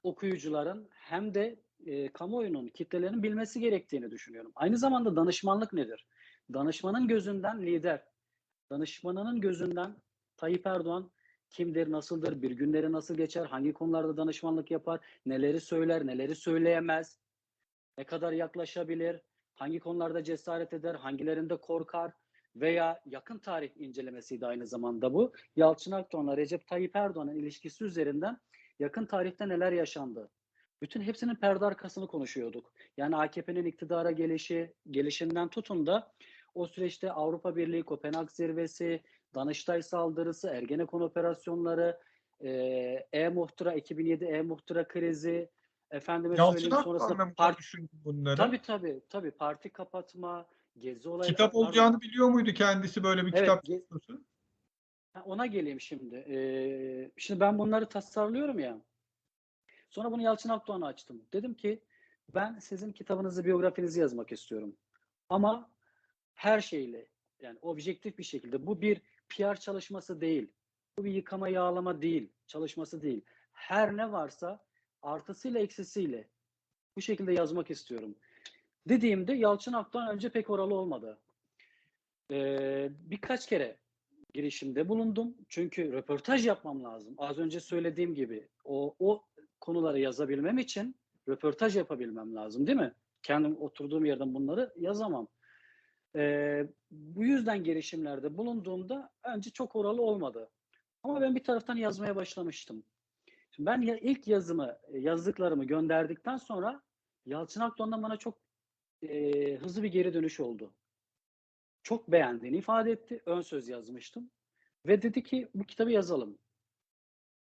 okuyucuların 0.02 0.88
hem 0.90 1.34
de 1.34 1.56
e, 1.86 2.12
kamuoyunun, 2.12 2.68
kitlelerin 2.68 3.22
bilmesi 3.22 3.60
gerektiğini 3.60 4.10
düşünüyorum. 4.10 4.52
Aynı 4.54 4.78
zamanda 4.78 5.16
danışmanlık 5.16 5.72
nedir? 5.72 6.06
Danışmanın 6.52 7.08
gözünden 7.08 7.62
lider, 7.62 8.04
danışmanının 8.70 9.40
gözünden 9.40 9.96
Tayyip 10.36 10.66
Erdoğan 10.66 11.10
kimdir, 11.50 11.90
nasıldır, 11.90 12.42
bir 12.42 12.50
günleri 12.50 12.92
nasıl 12.92 13.16
geçer, 13.16 13.46
hangi 13.46 13.72
konularda 13.72 14.16
danışmanlık 14.16 14.70
yapar, 14.70 15.00
neleri 15.26 15.60
söyler, 15.60 16.06
neleri 16.06 16.34
söyleyemez, 16.34 17.18
ne 17.98 18.04
kadar 18.04 18.32
yaklaşabilir, 18.32 19.20
hangi 19.54 19.80
konularda 19.80 20.24
cesaret 20.24 20.72
eder, 20.72 20.94
hangilerinde 20.94 21.56
korkar 21.56 22.12
veya 22.56 23.00
yakın 23.06 23.38
tarih 23.38 23.70
incelemesiydi 23.76 24.46
aynı 24.46 24.66
zamanda 24.66 25.14
bu. 25.14 25.32
Yalçın 25.56 25.92
Akdoğan'la 25.92 26.36
Recep 26.36 26.66
Tayyip 26.66 26.96
Erdoğan'ın 26.96 27.34
ilişkisi 27.34 27.84
üzerinden 27.84 28.38
yakın 28.78 29.06
tarihte 29.06 29.48
neler 29.48 29.72
yaşandı? 29.72 30.30
Bütün 30.82 31.00
hepsinin 31.00 31.34
perde 31.34 31.64
arkasını 31.64 32.06
konuşuyorduk. 32.06 32.72
Yani 32.96 33.16
AKP'nin 33.16 33.64
iktidara 33.64 34.10
gelişi, 34.10 34.74
gelişinden 34.90 35.48
tutun 35.48 35.86
da 35.86 36.12
o 36.54 36.66
süreçte 36.66 37.12
Avrupa 37.12 37.56
Birliği, 37.56 37.82
Kopenhag 37.82 38.30
Zirvesi, 38.30 39.00
Danıştay 39.34 39.82
saldırısı, 39.82 40.48
Ergenekon 40.48 41.00
operasyonları, 41.00 42.00
e, 42.40 42.50
E-Muhtıra, 43.12 43.74
2007 43.74 44.24
E-Muhtıra 44.24 44.88
krizi, 44.88 45.50
efendime 45.90 46.36
Yalçın 46.36 46.58
söyleyeyim 46.58 46.84
sonrasında 46.84 47.32
parti 47.36 47.62
bunları? 47.92 48.36
tabii 48.36 48.62
tabii 48.62 49.02
tabii 49.08 49.30
parti 49.30 49.70
kapatma, 49.70 50.46
gezi 50.78 51.08
olayları 51.08 51.32
Kitap 51.32 51.54
olacağını 51.54 52.00
biliyor 52.00 52.28
muydu 52.28 52.52
kendisi 52.54 53.04
böyle 53.04 53.26
bir 53.26 53.32
Evet, 53.32 53.40
kitap? 53.40 53.64
Ha, 55.12 55.22
Ona 55.26 55.46
geleyim 55.46 55.80
şimdi. 55.80 56.16
Ee, 56.16 57.10
şimdi 57.16 57.40
ben 57.40 57.58
bunları 57.58 57.86
tasarlıyorum 57.86 58.58
ya. 58.58 58.78
Sonra 59.92 60.12
bunu 60.12 60.22
Yalçın 60.22 60.48
Akdoğan'a 60.48 60.86
açtım. 60.86 61.22
Dedim 61.32 61.54
ki 61.54 61.82
ben 62.34 62.58
sizin 62.58 62.92
kitabınızı, 62.92 63.44
biyografinizi 63.44 64.00
yazmak 64.00 64.32
istiyorum. 64.32 64.76
Ama 65.28 65.70
her 66.34 66.60
şeyle 66.60 67.06
yani 67.40 67.58
objektif 67.62 68.18
bir 68.18 68.22
şekilde. 68.22 68.66
Bu 68.66 68.82
bir 68.82 69.00
PR 69.28 69.54
çalışması 69.60 70.20
değil. 70.20 70.52
Bu 70.98 71.04
bir 71.04 71.10
yıkama 71.10 71.48
yağlama 71.48 72.02
değil. 72.02 72.28
Çalışması 72.46 73.02
değil. 73.02 73.24
Her 73.52 73.96
ne 73.96 74.12
varsa 74.12 74.64
artısıyla 75.02 75.60
eksisiyle 75.60 76.28
bu 76.96 77.00
şekilde 77.00 77.32
yazmak 77.32 77.70
istiyorum. 77.70 78.14
Dediğimde 78.88 79.32
Yalçın 79.32 79.72
Akdoğan 79.72 80.14
önce 80.14 80.28
pek 80.28 80.50
oralı 80.50 80.74
olmadı. 80.74 81.18
Ee, 82.30 82.90
birkaç 82.92 83.46
kere 83.46 83.76
girişimde 84.34 84.88
bulundum. 84.88 85.34
Çünkü 85.48 85.92
röportaj 85.92 86.46
yapmam 86.46 86.84
lazım. 86.84 87.14
Az 87.18 87.38
önce 87.38 87.60
söylediğim 87.60 88.14
gibi 88.14 88.48
o, 88.64 88.94
o 88.98 89.24
konuları 89.62 90.00
yazabilmem 90.00 90.58
için 90.58 90.96
röportaj 91.28 91.76
yapabilmem 91.76 92.34
lazım 92.34 92.66
değil 92.66 92.78
mi? 92.78 92.94
Kendim 93.22 93.56
oturduğum 93.60 94.04
yerden 94.04 94.34
bunları 94.34 94.72
yazamam. 94.76 95.28
Ee, 96.16 96.66
bu 96.90 97.24
yüzden 97.24 97.64
girişimlerde 97.64 98.36
bulunduğumda 98.36 99.10
önce 99.24 99.50
çok 99.50 99.76
oralı 99.76 100.02
olmadı. 100.02 100.50
Ama 101.02 101.20
ben 101.20 101.34
bir 101.34 101.44
taraftan 101.44 101.76
yazmaya 101.76 102.16
başlamıştım. 102.16 102.84
Şimdi 103.50 103.66
ben 103.66 103.80
ya, 103.80 103.96
ilk 103.96 104.28
yazımı, 104.28 104.78
yazdıklarımı 104.92 105.64
gönderdikten 105.64 106.36
sonra 106.36 106.82
Yalçın 107.26 107.60
Akdoğan'dan 107.60 108.02
bana 108.02 108.16
çok 108.16 108.38
e, 109.02 109.56
hızlı 109.56 109.82
bir 109.82 109.88
geri 109.88 110.14
dönüş 110.14 110.40
oldu 110.40 110.74
çok 111.82 112.12
beğendiğini 112.12 112.56
ifade 112.56 112.92
etti. 112.92 113.22
Ön 113.26 113.40
söz 113.40 113.68
yazmıştım. 113.68 114.30
Ve 114.86 115.02
dedi 115.02 115.22
ki 115.22 115.48
bu 115.54 115.64
kitabı 115.64 115.90
yazalım. 115.90 116.38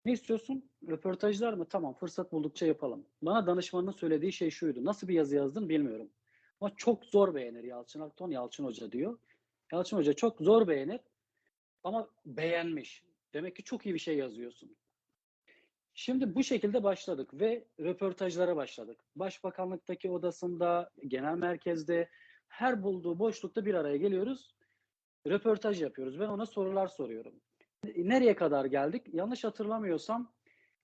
Ne 0.06 0.12
istiyorsun? 0.12 0.70
Röportajlar 0.88 1.54
mı? 1.54 1.66
Tamam 1.70 1.94
fırsat 1.94 2.32
buldukça 2.32 2.66
yapalım. 2.66 3.06
Bana 3.22 3.48
danışmanın 3.48 3.92
söylediği 3.92 4.34
şey 4.34 4.50
şuydu. 4.50 4.86
Nasıl 4.86 5.08
bir 5.08 5.14
yazı 5.14 5.36
yazdın 5.36 5.70
bilmiyorum. 5.70 6.10
Ama 6.62 6.76
çok 6.76 7.06
zor 7.06 7.36
beğenir 7.36 7.64
Yalçın 7.64 8.00
Akdoğan, 8.00 8.32
Yalçın 8.32 8.66
Hoca 8.66 8.92
diyor. 8.92 9.20
Yalçın 9.72 9.98
Hoca 9.98 10.14
çok 10.14 10.40
zor 10.40 10.68
beğenir 10.68 11.00
ama 11.84 12.10
beğenmiş. 12.26 13.04
Demek 13.34 13.56
ki 13.56 13.64
çok 13.64 13.86
iyi 13.86 13.94
bir 13.94 14.00
şey 14.00 14.18
yazıyorsun. 14.18 14.76
Şimdi 15.94 16.36
bu 16.36 16.44
şekilde 16.44 16.84
başladık 16.84 17.30
ve 17.34 17.68
röportajlara 17.80 18.56
başladık. 18.56 19.00
Başbakanlıktaki 19.16 20.10
odasında, 20.10 20.90
genel 21.08 21.36
merkezde, 21.36 22.10
her 22.48 22.84
bulduğu 22.84 23.20
boşlukta 23.20 23.66
bir 23.66 23.74
araya 23.74 23.98
geliyoruz. 23.98 24.56
Röportaj 25.28 25.82
yapıyoruz. 25.82 26.20
Ben 26.20 26.28
ona 26.28 26.46
sorular 26.46 26.88
soruyorum. 26.88 27.34
Nereye 27.86 28.36
kadar 28.36 28.66
geldik? 28.66 29.04
Yanlış 29.14 29.44
hatırlamıyorsam 29.44 30.32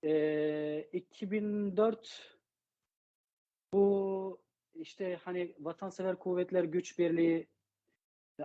eee 0.02 0.88
2004 0.92 2.36
bu 3.72 4.40
işte 4.74 5.18
hani 5.24 5.54
Vatansever 5.60 6.16
Kuvvetler 6.16 6.64
Güç 6.64 6.98
Birliği, 6.98 7.46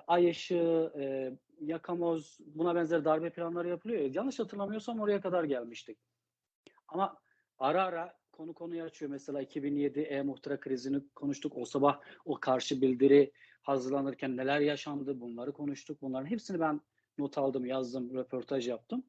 Ay 0.07 0.29
Işığı, 0.29 0.93
e, 0.99 1.33
Yakamoz 1.65 2.39
buna 2.45 2.75
benzer 2.75 3.05
darbe 3.05 3.29
planları 3.29 3.67
yapılıyor. 3.69 4.01
ya. 4.01 4.09
Yanlış 4.13 4.39
hatırlamıyorsam 4.39 4.99
oraya 4.99 5.21
kadar 5.21 5.43
gelmiştik. 5.43 5.97
Ama 6.87 7.17
ara 7.59 7.83
ara 7.83 8.17
konu 8.31 8.53
konuyu 8.53 8.83
açıyor. 8.83 9.11
Mesela 9.11 9.41
2007 9.41 9.99
e-muhtıra 9.99 10.59
krizini 10.59 11.01
konuştuk. 11.15 11.57
O 11.57 11.65
sabah 11.65 12.01
o 12.25 12.39
karşı 12.39 12.81
bildiri 12.81 13.31
hazırlanırken 13.61 14.37
neler 14.37 14.59
yaşandı 14.59 15.19
bunları 15.21 15.51
konuştuk. 15.53 16.01
Bunların 16.01 16.25
hepsini 16.25 16.59
ben 16.59 16.81
not 17.17 17.37
aldım, 17.37 17.65
yazdım, 17.65 18.13
röportaj 18.13 18.67
yaptım. 18.67 19.03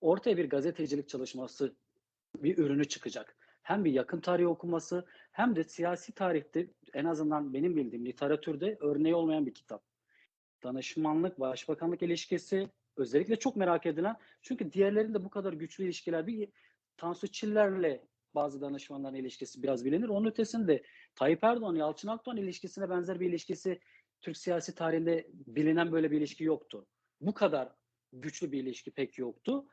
Ortaya 0.00 0.36
bir 0.36 0.50
gazetecilik 0.50 1.08
çalışması, 1.08 1.76
bir 2.36 2.58
ürünü 2.58 2.88
çıkacak. 2.88 3.36
Hem 3.62 3.84
bir 3.84 3.92
yakın 3.92 4.20
tarih 4.20 4.48
okuması 4.48 5.06
hem 5.32 5.56
de 5.56 5.64
siyasi 5.64 6.12
tarihte 6.12 6.70
en 6.94 7.04
azından 7.04 7.54
benim 7.54 7.76
bildiğim 7.76 8.06
literatürde 8.06 8.78
örneği 8.80 9.14
olmayan 9.14 9.46
bir 9.46 9.54
kitap. 9.54 9.82
Danışmanlık, 10.62 11.40
başbakanlık 11.40 12.02
ilişkisi 12.02 12.68
özellikle 12.96 13.36
çok 13.36 13.56
merak 13.56 13.86
edilen 13.86 14.16
çünkü 14.42 14.72
diğerlerinde 14.72 15.24
bu 15.24 15.30
kadar 15.30 15.52
güçlü 15.52 15.84
ilişkiler 15.84 16.26
bir 16.26 16.48
Tansu 16.96 17.28
Çiller'le 17.28 18.00
bazı 18.34 18.60
danışmanların 18.60 19.14
ilişkisi 19.14 19.62
biraz 19.62 19.84
bilinir. 19.84 20.08
Onun 20.08 20.30
ötesinde 20.30 20.82
Tayyip 21.14 21.44
Erdoğan, 21.44 21.74
Yalçın 21.74 22.08
Akdoğan 22.08 22.36
ilişkisine 22.36 22.90
benzer 22.90 23.20
bir 23.20 23.28
ilişkisi 23.28 23.80
Türk 24.20 24.36
siyasi 24.36 24.74
tarihinde 24.74 25.26
bilinen 25.32 25.92
böyle 25.92 26.10
bir 26.10 26.18
ilişki 26.18 26.44
yoktu. 26.44 26.86
Bu 27.26 27.34
kadar 27.34 27.68
güçlü 28.12 28.52
bir 28.52 28.62
ilişki 28.62 28.90
pek 28.90 29.18
yoktu. 29.18 29.66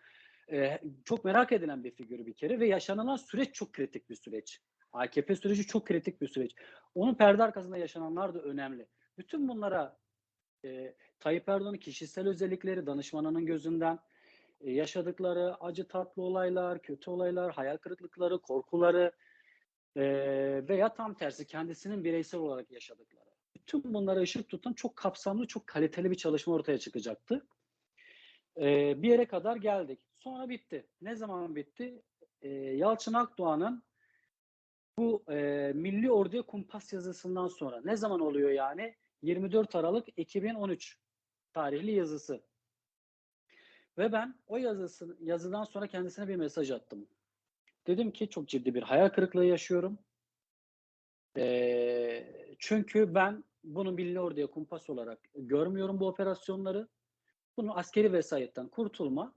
Ee, 0.51 0.79
çok 1.05 1.25
merak 1.25 1.51
edilen 1.51 1.83
bir 1.83 1.91
figür 1.91 2.25
bir 2.25 2.33
kere 2.33 2.59
ve 2.59 2.67
yaşanılan 2.67 3.15
süreç 3.15 3.53
çok 3.53 3.73
kritik 3.73 4.09
bir 4.09 4.15
süreç. 4.15 4.61
AKP 4.93 5.35
süreci 5.35 5.67
çok 5.67 5.87
kritik 5.87 6.21
bir 6.21 6.27
süreç. 6.27 6.55
Onun 6.95 7.15
perde 7.15 7.43
arkasında 7.43 7.77
yaşananlar 7.77 8.33
da 8.33 8.41
önemli. 8.41 8.87
Bütün 9.17 9.47
bunlara 9.47 9.97
e, 10.65 10.95
Tayyip 11.19 11.49
Erdoğan'ın 11.49 11.77
kişisel 11.77 12.27
özellikleri 12.27 12.85
danışmanının 12.85 13.45
gözünden 13.45 13.99
e, 14.61 14.71
yaşadıkları 14.71 15.55
acı 15.55 15.87
tatlı 15.87 16.21
olaylar, 16.21 16.81
kötü 16.81 17.09
olaylar, 17.09 17.53
hayal 17.53 17.77
kırıklıkları, 17.77 18.41
korkuları 18.41 19.11
e, 19.95 20.03
veya 20.67 20.93
tam 20.93 21.13
tersi 21.13 21.45
kendisinin 21.45 22.03
bireysel 22.03 22.39
olarak 22.39 22.71
yaşadıkları. 22.71 23.30
Bütün 23.61 23.93
bunlara 23.93 24.19
ışık 24.19 24.49
tutan 24.49 24.73
çok 24.73 24.95
kapsamlı, 24.95 25.47
çok 25.47 25.67
kaliteli 25.67 26.11
bir 26.11 26.15
çalışma 26.15 26.53
ortaya 26.53 26.77
çıkacaktı. 26.77 27.47
E, 28.57 29.01
bir 29.01 29.09
yere 29.09 29.25
kadar 29.25 29.55
geldik. 29.55 29.99
Sonra 30.19 30.49
bitti. 30.49 30.87
Ne 31.01 31.15
zaman 31.15 31.55
bitti? 31.55 32.01
E, 32.41 32.49
Yalçın 32.49 33.13
Akdoğan'ın 33.13 33.83
bu 34.97 35.23
e, 35.29 35.71
Milli 35.75 36.11
Ordu'ya 36.11 36.41
kumpas 36.41 36.93
yazısından 36.93 37.47
sonra 37.47 37.81
ne 37.85 37.97
zaman 37.97 38.19
oluyor 38.19 38.49
yani? 38.49 38.95
24 39.21 39.75
Aralık 39.75 40.07
2013 40.17 40.97
tarihli 41.53 41.91
yazısı. 41.91 42.41
Ve 43.97 44.11
ben 44.11 44.35
o 44.47 44.57
yazısı, 44.57 45.17
yazıdan 45.21 45.63
sonra 45.63 45.87
kendisine 45.87 46.27
bir 46.27 46.35
mesaj 46.35 46.71
attım. 46.71 47.07
Dedim 47.87 48.11
ki 48.11 48.29
çok 48.29 48.47
ciddi 48.47 48.75
bir 48.75 48.83
hayal 48.83 49.09
kırıklığı 49.09 49.45
yaşıyorum. 49.45 49.99
Ee, 51.37 52.55
çünkü 52.59 53.15
ben 53.15 53.43
bunu 53.63 53.91
Milli 53.91 54.19
Ordu'ya 54.19 54.47
kumpas 54.47 54.89
olarak 54.89 55.19
görmüyorum 55.35 55.99
bu 55.99 56.07
operasyonları. 56.07 56.87
Bunu 57.57 57.77
askeri 57.77 58.13
vesayetten 58.13 58.67
kurtulma, 58.67 59.35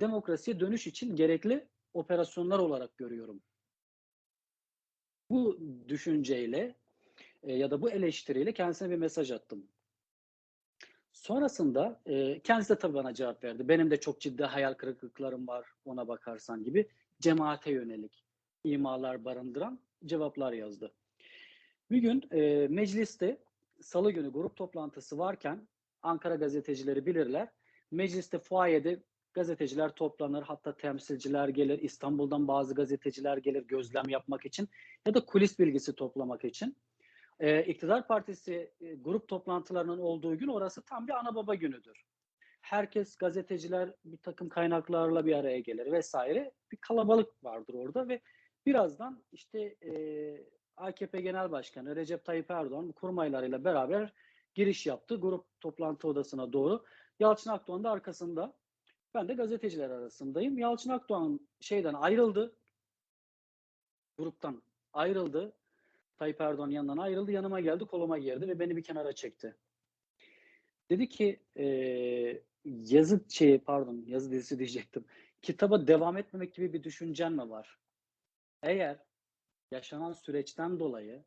demokrasiye 0.00 0.60
dönüş 0.60 0.86
için 0.86 1.16
gerekli 1.16 1.68
operasyonlar 1.94 2.58
olarak 2.58 2.96
görüyorum. 2.96 3.42
Bu 5.30 5.58
düşünceyle 5.88 6.74
e, 7.42 7.52
ya 7.52 7.70
da 7.70 7.82
bu 7.82 7.90
eleştiriyle 7.90 8.52
kendisine 8.52 8.90
bir 8.90 8.96
mesaj 8.96 9.30
attım. 9.30 9.66
Sonrasında 11.12 12.00
e, 12.06 12.40
kendisi 12.40 12.70
de 12.70 12.78
tabii 12.78 12.94
bana 12.94 13.14
cevap 13.14 13.44
verdi. 13.44 13.68
Benim 13.68 13.90
de 13.90 14.00
çok 14.00 14.20
ciddi 14.20 14.44
hayal 14.44 14.74
kırıklıklarım 14.74 15.48
var 15.48 15.66
ona 15.84 16.08
bakarsan 16.08 16.64
gibi. 16.64 16.88
Cemaate 17.20 17.72
yönelik 17.72 18.24
imalar 18.64 19.24
barındıran 19.24 19.80
cevaplar 20.04 20.52
yazdı. 20.52 20.92
Bir 21.90 21.98
gün 21.98 22.22
e, 22.30 22.68
mecliste 22.68 23.38
salı 23.82 24.10
günü 24.10 24.32
grup 24.32 24.56
toplantısı 24.56 25.18
varken 25.18 25.68
Ankara 26.02 26.34
gazetecileri 26.34 27.06
bilirler. 27.06 27.48
Mecliste 27.90 28.38
fuayede 28.38 29.02
gazeteciler 29.34 29.94
toplanır 29.94 30.42
hatta 30.42 30.76
temsilciler 30.76 31.48
gelir. 31.48 31.78
İstanbul'dan 31.78 32.48
bazı 32.48 32.74
gazeteciler 32.74 33.36
gelir 33.36 33.62
gözlem 33.62 34.08
yapmak 34.08 34.46
için 34.46 34.68
ya 35.06 35.14
da 35.14 35.24
kulis 35.24 35.58
bilgisi 35.58 35.94
toplamak 35.94 36.44
için. 36.44 36.76
Ee, 37.40 37.64
İktidar 37.64 38.06
Partisi 38.06 38.72
e, 38.80 38.94
grup 38.94 39.28
toplantılarının 39.28 39.98
olduğu 39.98 40.38
gün 40.38 40.48
orası 40.48 40.82
tam 40.82 41.06
bir 41.06 41.12
ana 41.12 41.34
baba 41.34 41.54
günüdür. 41.54 42.04
Herkes 42.60 43.16
gazeteciler 43.16 43.94
bir 44.04 44.16
takım 44.16 44.48
kaynaklarla 44.48 45.26
bir 45.26 45.32
araya 45.32 45.60
gelir 45.60 45.92
vesaire. 45.92 46.52
Bir 46.72 46.76
kalabalık 46.76 47.44
vardır 47.44 47.74
orada 47.74 48.08
ve 48.08 48.20
birazdan 48.66 49.22
işte 49.32 49.76
e, 49.84 49.92
AKP 50.76 51.20
Genel 51.20 51.50
Başkanı 51.50 51.96
Recep 51.96 52.24
Tayyip 52.24 52.50
Erdoğan 52.50 52.92
kurmaylarıyla 52.92 53.64
beraber 53.64 54.12
giriş 54.54 54.86
yaptı 54.86 55.16
grup 55.20 55.60
toplantı 55.60 56.08
odasına 56.08 56.52
doğru. 56.52 56.84
Yalçın 57.20 57.50
Akdoğan 57.50 57.84
da 57.84 57.90
arkasında. 57.90 58.54
Ben 59.14 59.28
de 59.28 59.34
gazeteciler 59.34 59.90
arasındayım. 59.90 60.58
Yalçın 60.58 60.90
Akdoğan 60.90 61.40
şeyden 61.60 61.94
ayrıldı. 61.94 62.56
Gruptan 64.18 64.62
ayrıldı. 64.92 65.52
Tayyip 66.18 66.40
Erdoğan 66.40 66.70
yanından 66.70 66.98
ayrıldı. 66.98 67.32
Yanıma 67.32 67.60
geldi, 67.60 67.84
koluma 67.84 68.18
girdi 68.18 68.48
ve 68.48 68.58
beni 68.58 68.76
bir 68.76 68.82
kenara 68.82 69.12
çekti. 69.12 69.56
Dedi 70.90 71.08
ki 71.08 71.40
e, 71.56 72.42
yazı 72.64 73.24
şeyi 73.28 73.58
pardon 73.58 74.04
yazı 74.06 74.30
dizisi 74.30 74.58
diyecektim. 74.58 75.04
Kitaba 75.42 75.86
devam 75.86 76.16
etmemek 76.16 76.54
gibi 76.54 76.72
bir 76.72 76.84
düşüncen 76.84 77.32
mi 77.32 77.50
var? 77.50 77.78
Eğer 78.62 78.98
yaşanan 79.72 80.12
süreçten 80.12 80.80
dolayı 80.80 81.24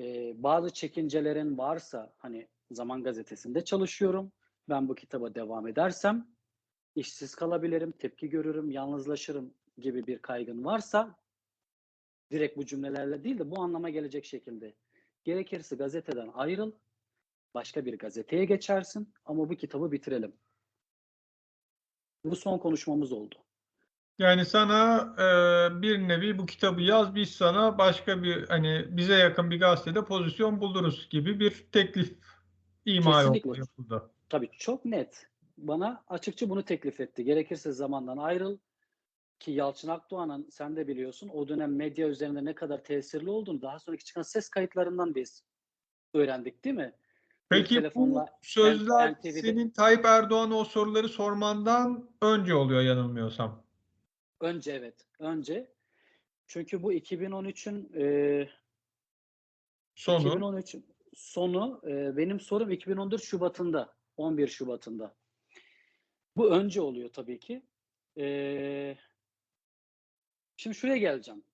e, 0.00 0.34
bazı 0.42 0.70
çekincelerin 0.70 1.58
varsa 1.58 2.14
hani 2.18 2.48
Zaman 2.70 3.02
Gazetesi'nde 3.02 3.64
çalışıyorum. 3.64 4.32
Ben 4.68 4.88
bu 4.88 4.94
kitaba 4.94 5.34
devam 5.34 5.68
edersem 5.68 6.28
işsiz 6.94 7.34
kalabilirim, 7.34 7.92
tepki 7.92 8.28
görürüm, 8.28 8.70
yalnızlaşırım 8.70 9.54
gibi 9.78 10.06
bir 10.06 10.18
kaygın 10.18 10.64
varsa 10.64 11.16
direkt 12.32 12.56
bu 12.56 12.66
cümlelerle 12.66 13.24
değil 13.24 13.38
de 13.38 13.50
bu 13.50 13.60
anlama 13.60 13.90
gelecek 13.90 14.24
şekilde 14.24 14.74
gerekirse 15.24 15.76
gazeteden 15.76 16.30
ayrıl, 16.34 16.72
başka 17.54 17.84
bir 17.84 17.98
gazeteye 17.98 18.44
geçersin 18.44 19.14
ama 19.24 19.48
bu 19.48 19.54
kitabı 19.56 19.92
bitirelim. 19.92 20.32
Bu 22.24 22.36
son 22.36 22.58
konuşmamız 22.58 23.12
oldu. 23.12 23.43
Yani 24.18 24.44
sana 24.44 25.14
e, 25.18 25.82
bir 25.82 26.08
nevi 26.08 26.38
bu 26.38 26.46
kitabı 26.46 26.82
yaz 26.82 27.14
biz 27.14 27.30
sana 27.30 27.78
başka 27.78 28.22
bir 28.22 28.48
hani 28.48 28.86
bize 28.90 29.14
yakın 29.14 29.50
bir 29.50 29.60
gazetede 29.60 30.04
pozisyon 30.04 30.60
buluruz 30.60 31.08
gibi 31.10 31.40
bir 31.40 31.66
teklif 31.72 32.18
ima 32.84 33.22
yapıldı. 33.22 34.10
Tabii 34.28 34.50
çok 34.58 34.84
net. 34.84 35.26
Bana 35.58 36.04
açıkça 36.08 36.50
bunu 36.50 36.64
teklif 36.64 37.00
etti. 37.00 37.24
Gerekirse 37.24 37.72
zamandan 37.72 38.16
ayrıl 38.16 38.58
ki 39.40 39.50
Yalçın 39.50 39.88
Akdoğan'ın 39.88 40.48
sen 40.50 40.76
de 40.76 40.88
biliyorsun 40.88 41.30
o 41.34 41.48
dönem 41.48 41.76
medya 41.76 42.08
üzerinde 42.08 42.44
ne 42.44 42.54
kadar 42.54 42.84
tesirli 42.84 43.30
olduğunu 43.30 43.62
daha 43.62 43.78
sonraki 43.78 44.04
çıkan 44.04 44.22
ses 44.22 44.48
kayıtlarından 44.48 45.14
biz 45.14 45.44
öğrendik 46.14 46.64
değil 46.64 46.76
mi? 46.76 46.92
Peki 47.48 47.90
bu 47.94 48.26
sözler 48.42 49.12
NTV'de 49.12 49.32
senin 49.32 49.70
Tayyip 49.70 50.04
Erdoğan'a 50.04 50.54
o 50.54 50.64
soruları 50.64 51.08
sormandan 51.08 52.10
önce 52.22 52.54
oluyor 52.54 52.80
yanılmıyorsam. 52.80 53.63
Önce 54.40 54.72
evet. 54.72 55.06
Önce. 55.18 55.74
Çünkü 56.46 56.82
bu 56.82 56.92
2013'ün 56.92 57.92
e, 57.94 58.48
Sonu. 59.94 60.28
2013 60.28 60.76
sonu 61.14 61.80
e, 61.86 62.16
benim 62.16 62.40
sorum 62.40 62.70
2014 62.70 63.22
Şubat'ında 63.22 63.94
11 64.16 64.48
Şubat'ında. 64.48 65.14
Bu 66.36 66.50
önce 66.50 66.80
oluyor 66.80 67.12
tabii 67.12 67.38
ki. 67.38 67.62
E, 68.18 68.96
şimdi 70.56 70.76
şuraya 70.76 70.96
geleceğim. 70.96 71.44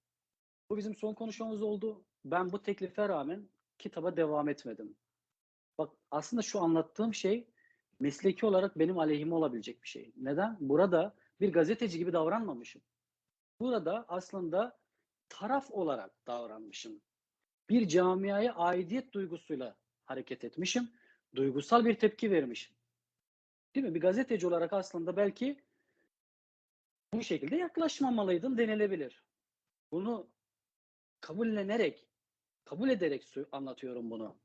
Bu 0.70 0.76
bizim 0.76 0.97
son 0.97 1.14
konuşmamız 1.14 1.62
oldu. 1.62 2.05
Ben 2.24 2.53
bu 2.53 2.62
teklife 2.62 3.09
rağmen 3.09 3.49
kitaba 3.78 4.16
devam 4.16 4.49
etmedim. 4.49 4.97
Bak 5.78 5.93
aslında 6.11 6.43
şu 6.43 6.61
anlattığım 6.61 7.14
şey 7.14 7.49
mesleki 8.01 8.47
olarak 8.47 8.78
benim 8.78 8.99
aleyhime 8.99 9.35
olabilecek 9.35 9.83
bir 9.83 9.89
şey. 9.89 10.12
Neden? 10.16 10.57
Burada 10.61 11.14
bir 11.41 11.53
gazeteci 11.53 11.99
gibi 11.99 12.12
davranmamışım. 12.12 12.82
Burada 13.61 14.05
aslında 14.09 14.78
taraf 15.28 15.70
olarak 15.70 16.26
davranmışım. 16.26 17.01
Bir 17.68 17.88
camiaya 17.88 18.55
aidiyet 18.55 19.12
duygusuyla 19.12 19.76
hareket 20.05 20.45
etmişim. 20.45 20.91
Duygusal 21.34 21.84
bir 21.84 21.95
tepki 21.95 22.30
vermişim. 22.30 22.76
Değil 23.74 23.86
mi? 23.86 23.95
Bir 23.95 24.01
gazeteci 24.01 24.47
olarak 24.47 24.72
aslında 24.72 25.16
belki 25.16 25.61
bu 27.14 27.22
şekilde 27.22 27.57
yaklaşmamalıydım 27.57 28.59
denilebilir. 28.59 29.22
Bunu 29.93 30.26
kabullenerek, 31.20 32.09
kabul 32.64 32.88
ederek 32.88 33.34
anlatıyorum 33.53 34.11
bunu. 34.11 34.36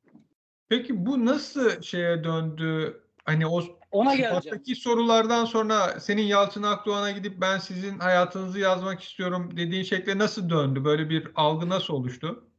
Peki 0.70 1.06
bu 1.06 1.26
nasıl 1.26 1.82
şeye 1.82 2.24
döndü? 2.24 3.02
Hani 3.26 3.48
o 3.48 3.62
Ona 3.96 4.16
geleceğim. 4.16 4.42
Şubat'taki 4.42 4.76
sorulardan 4.76 5.46
sonra 5.46 6.00
senin 6.00 6.22
Yalçın 6.22 6.64
Akdoğan'a 6.64 7.12
gidip 7.12 7.42
ben 7.42 7.58
sizin 7.58 8.00
hayatınızı 8.00 8.60
yazmak 8.60 9.02
istiyorum 9.04 9.50
dediğin 9.58 9.84
şekle 9.84 10.18
nasıl 10.18 10.50
döndü? 10.50 10.86
Böyle 10.86 11.10
bir 11.10 11.28
algı 11.36 11.70
nasıl 11.70 11.94
oluştu? 11.94 12.50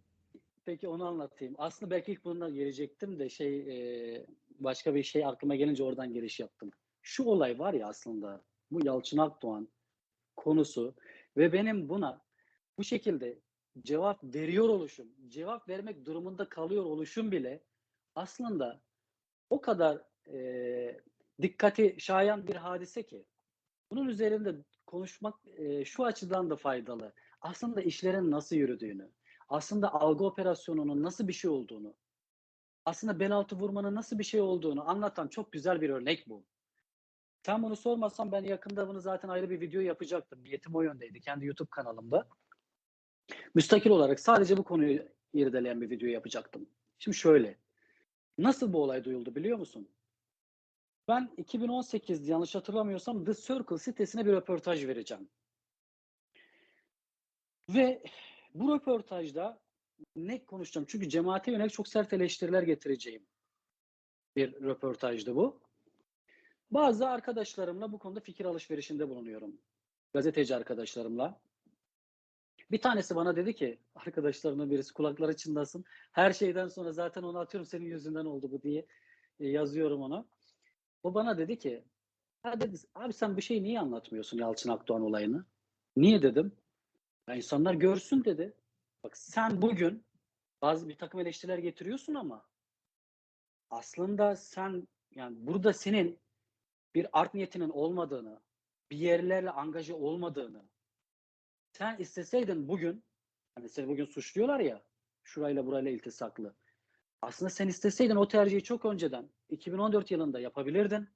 Peki 0.64 0.89
onu 0.89 1.07
anlatayım. 1.07 1.55
Aslında 1.59 1.91
belki 1.91 2.12
ilk 2.12 2.24
bundan 2.24 2.55
gelecektim 2.55 3.18
de 3.18 3.28
şey 3.28 3.59
e, 3.59 4.26
başka 4.59 4.95
bir 4.95 5.03
şey 5.03 5.26
aklıma 5.26 5.55
gelince 5.57 5.82
oradan 5.82 6.12
giriş 6.12 6.41
yaptım. 6.41 6.70
Şu 7.03 7.24
olay 7.24 7.59
var 7.59 7.74
ya 7.74 7.89
aslında 7.89 8.41
bu 8.70 8.87
Yalçın 8.87 9.18
Akdoğan 9.18 9.68
konusu 10.37 10.95
ve 11.37 11.53
benim 11.53 11.89
buna 11.89 12.20
bu 12.78 12.84
şekilde 12.84 13.39
cevap 13.82 14.24
veriyor 14.24 14.68
oluşum, 14.68 15.09
cevap 15.28 15.68
vermek 15.68 16.05
durumunda 16.05 16.49
kalıyor 16.49 16.84
oluşum 16.84 17.32
bile 17.32 17.61
aslında 18.14 18.80
o 19.51 19.61
kadar 19.61 20.03
e, 20.32 21.01
dikkati 21.43 21.97
şayan 21.99 22.47
bir 22.47 22.57
hadise 22.57 23.03
ki. 23.03 23.24
Bunun 23.91 24.09
üzerinde 24.09 24.55
konuşmak 24.87 25.34
e, 25.57 25.84
şu 25.84 26.05
açıdan 26.05 26.51
da 26.51 26.57
faydalı. 26.57 27.12
Aslında 27.41 27.82
işlerin 27.82 28.30
nasıl 28.30 28.57
yürüdüğünü, 28.57 29.11
aslında 29.49 29.95
algı 29.95 30.24
operasyonunun 30.24 31.03
nasıl 31.03 31.28
bir 31.28 31.32
şey 31.32 31.51
olduğunu, 31.51 31.95
aslında 32.84 33.20
bel 33.20 33.32
altı 33.32 33.57
vurmanın 33.57 33.95
nasıl 33.95 34.18
bir 34.18 34.24
şey 34.24 34.41
olduğunu 34.41 34.91
anlatan 34.91 35.28
çok 35.28 35.53
güzel 35.53 35.80
bir 35.80 35.91
örnek 35.91 36.28
bu. 36.28 36.45
Sen 37.47 37.62
bunu 37.62 37.76
sormazsan 37.76 38.32
ben 38.32 38.45
yakında 38.45 38.89
bunu 38.89 39.01
zaten 39.01 39.28
ayrı 39.28 39.51
bir 39.51 39.61
video 39.61 39.80
yapacaktım. 39.80 40.45
Niyetim 40.45 40.74
o 40.74 40.82
yöndeydi 40.82 41.20
kendi 41.20 41.47
YouTube 41.47 41.70
kanalımda. 41.70 42.28
Müstakil 43.55 43.91
olarak 43.91 44.20
sadece 44.20 44.57
bu 44.57 44.64
konuyu 44.64 45.09
irdeleyen 45.32 45.80
bir 45.80 45.91
video 45.91 46.09
yapacaktım. 46.09 46.68
Şimdi 46.99 47.16
şöyle. 47.16 47.59
Nasıl 48.39 48.72
bu 48.72 48.82
olay 48.82 49.05
duyuldu 49.05 49.34
biliyor 49.34 49.59
musun? 49.59 49.89
Ben 51.09 51.30
2018 51.36 52.28
yanlış 52.28 52.54
hatırlamıyorsam 52.54 53.24
The 53.24 53.34
Circle 53.34 53.78
sitesine 53.78 54.26
bir 54.26 54.32
röportaj 54.32 54.86
vereceğim. 54.86 55.28
Ve 57.68 58.02
bu 58.54 58.74
röportajda 58.74 59.61
ne 60.16 60.44
konuşacağım? 60.44 60.86
Çünkü 60.90 61.09
cemaate 61.09 61.52
yönelik 61.52 61.72
çok 61.72 61.88
sert 61.88 62.12
eleştiriler 62.12 62.62
getireceğim 62.62 63.26
bir 64.36 64.62
röportajdı 64.62 65.36
bu. 65.36 65.61
Bazı 66.70 67.09
arkadaşlarımla 67.09 67.92
bu 67.92 67.98
konuda 67.98 68.20
fikir 68.20 68.44
alışverişinde 68.44 69.09
bulunuyorum. 69.09 69.59
Gazeteci 70.12 70.57
arkadaşlarımla. 70.57 71.40
Bir 72.70 72.80
tanesi 72.80 73.16
bana 73.16 73.36
dedi 73.36 73.54
ki, 73.54 73.78
arkadaşlarımın 73.94 74.70
birisi 74.70 74.94
kulakları 74.94 75.36
çınlasın. 75.36 75.84
Her 76.12 76.32
şeyden 76.32 76.68
sonra 76.68 76.92
zaten 76.92 77.22
onu 77.22 77.38
atıyorum 77.38 77.66
senin 77.66 77.84
yüzünden 77.84 78.24
oldu 78.24 78.50
bu 78.50 78.62
diye 78.62 78.86
e, 79.40 79.48
yazıyorum 79.48 80.02
ona. 80.02 80.26
O 81.07 81.14
bana 81.14 81.38
dedi 81.38 81.59
ki, 81.59 81.84
ya 82.44 82.61
dedi, 82.61 82.76
abi 82.94 83.12
sen 83.12 83.36
bu 83.36 83.40
şeyi 83.40 83.62
niye 83.62 83.80
anlatmıyorsun 83.80 84.38
Yalçın 84.38 84.70
Akdoğan 84.70 85.02
olayını? 85.02 85.44
Niye 85.96 86.22
dedim. 86.22 86.52
Ya 87.28 87.34
insanlar 87.34 87.74
görsün 87.74 88.24
dedi. 88.24 88.54
Bak 89.04 89.16
sen 89.16 89.62
bugün 89.62 90.04
bazı 90.62 90.88
bir 90.88 90.98
takım 90.98 91.20
eleştiriler 91.20 91.59
getiriyorsun 91.59 92.14
ama 92.14 92.44
aslında 93.70 94.36
sen 94.36 94.88
yani 95.14 95.36
burada 95.46 95.72
senin 95.72 96.18
bir 96.94 97.07
art 97.12 97.34
niyetinin 97.34 97.70
olmadığını, 97.70 98.40
bir 98.90 98.96
yerlerle 98.96 99.50
angaje 99.50 99.94
olmadığını 99.94 100.62
sen 101.72 101.96
isteseydin 101.96 102.68
bugün 102.68 103.04
hani 103.54 103.68
seni 103.68 103.88
bugün 103.88 104.04
suçluyorlar 104.04 104.61
ya 104.61 104.82
şurayla 105.24 105.66
burayla 105.66 105.90
iltisaklı. 105.90 106.54
Aslında 107.22 107.50
sen 107.50 107.68
isteseydin 107.68 108.16
o 108.16 108.28
tercihi 108.28 108.62
çok 108.62 108.84
önceden 108.84 109.30
2014 109.48 110.10
yılında 110.10 110.40
yapabilirdin. 110.40 111.08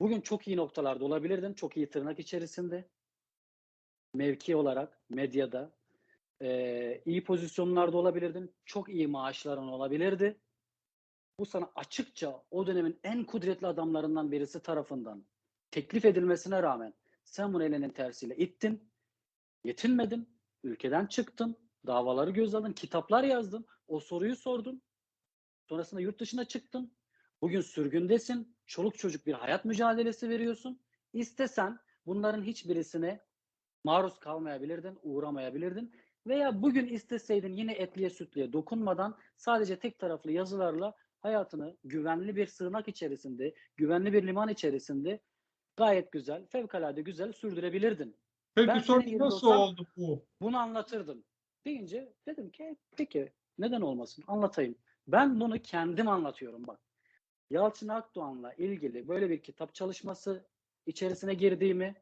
Bugün 0.00 0.20
çok 0.20 0.48
iyi 0.48 0.56
noktalarda 0.56 1.04
olabilirdin. 1.04 1.54
Çok 1.54 1.76
iyi 1.76 1.90
tırnak 1.90 2.18
içerisinde. 2.18 2.88
Mevki 4.14 4.56
olarak 4.56 5.00
medyada 5.10 5.72
e, 6.42 7.02
iyi 7.04 7.24
pozisyonlarda 7.24 7.96
olabilirdin. 7.96 8.54
Çok 8.64 8.88
iyi 8.88 9.06
maaşların 9.06 9.68
olabilirdi. 9.68 10.40
Bu 11.38 11.46
sana 11.46 11.70
açıkça 11.74 12.42
o 12.50 12.66
dönemin 12.66 13.00
en 13.04 13.24
kudretli 13.24 13.66
adamlarından 13.66 14.32
birisi 14.32 14.62
tarafından 14.62 15.26
teklif 15.70 16.04
edilmesine 16.04 16.62
rağmen 16.62 16.94
sen 17.24 17.52
bunu 17.54 17.64
elinin 17.64 17.90
tersiyle 17.90 18.36
ittin. 18.36 18.90
Yetinmedin. 19.64 20.28
Ülkeden 20.64 21.06
çıktın. 21.06 21.56
Davaları 21.86 22.30
göz. 22.30 22.54
Kitaplar 22.76 23.24
yazdın. 23.24 23.66
O 23.88 24.00
soruyu 24.00 24.36
sordun. 24.36 24.82
Sonrasında 25.68 26.00
yurt 26.00 26.20
dışına 26.20 26.44
çıktın. 26.44 26.92
Bugün 27.42 27.60
sürgündesin. 27.60 28.56
Çoluk 28.66 28.98
çocuk 28.98 29.26
bir 29.26 29.32
hayat 29.32 29.64
mücadelesi 29.64 30.28
veriyorsun. 30.28 30.80
İstesen 31.12 31.78
bunların 32.06 32.42
hiçbirisine 32.42 33.20
maruz 33.84 34.18
kalmayabilirdin, 34.18 34.98
uğramayabilirdin. 35.02 35.92
Veya 36.26 36.62
bugün 36.62 36.86
isteseydin 36.86 37.52
yine 37.52 37.72
etliye 37.72 38.10
sütlüye 38.10 38.52
dokunmadan 38.52 39.18
sadece 39.36 39.78
tek 39.78 39.98
taraflı 39.98 40.32
yazılarla 40.32 40.94
hayatını 41.20 41.76
güvenli 41.84 42.36
bir 42.36 42.46
sığınak 42.46 42.88
içerisinde, 42.88 43.54
güvenli 43.76 44.12
bir 44.12 44.26
liman 44.26 44.48
içerisinde 44.48 45.20
gayet 45.76 46.12
güzel, 46.12 46.46
fevkalade 46.46 47.02
güzel 47.02 47.32
sürdürebilirdin. 47.32 48.16
Peki 48.54 48.68
Ben 48.68 48.78
sonra 48.78 49.04
nasıl 49.18 49.46
olsam- 49.46 49.60
oldu 49.60 49.86
bu? 49.96 50.24
Bunu 50.40 50.58
anlatırdım. 50.58 51.24
Deyince 51.66 52.12
dedim 52.26 52.50
ki 52.50 52.76
peki 52.96 53.32
neden 53.58 53.80
olmasın 53.80 54.24
anlatayım. 54.26 54.74
Ben 55.08 55.40
bunu 55.40 55.62
kendim 55.62 56.08
anlatıyorum 56.08 56.66
bak. 56.66 56.80
Yalçın 57.50 57.88
Akdoğan'la 57.88 58.54
ilgili 58.54 59.08
böyle 59.08 59.30
bir 59.30 59.42
kitap 59.42 59.74
çalışması 59.74 60.46
içerisine 60.86 61.34
girdiğimi, 61.34 61.94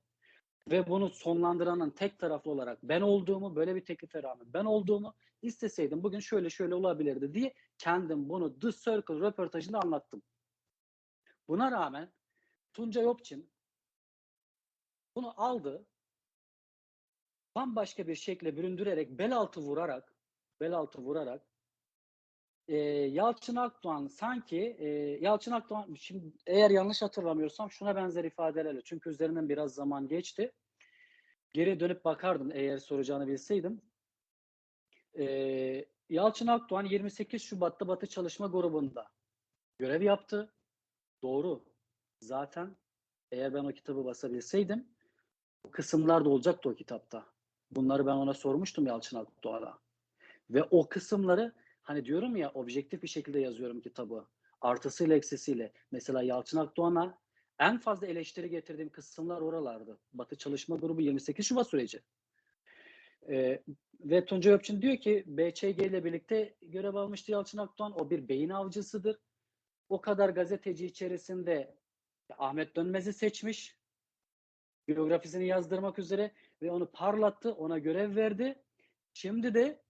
ve 0.71 0.87
bunu 0.87 1.11
sonlandıranın 1.11 1.91
tek 1.91 2.19
taraflı 2.19 2.51
olarak 2.51 2.83
ben 2.83 3.01
olduğumu, 3.01 3.57
böyle 3.57 3.75
bir 3.75 3.85
teklife 3.85 4.23
rağmen 4.23 4.53
ben 4.53 4.65
olduğumu 4.65 5.15
isteseydim 5.43 6.03
bugün 6.03 6.21
şöyle 6.21 6.51
şöyle 6.51 6.75
olabilirdi 6.75 7.35
diye 7.35 7.55
kendim 7.79 8.29
bunu 8.29 8.59
The 8.59 8.73
Circle 8.73 9.21
röportajında 9.21 9.81
anlattım. 9.81 10.23
Buna 11.49 11.71
rağmen 11.71 12.13
Tuncay 12.73 13.07
Opçin 13.07 13.51
bunu 15.17 15.43
aldı, 15.43 15.87
bambaşka 17.55 18.09
bir 18.09 18.15
şekle 18.15 18.57
büründürerek, 18.57 19.11
bel 19.11 19.37
altı 19.37 19.61
vurarak, 19.61 20.15
bel 20.61 20.73
altı 20.73 20.99
vurarak 21.03 21.47
e, 22.69 22.77
Yalçın 23.13 23.57
Akdoğan 23.57 24.07
sanki 24.07 24.77
e, 24.79 24.89
Yalçın 25.21 25.53
Akdoğan 25.53 25.95
şimdi 25.95 26.33
eğer 26.47 26.71
yanlış 26.71 27.03
hatırlamıyorsam 27.03 27.71
şuna 27.71 27.97
benzer 27.97 28.25
ifadelerle 28.25 28.81
çünkü 28.85 29.11
üzerinden 29.11 29.49
biraz 29.49 29.75
zaman 29.75 30.09
geçti. 30.09 30.53
Geri 31.53 31.81
dönüp 31.81 32.05
bakardım 32.05 32.51
eğer 32.53 32.79
soracağını 32.79 33.27
bilseydim. 33.27 33.83
E, 35.19 35.85
Yalçın 36.09 36.47
Akdoğan 36.47 36.85
28 36.85 37.43
Şubat'ta 37.43 37.89
Batı 37.89 38.07
Çalışma 38.07 38.47
Grubu'nda 38.47 39.09
görev 39.79 40.03
yaptı. 40.03 40.53
Doğru. 41.23 41.65
Zaten 42.21 42.77
eğer 43.33 43.55
ben 43.55 43.65
o 43.65 43.73
kitabı 43.73 44.05
basabilseydim 44.05 44.97
o 45.67 45.71
kısımlar 45.71 46.25
da 46.25 46.29
olacaktı 46.29 46.69
o 46.69 46.75
kitapta. 46.75 47.27
Bunları 47.71 48.07
ben 48.07 48.13
ona 48.13 48.35
sormuştum 48.35 48.87
Yalçın 48.87 49.17
Akdoğan'a. 49.17 49.79
Ve 50.51 50.63
o 50.63 50.89
kısımları 50.89 51.53
hani 51.87 52.05
diyorum 52.05 52.37
ya 52.37 52.51
objektif 52.51 53.03
bir 53.03 53.09
şekilde 53.09 53.41
yazıyorum 53.41 53.81
kitabı. 53.81 54.27
Artısıyla 54.61 55.17
eksisiyle. 55.17 55.73
Mesela 55.91 56.23
Yalçın 56.23 56.59
Akdoğan'a 56.59 57.19
en 57.59 57.79
fazla 57.79 58.07
eleştiri 58.07 58.51
getirdiğim 58.51 58.89
kısımlar 58.89 59.41
oralardı. 59.41 59.99
Batı 60.13 60.37
Çalışma 60.37 60.77
Grubu 60.77 61.01
28 61.01 61.47
Şubat 61.47 61.69
süreci. 61.69 62.01
Ee, 63.29 63.63
ve 64.01 64.25
Tuncay 64.25 64.53
Öpçün 64.53 64.83
diyor 64.83 64.97
ki 64.97 65.25
BÇG 65.27 65.65
ile 65.65 66.05
birlikte 66.05 66.57
görev 66.63 66.95
almıştı 66.95 67.33
Yalçın 67.33 67.59
Akdoğan. 67.59 68.01
O 68.01 68.11
bir 68.11 68.29
beyin 68.29 68.51
avcısıdır. 68.51 69.19
O 69.89 70.01
kadar 70.01 70.29
gazeteci 70.29 70.87
içerisinde 70.87 71.75
Ahmet 72.39 72.77
Dönmez'i 72.77 73.13
seçmiş. 73.13 73.77
Biyografisini 74.89 75.47
yazdırmak 75.47 75.99
üzere 75.99 76.33
ve 76.63 76.71
onu 76.71 76.91
parlattı, 76.91 77.53
ona 77.53 77.79
görev 77.79 78.17
verdi. 78.17 78.63
Şimdi 79.13 79.55
de 79.55 79.86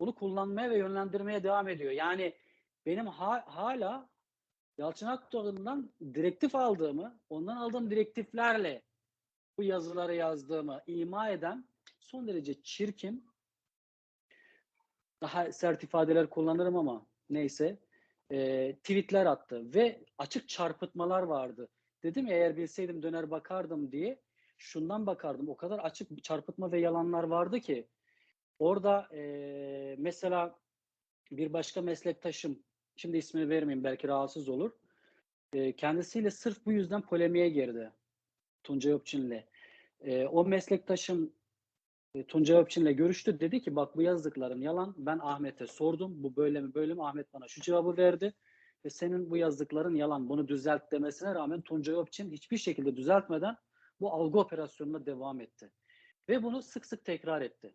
bunu 0.00 0.14
kullanmaya 0.14 0.70
ve 0.70 0.78
yönlendirmeye 0.78 1.42
devam 1.42 1.68
ediyor. 1.68 1.92
Yani 1.92 2.34
benim 2.86 3.06
ha- 3.06 3.44
hala 3.46 4.08
Yalçın 4.78 5.06
Akdoğan'dan 5.06 5.90
direktif 6.14 6.54
aldığımı, 6.54 7.20
ondan 7.30 7.56
aldığım 7.56 7.90
direktiflerle 7.90 8.82
bu 9.58 9.62
yazıları 9.62 10.14
yazdığımı 10.14 10.82
ima 10.86 11.28
eden 11.28 11.64
son 12.00 12.28
derece 12.28 12.62
çirkin, 12.62 13.30
daha 15.20 15.52
sert 15.52 15.84
ifadeler 15.84 16.30
kullanırım 16.30 16.76
ama 16.76 17.06
neyse, 17.30 17.78
e, 18.30 18.72
tweetler 18.76 19.26
attı 19.26 19.74
ve 19.74 20.04
açık 20.18 20.48
çarpıtmalar 20.48 21.22
vardı. 21.22 21.68
Dedim 22.02 22.26
ya 22.26 22.36
eğer 22.36 22.56
bilseydim 22.56 23.02
döner 23.02 23.30
bakardım 23.30 23.92
diye 23.92 24.20
şundan 24.58 25.06
bakardım. 25.06 25.48
O 25.48 25.56
kadar 25.56 25.78
açık 25.78 26.24
çarpıtma 26.24 26.72
ve 26.72 26.80
yalanlar 26.80 27.22
vardı 27.22 27.60
ki 27.60 27.88
orada 28.60 29.08
e, 29.12 29.96
mesela 29.98 30.58
bir 31.32 31.52
başka 31.52 31.82
meslektaşım 31.82 32.58
şimdi 32.96 33.16
ismini 33.16 33.48
vermeyeyim 33.48 33.84
belki 33.84 34.08
rahatsız 34.08 34.48
olur. 34.48 34.70
E, 35.52 35.76
kendisiyle 35.76 36.30
sırf 36.30 36.66
bu 36.66 36.72
yüzden 36.72 37.02
polemiğe 37.02 37.48
girdi. 37.48 37.92
Tuncay 38.62 38.92
Öpçin'le. 38.92 39.44
E, 40.00 40.26
o 40.26 40.44
meslektaşım 40.44 41.32
e, 42.14 42.24
Tuncay 42.26 42.60
Öpçin'le 42.60 42.96
görüştü. 42.96 43.40
Dedi 43.40 43.60
ki 43.60 43.76
bak 43.76 43.96
bu 43.96 44.02
yazdıkların 44.02 44.60
yalan. 44.60 44.94
Ben 44.98 45.18
Ahmet'e 45.22 45.66
sordum. 45.66 46.22
Bu 46.22 46.36
böyle 46.36 46.60
mi 46.60 46.74
böyle 46.74 46.94
mi? 46.94 47.04
Ahmet 47.04 47.34
bana 47.34 47.48
şu 47.48 47.60
cevabı 47.60 47.96
verdi. 47.96 48.34
Ve 48.84 48.90
senin 48.90 49.30
bu 49.30 49.36
yazdıkların 49.36 49.94
yalan. 49.94 50.28
Bunu 50.28 50.48
düzelt 50.48 50.92
demesine 50.92 51.34
rağmen 51.34 51.60
Tuncay 51.60 51.94
Öpçin 51.94 52.30
hiçbir 52.30 52.58
şekilde 52.58 52.96
düzeltmeden 52.96 53.56
bu 54.00 54.12
algı 54.12 54.38
operasyonuna 54.38 55.06
devam 55.06 55.40
etti. 55.40 55.70
Ve 56.28 56.42
bunu 56.42 56.62
sık 56.62 56.86
sık 56.86 57.04
tekrar 57.04 57.42
etti. 57.42 57.74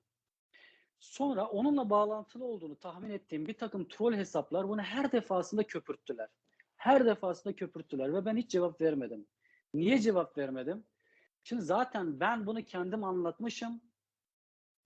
Sonra 0.99 1.45
onunla 1.47 1.89
bağlantılı 1.89 2.45
olduğunu 2.45 2.75
tahmin 2.75 3.09
ettiğim 3.09 3.47
bir 3.47 3.53
takım 3.53 3.87
troll 3.87 4.13
hesaplar 4.13 4.69
bunu 4.69 4.81
her 4.81 5.11
defasında 5.11 5.63
köpürttüler. 5.63 6.29
Her 6.75 7.05
defasında 7.05 7.55
köpürttüler 7.55 8.13
ve 8.13 8.25
ben 8.25 8.37
hiç 8.37 8.51
cevap 8.51 8.81
vermedim. 8.81 9.27
Niye 9.73 9.99
cevap 9.99 10.37
vermedim? 10.37 10.85
Şimdi 11.43 11.61
zaten 11.61 12.19
ben 12.19 12.45
bunu 12.45 12.63
kendim 12.63 13.03
anlatmışım 13.03 13.81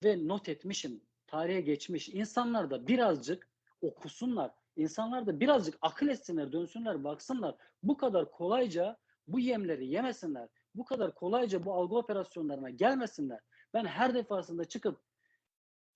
ve 0.03 0.27
not 0.27 0.49
etmişim. 0.49 1.01
Tarihe 1.27 1.61
geçmiş. 1.61 2.09
İnsanlar 2.09 2.69
da 2.69 2.87
birazcık 2.87 3.47
okusunlar. 3.81 4.51
İnsanlar 4.75 5.27
da 5.27 5.39
birazcık 5.39 5.77
akıl 5.81 6.07
etsinler, 6.07 6.51
dönsünler, 6.51 7.03
baksınlar. 7.03 7.55
Bu 7.83 7.97
kadar 7.97 8.31
kolayca 8.31 8.97
bu 9.27 9.39
yemleri 9.39 9.87
yemesinler. 9.87 10.49
Bu 10.75 10.85
kadar 10.85 11.15
kolayca 11.15 11.65
bu 11.65 11.73
algı 11.73 11.95
operasyonlarına 11.95 12.69
gelmesinler. 12.69 13.39
Ben 13.73 13.85
her 13.85 14.13
defasında 14.13 14.65
çıkıp 14.65 15.01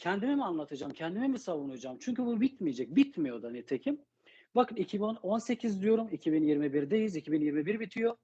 kendimi 0.04 0.36
mi 0.36 0.44
anlatacağım, 0.44 0.94
kendimi 0.94 1.28
mi 1.28 1.40
savunacağım? 1.40 1.98
Çünkü 2.00 2.26
bu 2.26 2.42
bitmeyecek. 2.42 2.96
Bitmiyor 2.96 3.42
da 3.42 3.50
nitekim. 3.50 4.02
Bakın 4.56 4.76
2018 4.76 5.82
diyorum, 5.82 6.08
2021'deyiz, 6.08 7.18
2021 7.18 7.80
bitiyor. 7.80 8.18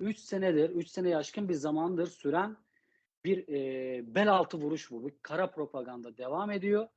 3 0.00 0.18
senedir, 0.18 0.70
3 0.70 0.88
seneye 0.88 1.16
aşkın 1.16 1.48
bir 1.48 1.54
zamandır 1.54 2.06
süren 2.06 2.56
bir 3.24 3.48
e, 3.48 4.14
bel 4.14 4.32
altı 4.32 4.58
vuruş 4.58 4.90
bu. 4.90 5.06
Bir 5.06 5.14
kara 5.22 5.50
propaganda 5.50 6.16
devam 6.16 6.50
ediyor. 6.50 6.88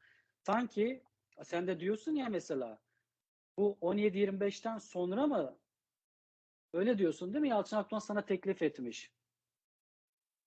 Sanki 0.46 1.04
sen 1.44 1.68
de 1.68 1.80
diyorsun 1.80 2.16
ya 2.16 2.30
mesela 2.30 2.80
bu 3.58 3.78
17-25'ten 3.82 4.78
sonra 4.78 5.28
mı 5.28 5.58
öyle 6.74 6.98
diyorsun 6.98 7.34
değil 7.34 7.42
mi? 7.42 7.50
Yalçın 7.50 7.78
Akdoğan 7.78 8.00
sana 8.00 8.26
teklif 8.26 8.62
etmiş. 8.62 9.12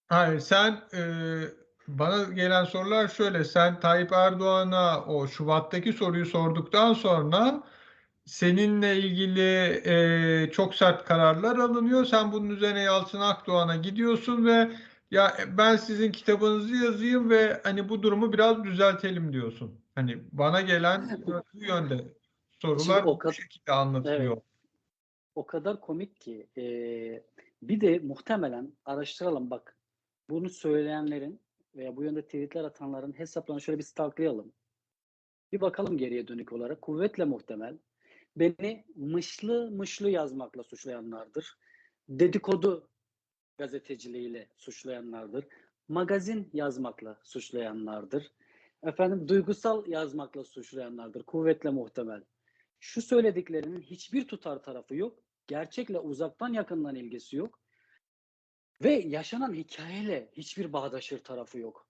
Hayır 0.06 0.40
sen 0.40 0.72
e, 0.94 1.00
bana 1.88 2.22
gelen 2.22 2.64
sorular 2.64 3.08
şöyle. 3.08 3.44
Sen 3.44 3.80
Tayyip 3.80 4.12
Erdoğan'a 4.12 5.04
o 5.04 5.26
Şubat'taki 5.26 5.92
soruyu 5.92 6.26
sorduktan 6.26 6.92
sonra 6.92 7.62
seninle 8.24 8.96
ilgili 8.96 9.82
e, 9.86 10.50
çok 10.50 10.74
sert 10.74 11.04
kararlar 11.04 11.56
alınıyor. 11.58 12.04
Sen 12.04 12.32
bunun 12.32 12.50
üzerine 12.50 12.80
Yalçın 12.80 13.20
Akdoğan'a 13.20 13.76
gidiyorsun 13.76 14.44
ve 14.46 14.70
ya 15.10 15.36
ben 15.58 15.76
sizin 15.76 16.12
kitabınızı 16.12 16.74
yazayım 16.84 17.30
ve 17.30 17.60
hani 17.64 17.88
bu 17.88 18.02
durumu 18.02 18.32
biraz 18.32 18.64
düzeltelim 18.64 19.32
diyorsun. 19.32 19.80
Hani 19.94 20.18
bana 20.32 20.60
gelen 20.60 21.24
bu 21.26 21.42
yönde 21.54 22.04
sorular 22.58 22.84
Şimdi 22.84 23.08
o 23.08 23.14
bu 23.14 23.18
kad- 23.18 23.32
şekilde 23.32 23.72
anlatılıyor. 23.72 24.36
O 25.34 25.46
kadar 25.46 25.80
komik 25.80 26.20
ki. 26.20 26.46
e, 26.56 26.62
bir 27.62 27.80
de 27.80 27.98
muhtemelen 27.98 28.72
araştıralım 28.84 29.50
bak. 29.50 29.76
Bunu 30.30 30.48
söyleyenlerin 30.50 31.40
veya 31.76 31.96
bu 31.96 32.02
yönde 32.02 32.22
tweetler 32.22 32.64
atanların 32.64 33.18
hesaplarını 33.18 33.60
şöyle 33.60 33.78
bir 33.78 33.84
stalklayalım. 33.84 34.52
Bir 35.52 35.60
bakalım 35.60 35.98
geriye 35.98 36.28
dönük 36.28 36.52
olarak. 36.52 36.82
Kuvvetle 36.82 37.24
muhtemel. 37.24 37.78
Beni 38.36 38.84
mışlı 38.96 39.70
mışlı 39.70 40.10
yazmakla 40.10 40.62
suçlayanlardır. 40.62 41.58
Dedikodu 42.08 42.88
gazeteciliğiyle 43.58 44.48
suçlayanlardır. 44.56 45.44
Magazin 45.88 46.50
yazmakla 46.52 47.20
suçlayanlardır. 47.24 48.32
Efendim 48.82 49.28
duygusal 49.28 49.86
yazmakla 49.86 50.44
suçlayanlardır. 50.44 51.22
Kuvvetle 51.22 51.70
muhtemel. 51.70 52.22
Şu 52.80 53.02
söylediklerinin 53.02 53.80
hiçbir 53.80 54.28
tutar 54.28 54.62
tarafı 54.62 54.94
yok. 54.94 55.18
Gerçekle 55.46 55.98
uzaktan 55.98 56.52
yakından 56.52 56.94
ilgisi 56.94 57.36
yok. 57.36 57.63
Ve 58.82 58.92
yaşanan 58.92 59.54
hikayeyle 59.54 60.30
hiçbir 60.32 60.72
bağdaşır 60.72 61.24
tarafı 61.24 61.58
yok. 61.58 61.86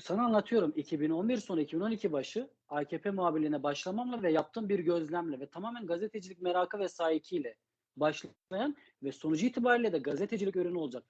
Sana 0.00 0.24
anlatıyorum 0.24 0.72
2011 0.76 1.36
sonu 1.36 1.60
2012 1.60 2.12
başı 2.12 2.50
AKP 2.68 3.10
muhabirliğine 3.10 3.62
başlamamla 3.62 4.22
ve 4.22 4.32
yaptığım 4.32 4.68
bir 4.68 4.78
gözlemle 4.78 5.40
ve 5.40 5.46
tamamen 5.46 5.86
gazetecilik 5.86 6.42
merakı 6.42 6.78
ve 6.78 6.88
sahikiyle 6.88 7.56
başlayan 7.96 8.76
ve 9.02 9.12
sonucu 9.12 9.46
itibariyle 9.46 9.92
de 9.92 9.98
gazetecilik 9.98 10.56
ürünü 10.56 10.78
olacak. 10.78 11.04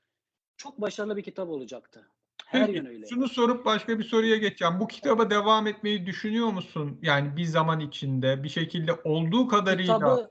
Çok 0.56 0.80
başarılı 0.80 1.16
bir 1.16 1.22
kitap 1.22 1.48
olacaktı. 1.48 2.08
Her 2.46 2.66
Peki, 2.66 2.78
yönüyle. 2.78 3.06
Şunu 3.06 3.28
sorup 3.28 3.64
başka 3.64 3.98
bir 3.98 4.04
soruya 4.04 4.36
geçeceğim. 4.36 4.80
Bu 4.80 4.86
kitaba 4.86 5.30
devam 5.30 5.66
etmeyi 5.66 6.06
düşünüyor 6.06 6.48
musun? 6.48 6.98
Yani 7.02 7.36
bir 7.36 7.44
zaman 7.44 7.80
içinde 7.80 8.42
bir 8.42 8.48
şekilde 8.48 8.92
olduğu 9.04 9.48
kadarıyla 9.48 9.94
Kitabı, 9.94 10.30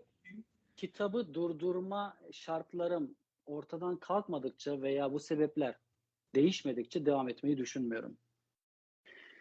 kitabı 0.75 1.33
durdurma 1.33 2.17
şartlarım 2.31 3.15
ortadan 3.49 3.97
kalkmadıkça 3.97 4.81
veya 4.81 5.13
bu 5.13 5.19
sebepler 5.19 5.75
değişmedikçe 6.35 7.05
devam 7.05 7.29
etmeyi 7.29 7.57
düşünmüyorum. 7.57 8.17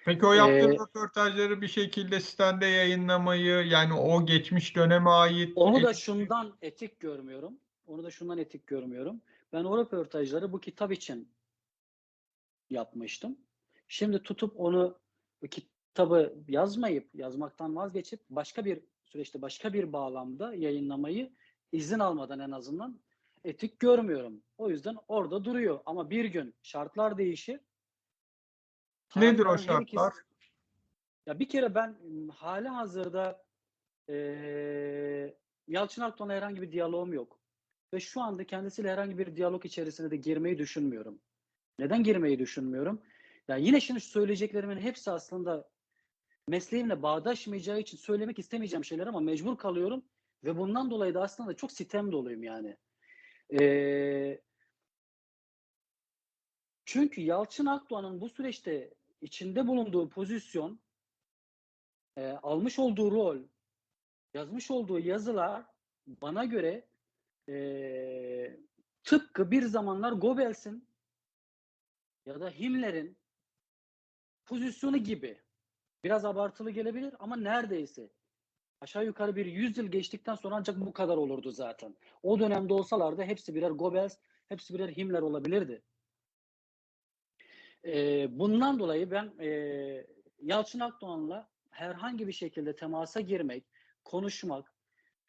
Peki 0.05 0.27
o 0.27 0.33
yaptığın 0.33 0.71
Ee, 0.71 0.79
röportajları 0.79 1.61
bir 1.61 1.69
şekilde 1.69 2.21
sitende 2.21 2.67
yayınlamayı 2.67 3.67
yani 3.67 3.95
o 3.95 4.27
geçmiş 4.27 4.77
döneme 4.77 5.11
ait 5.11 5.53
Onu 5.57 5.83
da 5.83 5.95
şundan 5.95 6.57
etik 6.63 7.01
görmüyorum. 7.01 7.59
Onu 7.87 8.05
da 8.05 8.11
şundan 8.11 8.39
etik 8.39 8.67
görmüyorum. 8.67 9.21
Ben 9.53 9.65
o 9.65 9.79
röportajları 9.79 10.53
bu 10.53 10.61
kitap 10.61 10.93
için 10.93 11.33
yapmıştım. 12.71 13.39
Şimdi 13.89 14.23
tutup 14.23 14.61
onu 14.61 14.99
bu 15.43 15.47
kitabı 15.47 16.35
yazmayıp, 16.49 17.15
yazmaktan 17.15 17.77
vazgeçip 17.77 18.21
başka 18.31 18.65
bir 18.65 18.81
süreçte, 19.05 19.43
başka 19.43 19.73
bir 19.73 19.93
bağlamda 19.93 20.55
yayınlamayı 20.55 21.33
izin 21.73 21.99
almadan 21.99 22.41
en 22.41 22.51
azından 22.51 23.01
etik 23.45 23.81
görmüyorum. 23.81 24.43
O 24.59 24.71
yüzden 24.71 24.97
orada 25.09 25.45
duruyor. 25.45 25.81
Ama 25.87 26.11
bir 26.11 26.25
gün 26.25 26.55
şartlar 26.63 27.19
değişir. 27.19 27.61
Nedir 29.17 29.47
o 29.47 29.59
şartlar? 29.59 30.13
Ya 31.27 31.39
bir 31.39 31.49
kere 31.49 31.75
ben 31.75 31.97
hali 32.29 32.69
hazırda 32.69 33.45
eee 34.09 35.39
Yalçın 35.69 36.03
Akdoğan'la 36.03 36.35
herhangi 36.35 36.63
bir 36.63 36.73
diyalogum 36.73 37.13
yok. 37.13 37.41
Ve 37.95 38.01
şu 38.01 38.21
anda 38.21 38.45
kendisiyle 38.45 38.91
herhangi 38.93 39.19
bir 39.19 39.37
diyalog 39.37 39.65
içerisine 39.65 40.11
de 40.11 40.17
girmeyi 40.17 40.59
düşünmüyorum. 40.59 41.21
Neden 41.79 42.03
girmeyi 42.03 42.39
düşünmüyorum? 42.39 43.03
Ya 43.49 43.57
yine 43.57 43.81
şimdi 43.81 44.01
söyleyeceklerimin 44.01 44.79
hepsi 44.79 45.11
aslında 45.11 45.69
mesleğimle 46.49 47.03
bağdaşmayacağı 47.03 47.81
için 47.81 47.97
söylemek 47.97 48.39
istemeyeceğim 48.39 48.85
şeyler 48.85 49.07
ama 49.07 49.21
mecbur 49.21 49.57
kalıyorum 49.59 50.05
ve 50.45 50.59
bundan 50.59 50.91
dolayı 50.91 51.15
da 51.15 51.23
aslında 51.23 51.57
çok 51.57 51.73
sitem 51.73 52.13
doluyum 52.13 52.43
yani. 52.43 52.77
Eee 53.51 54.41
çünkü 56.85 57.21
Yalçın 57.21 57.67
Akdoğan'ın 57.67 58.21
bu 58.21 58.29
süreçte 58.29 58.95
içinde 59.21 59.67
bulunduğu 59.67 60.09
pozisyon, 60.09 60.81
e, 62.17 62.27
almış 62.27 62.79
olduğu 62.79 63.11
rol, 63.11 63.39
yazmış 64.35 64.71
olduğu 64.71 64.99
yazılar 64.99 65.65
bana 66.07 66.45
göre 66.45 66.89
e, 67.49 68.57
tıpkı 69.05 69.51
bir 69.51 69.63
zamanlar 69.63 70.13
Goebbels'in 70.13 70.89
ya 72.27 72.41
da 72.41 72.51
Himmler'in 72.51 73.17
pozisyonu 74.47 74.97
gibi. 74.97 75.41
Biraz 76.05 76.25
abartılı 76.25 76.71
gelebilir 76.71 77.15
ama 77.19 77.37
neredeyse. 77.37 78.11
Aşağı 78.81 79.05
yukarı 79.05 79.37
bir 79.37 79.47
100 79.47 79.79
yıl 79.79 79.87
geçtikten 79.87 80.35
sonra 80.35 80.55
ancak 80.57 80.81
bu 80.81 80.93
kadar 80.93 81.17
olurdu 81.17 81.51
zaten. 81.51 81.97
O 82.23 82.39
dönemde 82.39 82.75
olsalardı 82.75 83.23
hepsi 83.23 83.55
birer 83.55 83.71
Goebbels, 83.71 84.17
hepsi 84.49 84.75
birer 84.75 84.89
Himmler 84.89 85.23
olabilirdi. 85.23 85.83
Ee, 87.85 88.39
bundan 88.39 88.79
dolayı 88.79 89.11
ben 89.11 89.33
e, 89.41 89.49
Yalçın 90.43 90.81
Akdoğan'la 90.81 91.49
herhangi 91.71 92.27
bir 92.27 92.33
şekilde 92.33 92.77
temasa 92.77 93.21
girmek, 93.21 93.65
konuşmak 94.05 94.73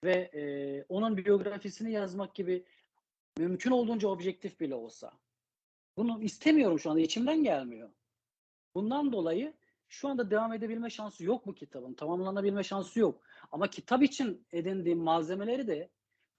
ve 0.04 0.14
e, 0.34 0.42
onun 0.90 1.18
biyografisini 1.18 1.92
yazmak 1.92 2.36
gibi 2.36 2.66
mümkün 3.38 3.72
olduğunca 3.72 4.08
objektif 4.08 4.60
bile 4.60 4.76
olsa. 4.76 5.12
Bunu 5.98 6.24
istemiyorum 6.24 6.80
şu 6.80 6.90
anda, 6.92 7.02
içimden 7.02 7.44
gelmiyor. 7.44 7.90
Bundan 8.76 9.12
dolayı 9.12 9.54
şu 9.88 10.08
anda 10.08 10.32
devam 10.32 10.54
edebilme 10.54 10.90
şansı 10.90 11.24
yok 11.24 11.46
bu 11.46 11.56
kitabın. 11.56 11.94
Tamamlanabilme 11.94 12.64
şansı 12.64 13.00
yok. 13.00 13.22
Ama 13.52 13.70
kitap 13.70 14.04
için 14.04 14.48
edindiğim 14.52 15.00
malzemeleri 15.00 15.68
de 15.68 15.90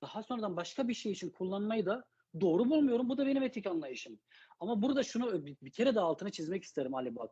daha 0.03 0.23
sonradan 0.23 0.57
başka 0.57 0.89
bir 0.89 0.95
şey 0.95 1.13
için 1.13 1.31
kullanmayı 1.31 1.87
da 1.87 2.05
doğru 2.41 2.71
bulmuyorum. 2.71 3.09
Bu 3.09 3.19
da 3.19 3.27
benim 3.27 3.43
etik 3.43 3.67
anlayışım. 3.67 4.19
Ama 4.61 4.83
burada 4.83 5.03
şunu 5.03 5.47
bir 5.47 5.71
kere 5.71 5.95
de 5.95 6.01
altını 6.01 6.31
çizmek 6.31 6.65
isterim 6.65 6.95
Ali 6.95 7.17
bak. 7.17 7.31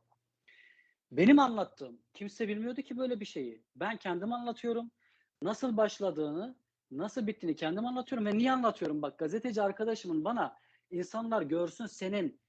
Benim 1.13 1.39
anlattığım 1.39 1.99
kimse 2.15 2.49
bilmiyordu 2.49 2.83
ki 2.83 2.97
böyle 2.97 3.21
bir 3.21 3.25
şeyi. 3.25 3.63
Ben 3.77 3.97
kendim 3.97 4.33
anlatıyorum. 4.33 4.91
Nasıl 5.43 5.77
başladığını, 5.77 6.57
nasıl 6.91 7.27
bittiğini 7.27 7.57
kendim 7.57 7.87
anlatıyorum 7.87 8.27
ve 8.27 8.39
niye 8.39 8.53
anlatıyorum? 8.53 9.03
Bak 9.03 9.19
gazeteci 9.19 9.63
arkadaşımın 9.63 10.25
bana 10.25 10.57
insanlar 10.91 11.43
görsün 11.43 11.87
senin 11.87 12.41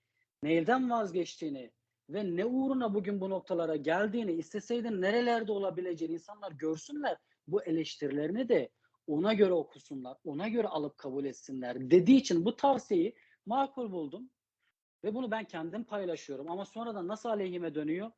neyden 0.43 0.89
vazgeçtiğini 0.89 1.71
ve 2.09 2.35
ne 2.35 2.45
uğruna 2.45 2.93
bugün 2.93 3.21
bu 3.21 3.29
noktalara 3.29 3.75
geldiğini, 3.75 4.31
isteseydin 4.31 5.01
nerelerde 5.01 5.51
olabileceğini 5.51 6.13
insanlar 6.13 6.51
görsünler. 6.51 7.17
Bu 7.47 7.63
eleştirilerini 7.63 8.49
de 8.49 8.69
ona 9.07 9.33
göre 9.33 9.53
okusunlar, 9.53 10.17
ona 10.23 10.47
göre 10.47 10.67
alıp 10.67 10.97
kabul 10.97 11.25
etsinler 11.25 11.91
dediği 11.91 12.17
için 12.17 12.45
bu 12.45 12.55
tavsiyeyi 12.55 13.15
makul 13.45 13.91
buldum. 13.91 14.29
Ve 15.03 15.13
bunu 15.13 15.31
ben 15.31 15.43
kendim 15.43 15.83
paylaşıyorum. 15.83 16.51
Ama 16.51 16.65
sonradan 16.65 17.07
nasıl 17.07 17.29
aleyhime 17.29 17.75
dönüyor? 17.75 18.11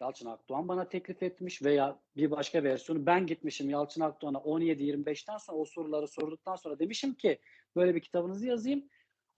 Yalçın 0.00 0.26
Akdoğan 0.26 0.68
bana 0.68 0.88
teklif 0.88 1.22
etmiş 1.22 1.62
veya 1.62 2.00
bir 2.16 2.30
başka 2.30 2.64
versiyonu 2.64 3.06
ben 3.06 3.26
gitmişim 3.26 3.70
Yalçın 3.70 4.00
Akdoğan'a 4.00 4.38
17-25'ten 4.38 5.36
sonra 5.36 5.58
o 5.58 5.64
soruları 5.64 6.08
sorduktan 6.08 6.56
sonra 6.56 6.78
demişim 6.78 7.14
ki 7.14 7.38
böyle 7.76 7.94
bir 7.94 8.00
kitabınızı 8.00 8.46
yazayım. 8.46 8.88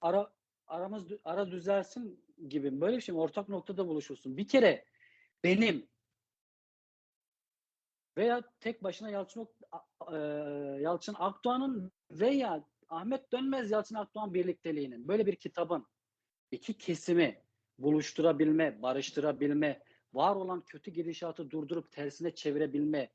Ara 0.00 0.32
aramız 0.68 1.04
ara 1.24 1.50
düzelsin 1.50 2.24
gibi 2.48 2.80
böyle 2.80 2.96
bir 2.96 3.02
şey 3.02 3.14
mi? 3.14 3.20
ortak 3.20 3.48
noktada 3.48 3.88
buluşulsun. 3.88 4.36
Bir 4.36 4.48
kere 4.48 4.84
benim 5.44 5.88
veya 8.16 8.42
tek 8.60 8.82
başına 8.82 9.10
Yalçın 9.10 9.48
e, 10.12 10.16
Yalçın 10.82 11.14
Akdoğan'ın 11.18 11.92
veya 12.10 12.64
Ahmet 12.88 13.32
Dönmez 13.32 13.70
Yalçın 13.70 13.94
Akdoğan 13.94 14.34
birlikteliğinin 14.34 15.08
böyle 15.08 15.26
bir 15.26 15.36
kitabın 15.36 15.86
iki 16.50 16.78
kesimi 16.78 17.42
buluşturabilme, 17.78 18.82
barıştırabilme, 18.82 19.82
var 20.12 20.36
olan 20.36 20.60
kötü 20.60 20.90
gidişatı 20.90 21.50
durdurup 21.50 21.92
tersine 21.92 22.34
çevirebilme. 22.34 23.10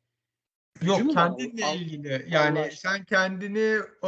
Yok 0.82 0.98
gücü 0.98 1.16
var? 1.16 1.38
kendinle 1.38 1.66
Al- 1.66 1.76
ilgili. 1.76 2.26
Yani 2.30 2.60
Allah 2.60 2.72
sen 2.72 3.04
kendini 3.06 3.80
e, 4.04 4.08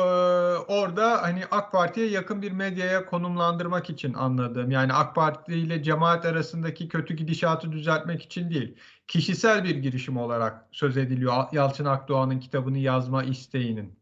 orada 0.68 1.22
hani 1.22 1.46
AK 1.52 1.72
Parti'ye 1.72 2.08
yakın 2.10 2.42
bir 2.42 2.52
medyaya 2.52 3.06
konumlandırmak 3.06 3.90
için 3.90 4.14
anladım. 4.14 4.72
Yani 4.72 4.94
AK 4.94 5.16
Parti 5.16 5.54
ile 5.54 5.84
cemaat 5.84 6.26
arasındaki 6.26 6.88
kötü 6.88 7.14
gidişatı 7.14 7.72
düzeltmek 7.72 8.22
için 8.22 8.50
değil. 8.50 8.76
Kişisel 9.08 9.64
bir 9.64 9.76
girişim 9.76 10.18
olarak 10.18 10.66
söz 10.72 10.98
ediliyor 10.98 11.34
Al- 11.34 11.48
Yalçın 11.52 11.86
Akdoğan'ın 11.86 12.40
kitabını 12.40 12.78
yazma 12.78 13.24
isteğinin. 13.24 14.00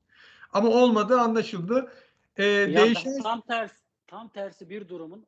Ama 0.53 0.69
olmadığı 0.69 1.19
anlaşıldı. 1.19 1.91
E, 2.37 2.43
Ya 2.43 2.83
değişen 2.85 3.21
tam 3.23 3.41
tersi, 3.41 3.75
tam 4.07 4.29
tersi 4.29 4.69
bir 4.69 4.87
durumun 4.89 5.25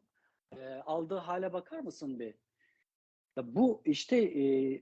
e, 0.57 0.81
aldığı 0.85 1.17
hale 1.17 1.53
bakar 1.53 1.79
mısın 1.79 2.19
bir? 2.19 2.33
Ya 3.37 3.55
bu 3.55 3.81
işte 3.85 4.17
e, 4.17 4.81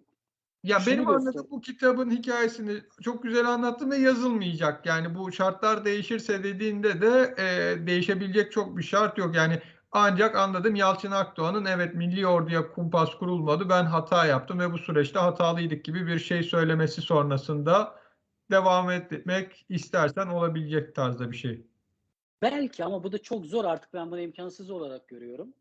Ya 0.64 0.80
Şunu 0.80 0.94
benim 0.94 1.06
göster- 1.06 1.16
anladığım 1.16 1.48
bu 1.52 1.62
kitabın 1.62 2.12
hikayesini 2.12 2.82
çok 3.02 3.24
güzel 3.24 3.46
anlattım 3.46 3.92
ve 3.92 3.98
yazılmayacak. 3.98 4.86
Yani 4.86 5.16
bu 5.16 5.32
şartlar 5.32 5.86
değişirse 5.86 6.44
dediğinde 6.44 7.02
de 7.02 7.36
e, 7.38 7.88
değişebilecek 7.88 8.52
çok 8.52 8.78
bir 8.78 8.84
şart 8.84 9.18
yok. 9.18 9.36
Yani 9.36 9.62
ancak 9.92 10.36
anladım 10.36 10.76
Yalçın 10.76 11.12
Akdoğan'ın 11.12 11.66
evet 11.66 11.96
milli 11.96 12.28
orduya 12.28 12.72
kumpas 12.72 13.16
kurulmadı. 13.16 13.70
Ben 13.70 13.84
hata 13.86 14.26
yaptım 14.26 14.60
ve 14.60 14.74
bu 14.74 14.78
süreçte 14.78 15.20
hatalıydık 15.20 15.86
gibi 15.86 16.08
bir 16.08 16.20
şey 16.20 16.44
söylemesi 16.44 17.02
sonrasında 17.02 18.02
devam 18.52 18.92
etmek 18.92 19.66
istersen 19.70 20.28
olabilecek 20.28 20.96
tarzda 20.96 21.32
bir 21.32 21.38
şey. 21.38 21.66
belki 22.42 22.86
ama 22.86 23.04
bu 23.04 23.12
da 23.12 23.18
çok 23.18 23.46
zor 23.46 23.66
artık 23.66 23.94
ben 23.94 24.12
bunu 24.12 24.20
imkansız 24.20 24.70
olarak 24.70 25.08
görüyorum. 25.08 25.54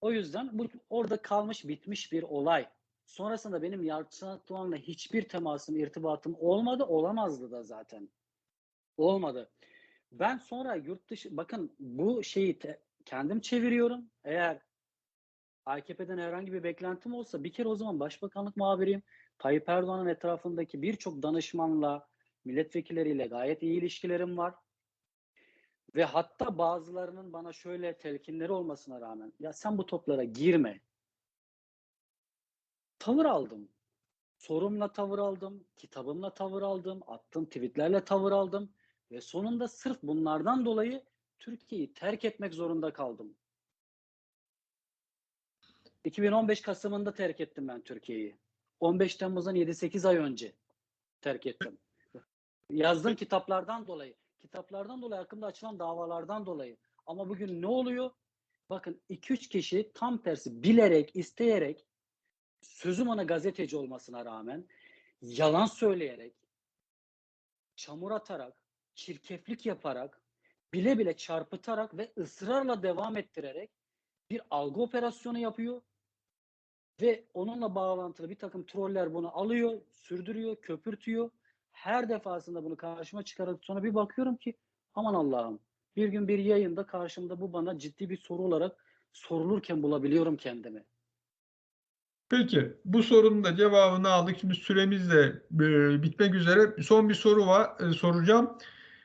O 0.00 0.12
yüzden 0.12 0.50
bu 0.52 0.68
orada 0.90 1.22
kalmış 1.22 1.68
bitmiş 1.68 2.12
bir 2.12 2.22
olay. 2.22 2.68
Sonrasında 3.06 3.62
benim 3.62 3.84
Yalçın 3.84 4.26
Akdoğan'la 4.26 4.76
hiçbir 4.76 5.28
temasım, 5.28 5.76
irtibatım 5.76 6.36
olmadı, 6.38 6.84
olamazdı 6.84 7.50
da 7.50 7.62
zaten. 7.62 8.08
Olmadı. 8.96 9.50
Ben 10.12 10.36
sonra 10.36 10.74
yurt 10.74 11.10
dışı, 11.10 11.36
bakın 11.36 11.72
bu 11.78 12.22
şeyi 12.22 12.58
te- 12.58 12.80
kendim 13.04 13.40
çeviriyorum. 13.40 14.10
Eğer 14.24 14.60
AKP'den 15.66 16.18
herhangi 16.18 16.52
bir 16.52 16.62
beklentim 16.62 17.14
olsa 17.14 17.44
bir 17.44 17.52
kere 17.52 17.68
o 17.68 17.76
zaman 17.76 18.00
başbakanlık 18.00 18.56
muhabiriyim. 18.56 19.02
Tayyip 19.38 19.68
Erdoğan'ın 19.68 20.06
etrafındaki 20.06 20.82
birçok 20.82 21.22
danışmanla, 21.22 22.08
milletvekilleriyle 22.44 23.26
gayet 23.26 23.62
iyi 23.62 23.78
ilişkilerim 23.78 24.38
var. 24.38 24.54
Ve 25.94 26.04
hatta 26.04 26.58
bazılarının 26.58 27.32
bana 27.32 27.52
şöyle 27.52 27.98
telkinleri 27.98 28.52
olmasına 28.52 29.00
rağmen 29.00 29.32
ya 29.40 29.52
sen 29.52 29.78
bu 29.78 29.86
toplara 29.86 30.24
girme. 30.24 30.80
Tavır 33.02 33.24
aldım. 33.24 33.68
Sorumla 34.38 34.92
tavır 34.92 35.18
aldım, 35.18 35.64
kitabımla 35.76 36.34
tavır 36.34 36.62
aldım, 36.62 37.00
attığım 37.06 37.44
tweetlerle 37.44 38.04
tavır 38.04 38.32
aldım 38.32 38.72
ve 39.10 39.20
sonunda 39.20 39.68
sırf 39.68 40.02
bunlardan 40.02 40.64
dolayı 40.64 41.02
Türkiye'yi 41.38 41.92
terk 41.92 42.24
etmek 42.24 42.54
zorunda 42.54 42.92
kaldım. 42.92 43.34
2015 46.04 46.60
Kasım'ında 46.60 47.14
terk 47.14 47.40
ettim 47.40 47.68
ben 47.68 47.80
Türkiye'yi. 47.80 48.36
15 48.80 49.14
Temmuz'dan 49.14 49.56
7-8 49.56 50.08
ay 50.08 50.16
önce 50.16 50.52
terk 51.20 51.46
ettim. 51.46 51.78
Yazdığım 52.70 53.14
kitaplardan 53.14 53.86
dolayı, 53.86 54.14
kitaplardan 54.40 55.02
dolayı 55.02 55.20
hakkında 55.22 55.46
açılan 55.46 55.78
davalardan 55.78 56.46
dolayı. 56.46 56.76
Ama 57.06 57.28
bugün 57.28 57.62
ne 57.62 57.66
oluyor? 57.66 58.10
Bakın 58.70 59.00
2-3 59.10 59.48
kişi 59.48 59.92
tam 59.94 60.22
tersi 60.22 60.62
bilerek, 60.62 61.16
isteyerek 61.16 61.86
sözüm 62.62 63.08
ona 63.08 63.22
gazeteci 63.22 63.76
olmasına 63.76 64.24
rağmen 64.24 64.64
yalan 65.20 65.66
söyleyerek, 65.66 66.34
çamur 67.76 68.10
atarak, 68.10 68.54
çirkeflik 68.94 69.66
yaparak 69.66 70.20
bile 70.72 70.98
bile 70.98 71.16
çarpıtarak 71.16 71.96
ve 71.96 72.12
ısrarla 72.18 72.82
devam 72.82 73.16
ettirerek 73.16 73.70
bir 74.30 74.40
algı 74.50 74.80
operasyonu 74.80 75.38
yapıyor 75.38 75.82
ve 77.00 77.24
onunla 77.34 77.74
bağlantılı 77.74 78.30
bir 78.30 78.38
takım 78.38 78.66
troller 78.66 79.14
bunu 79.14 79.38
alıyor, 79.38 79.80
sürdürüyor, 79.90 80.56
köpürtüyor. 80.56 81.30
Her 81.70 82.08
defasında 82.08 82.64
bunu 82.64 82.76
karşıma 82.76 83.22
çıkarıp 83.22 83.64
sonra 83.64 83.84
bir 83.84 83.94
bakıyorum 83.94 84.36
ki 84.36 84.54
aman 84.94 85.14
Allah'ım 85.14 85.60
bir 85.96 86.08
gün 86.08 86.28
bir 86.28 86.38
yayında 86.38 86.86
karşımda 86.86 87.40
bu 87.40 87.52
bana 87.52 87.78
ciddi 87.78 88.10
bir 88.10 88.16
soru 88.16 88.42
olarak 88.42 88.84
sorulurken 89.12 89.82
bulabiliyorum 89.82 90.36
kendimi. 90.36 90.84
Peki 92.32 92.72
bu 92.84 93.02
sorunun 93.02 93.44
da 93.44 93.56
cevabını 93.56 94.08
aldık. 94.08 94.36
Şimdi 94.40 94.54
süremiz 94.54 95.10
de 95.10 95.42
e, 95.54 96.02
bitmek 96.02 96.34
üzere. 96.34 96.82
Son 96.82 97.08
bir 97.08 97.14
soru 97.14 97.46
var 97.46 97.70
e, 97.80 97.92
soracağım. 97.92 98.50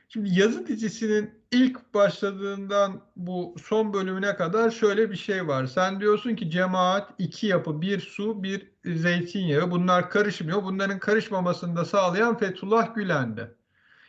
Şimdi 0.10 0.40
yazı 0.40 0.68
dizisinin 0.68 1.32
ilk 1.52 1.94
başladığından 1.94 3.02
bu 3.16 3.56
son 3.64 3.94
bölümüne 3.94 4.36
kadar 4.36 4.72
şöyle 4.72 5.12
bir 5.12 5.16
şey 5.16 5.48
var. 5.48 5.66
Sen 5.66 6.00
diyorsun 6.00 6.36
ki 6.36 6.50
cemaat 6.50 7.14
iki 7.18 7.48
yapı, 7.48 7.82
bir 7.82 8.00
su, 8.00 8.44
bir 8.44 8.72
zeytinyağı. 8.86 9.72
Bunlar 9.72 10.10
karışmıyor. 10.10 10.64
Bunların 10.64 11.00
karışmamasını 11.00 11.76
da 11.76 11.86
sağlayan 11.86 12.38
Fethullah 12.38 12.96
Gülen'di. 12.96 13.56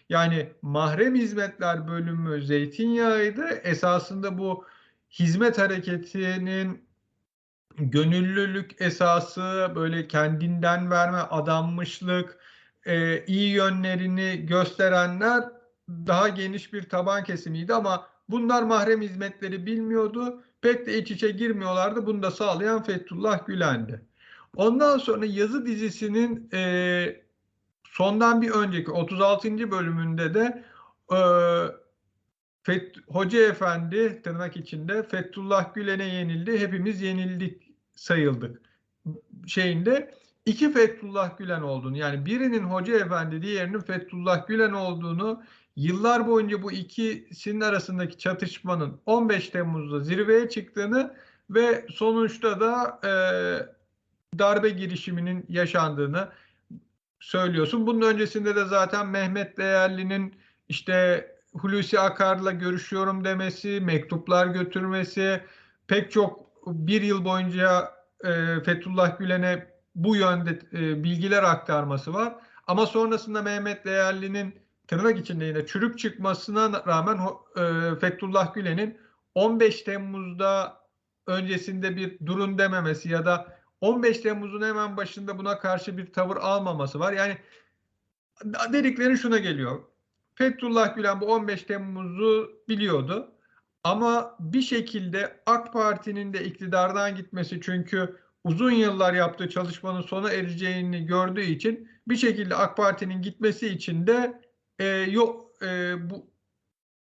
Yani 0.08 0.52
mahrem 0.62 1.14
hizmetler 1.14 1.88
bölümü 1.88 2.42
zeytinyağıydı. 2.42 3.46
Esasında 3.46 4.38
bu 4.38 4.64
hizmet 5.10 5.58
hareketinin 5.58 6.87
gönüllülük 7.78 8.80
esası, 8.82 9.72
böyle 9.74 10.08
kendinden 10.08 10.90
verme, 10.90 11.18
adanmışlık, 11.18 12.38
e, 12.86 13.24
iyi 13.24 13.52
yönlerini 13.52 14.46
gösterenler 14.46 15.44
daha 15.88 16.28
geniş 16.28 16.72
bir 16.72 16.88
taban 16.88 17.24
kesimiydi 17.24 17.74
ama 17.74 18.06
bunlar 18.28 18.62
mahrem 18.62 19.02
hizmetleri 19.02 19.66
bilmiyordu. 19.66 20.42
Pek 20.60 20.86
de 20.86 20.98
iç 20.98 21.10
içe 21.10 21.30
girmiyorlardı. 21.30 22.06
Bunu 22.06 22.22
da 22.22 22.30
sağlayan 22.30 22.82
Fethullah 22.82 23.46
Gülen'di. 23.46 24.02
Ondan 24.56 24.98
sonra 24.98 25.26
yazı 25.26 25.66
dizisinin 25.66 26.48
e, 26.52 27.22
sondan 27.84 28.42
bir 28.42 28.50
önceki 28.50 28.90
36. 28.90 29.70
bölümünde 29.70 30.34
de 30.34 30.64
e, 31.12 31.18
Fet, 32.62 32.96
Hoca 33.08 33.48
Efendi 33.48 34.22
tırnak 34.22 34.56
içinde 34.56 35.02
Fethullah 35.02 35.74
Gülen'e 35.74 36.04
yenildi. 36.04 36.58
Hepimiz 36.58 37.02
yenildik 37.02 37.67
sayıldık. 37.98 38.60
Şeyinde 39.46 40.14
iki 40.46 40.72
Fethullah 40.72 41.38
Gülen 41.38 41.62
olduğunu 41.62 41.96
yani 41.96 42.26
birinin 42.26 42.62
Hoca 42.62 42.98
Efendi 42.98 43.42
diğerinin 43.42 43.80
Fethullah 43.80 44.46
Gülen 44.46 44.72
olduğunu 44.72 45.42
yıllar 45.76 46.26
boyunca 46.26 46.62
bu 46.62 46.72
ikisinin 46.72 47.60
arasındaki 47.60 48.18
çatışmanın 48.18 49.00
15 49.06 49.48
Temmuz'da 49.48 50.00
zirveye 50.00 50.48
çıktığını 50.48 51.14
ve 51.50 51.86
sonuçta 51.94 52.60
da 52.60 53.00
e, 53.04 53.12
darbe 54.38 54.68
girişiminin 54.68 55.46
yaşandığını 55.48 56.28
söylüyorsun. 57.20 57.86
Bunun 57.86 58.06
öncesinde 58.06 58.56
de 58.56 58.64
zaten 58.64 59.06
Mehmet 59.06 59.56
Değerli'nin 59.56 60.34
işte 60.68 61.26
Hulusi 61.52 62.00
Akar'la 62.00 62.52
görüşüyorum 62.52 63.24
demesi, 63.24 63.80
mektuplar 63.80 64.46
götürmesi, 64.46 65.40
pek 65.86 66.12
çok 66.12 66.47
bir 66.74 67.02
yıl 67.02 67.24
boyunca 67.24 67.92
e, 68.24 68.60
Fethullah 68.64 69.18
Gülen'e 69.18 69.66
bu 69.94 70.16
yönde 70.16 70.58
e, 70.72 71.04
bilgiler 71.04 71.42
aktarması 71.42 72.14
var. 72.14 72.34
Ama 72.66 72.86
sonrasında 72.86 73.42
Mehmet 73.42 73.84
Değerli'nin 73.84 74.54
tırnak 74.86 75.18
içinde 75.18 75.44
yine 75.44 75.66
çürük 75.66 75.98
çıkmasına 75.98 76.82
rağmen 76.86 77.18
e, 77.56 77.98
Fethullah 77.98 78.54
Gülen'in 78.54 78.98
15 79.34 79.82
Temmuz'da 79.82 80.80
öncesinde 81.26 81.96
bir 81.96 82.26
durun 82.26 82.58
dememesi 82.58 83.08
ya 83.08 83.26
da 83.26 83.58
15 83.80 84.18
Temmuz'un 84.18 84.62
hemen 84.62 84.96
başında 84.96 85.38
buna 85.38 85.58
karşı 85.58 85.98
bir 85.98 86.12
tavır 86.12 86.36
almaması 86.36 87.00
var. 87.00 87.12
Yani 87.12 87.38
dedikleri 88.72 89.18
şuna 89.18 89.38
geliyor. 89.38 89.78
Fethullah 90.34 90.96
Gülen 90.96 91.20
bu 91.20 91.26
15 91.26 91.62
Temmuz'u 91.62 92.52
biliyordu. 92.68 93.32
Ama 93.84 94.36
bir 94.40 94.62
şekilde 94.62 95.40
AK 95.46 95.72
Parti'nin 95.72 96.32
de 96.32 96.44
iktidardan 96.44 97.16
gitmesi 97.16 97.60
çünkü 97.60 98.16
uzun 98.44 98.70
yıllar 98.70 99.14
yaptığı 99.14 99.48
çalışmanın 99.48 100.02
sona 100.02 100.30
ereceğini 100.30 101.06
gördüğü 101.06 101.42
için 101.42 101.88
bir 102.08 102.16
şekilde 102.16 102.54
AK 102.54 102.76
Parti'nin 102.76 103.22
gitmesi 103.22 103.68
için 103.68 104.06
de 104.06 104.42
e, 104.78 104.86
yok 104.86 105.62
e, 105.62 105.94
bu 106.10 106.30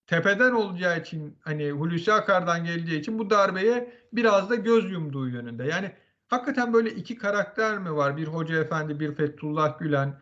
tepeden 0.08 0.52
olacağı 0.52 1.00
için 1.00 1.38
hani 1.42 1.72
Hulusi 1.72 2.14
Akar'dan 2.14 2.66
geleceği 2.66 3.00
için 3.00 3.20
bu 3.20 3.30
darbeye 3.30 3.94
biraz 4.14 4.50
da 4.50 4.56
göz 4.56 4.92
yumduğu 4.92 5.28
yönünde. 5.30 5.66
Yani 5.66 5.92
hakikaten 6.28 6.74
böyle 6.74 6.90
iki 6.92 7.18
karakter 7.18 7.78
mi 7.78 7.96
var? 7.96 8.18
Bir 8.18 8.28
Hoca 8.28 8.62
Efendi, 8.62 9.00
bir 9.00 9.16
Fethullah 9.16 9.80
Gülen. 9.80 10.20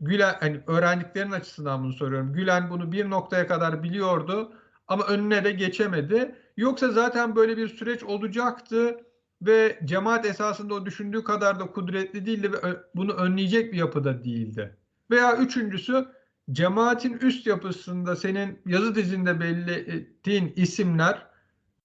Gülen 0.00 0.34
hani 0.40 0.60
öğrendiklerin 0.66 1.30
açısından 1.30 1.84
bunu 1.84 1.92
soruyorum. 1.92 2.32
Gülen 2.32 2.70
bunu 2.70 2.92
bir 2.92 3.10
noktaya 3.10 3.46
kadar 3.46 3.82
biliyordu 3.82 4.52
ama 4.88 5.06
önüne 5.06 5.44
de 5.44 5.52
geçemedi. 5.52 6.34
Yoksa 6.56 6.88
zaten 6.88 7.36
böyle 7.36 7.56
bir 7.56 7.68
süreç 7.68 8.02
olacaktı 8.02 9.00
ve 9.42 9.78
cemaat 9.84 10.26
esasında 10.26 10.74
o 10.74 10.86
düşündüğü 10.86 11.24
kadar 11.24 11.60
da 11.60 11.66
kudretli 11.66 12.26
değildi 12.26 12.52
ve 12.52 12.56
bunu 12.94 13.12
önleyecek 13.12 13.72
bir 13.72 13.78
yapıda 13.78 14.24
değildi. 14.24 14.76
Veya 15.10 15.36
üçüncüsü 15.36 16.08
cemaatin 16.52 17.18
üst 17.18 17.46
yapısında 17.46 18.16
senin 18.16 18.62
yazı 18.66 18.94
dizinde 18.94 19.40
belli 19.40 19.72
ettiğin 19.72 20.52
isimler 20.56 21.26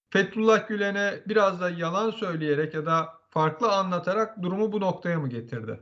Fethullah 0.09 0.67
Gülen'e 0.67 1.23
biraz 1.27 1.61
da 1.61 1.69
yalan 1.69 2.11
söyleyerek 2.11 2.73
ya 2.73 2.85
da 2.85 3.09
farklı 3.29 3.71
anlatarak 3.71 4.43
durumu 4.43 4.71
bu 4.71 4.81
noktaya 4.81 5.19
mı 5.19 5.29
getirdi? 5.29 5.79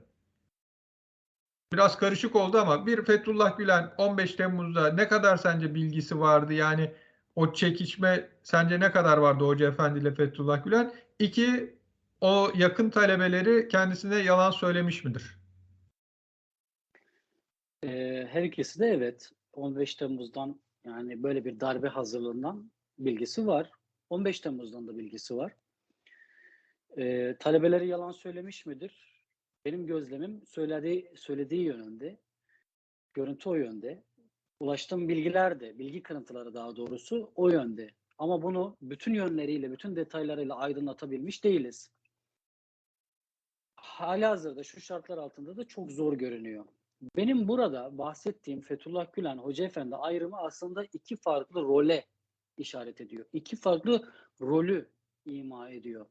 Biraz 1.74 1.98
karışık 1.98 2.36
oldu 2.36 2.60
ama 2.60 2.86
bir 2.86 3.06
Fethullah 3.06 3.58
Gülen 3.58 3.94
15 3.98 4.36
Temmuz'da 4.36 4.94
ne 4.94 5.08
kadar 5.08 5.38
sence 5.38 5.76
bilgisi 5.76 6.20
vardı? 6.20 6.54
Yani 6.54 6.94
o 7.38 7.54
çekişme 7.54 8.30
sence 8.44 8.80
ne 8.80 8.92
kadar 8.92 9.18
vardı 9.18 9.44
Hoca 9.44 9.68
Efendi 9.68 10.00
ile 10.00 10.14
Fethullah 10.14 10.64
Gülen? 10.64 10.94
İki, 11.20 11.76
o 12.22 12.52
yakın 12.56 12.90
talebeleri 12.90 13.68
kendisine 13.68 14.16
yalan 14.16 14.52
söylemiş 14.52 15.04
midir? 15.04 15.38
Ee, 17.84 18.28
her 18.32 18.44
ikisi 18.44 18.80
de 18.80 18.88
evet. 18.88 19.32
15 19.54 19.96
Temmuz'dan 19.96 20.60
yani 20.86 21.24
böyle 21.24 21.46
bir 21.46 21.60
darbe 21.60 21.88
hazırlığından 21.88 22.72
bilgisi 23.00 23.48
var. 23.48 23.72
15 24.10 24.40
Temmuz'dan 24.40 24.88
da 24.88 24.98
bilgisi 24.98 25.38
var. 25.38 25.52
Ee, 26.98 27.36
talebeleri 27.40 27.88
yalan 27.88 28.12
söylemiş 28.12 28.66
midir? 28.66 29.22
Benim 29.66 29.88
gözlemim 29.88 30.42
söylediği, 30.46 31.12
söylediği 31.16 31.64
yönünde. 31.64 32.18
Görüntü 33.14 33.50
o 33.50 33.56
yönde. 33.56 34.04
Ulaştığım 34.60 35.10
bilgiler 35.10 35.60
de, 35.60 35.80
bilgi 35.80 36.04
kırıntıları 36.04 36.54
daha 36.54 36.76
doğrusu 36.76 37.32
o 37.36 37.50
yönde. 37.50 37.92
Ama 38.18 38.42
bunu 38.42 38.78
bütün 38.82 39.14
yönleriyle, 39.14 39.72
bütün 39.72 39.96
detaylarıyla 39.96 40.56
aydınlatabilmiş 40.56 41.44
değiliz. 41.44 41.92
Halihazırda 43.76 44.64
şu 44.64 44.82
şartlar 44.82 45.18
altında 45.18 45.58
da 45.58 45.68
çok 45.68 45.92
zor 45.92 46.14
görünüyor. 46.14 46.66
Benim 47.16 47.48
burada 47.48 47.98
bahsettiğim 47.98 48.62
Fethullah 48.62 49.14
Gülen 49.14 49.38
Hoca 49.38 49.66
Efendi 49.66 49.96
ayrımı 49.96 50.38
aslında 50.38 50.84
iki 50.94 51.16
farklı 51.16 51.62
role 51.62 52.06
işaret 52.58 53.02
ediyor. 53.02 53.26
İki 53.34 53.56
farklı 53.56 54.14
rolü 54.42 54.90
ima 55.26 55.70
ediyor. 55.70 56.06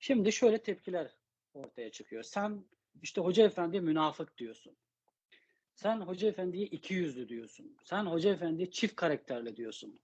Şimdi 0.00 0.32
şöyle 0.32 0.62
tepkiler 0.62 1.16
ortaya 1.54 1.90
çıkıyor. 1.90 2.22
Sen 2.22 2.64
işte 3.02 3.20
Hoca 3.20 3.44
Efendi'ye 3.44 3.82
münafık 3.82 4.38
diyorsun. 4.38 4.76
Sen 5.80 6.00
Hoca 6.00 6.28
Efendi'ye 6.28 6.66
iki 6.66 6.94
yüzlü 6.94 7.28
diyorsun. 7.28 7.76
Sen 7.84 8.06
Hoca 8.06 8.30
Efendi'ye 8.30 8.70
çift 8.70 8.96
karakterli 8.96 9.56
diyorsun. 9.56 10.00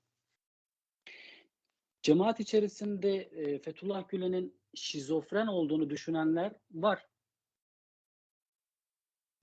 Cemaat 2.02 2.40
içerisinde 2.40 3.14
e, 3.16 3.58
Fethullah 3.58 4.08
Gülen'in 4.08 4.60
şizofren 4.74 5.46
olduğunu 5.46 5.90
düşünenler 5.90 6.52
var. 6.70 7.06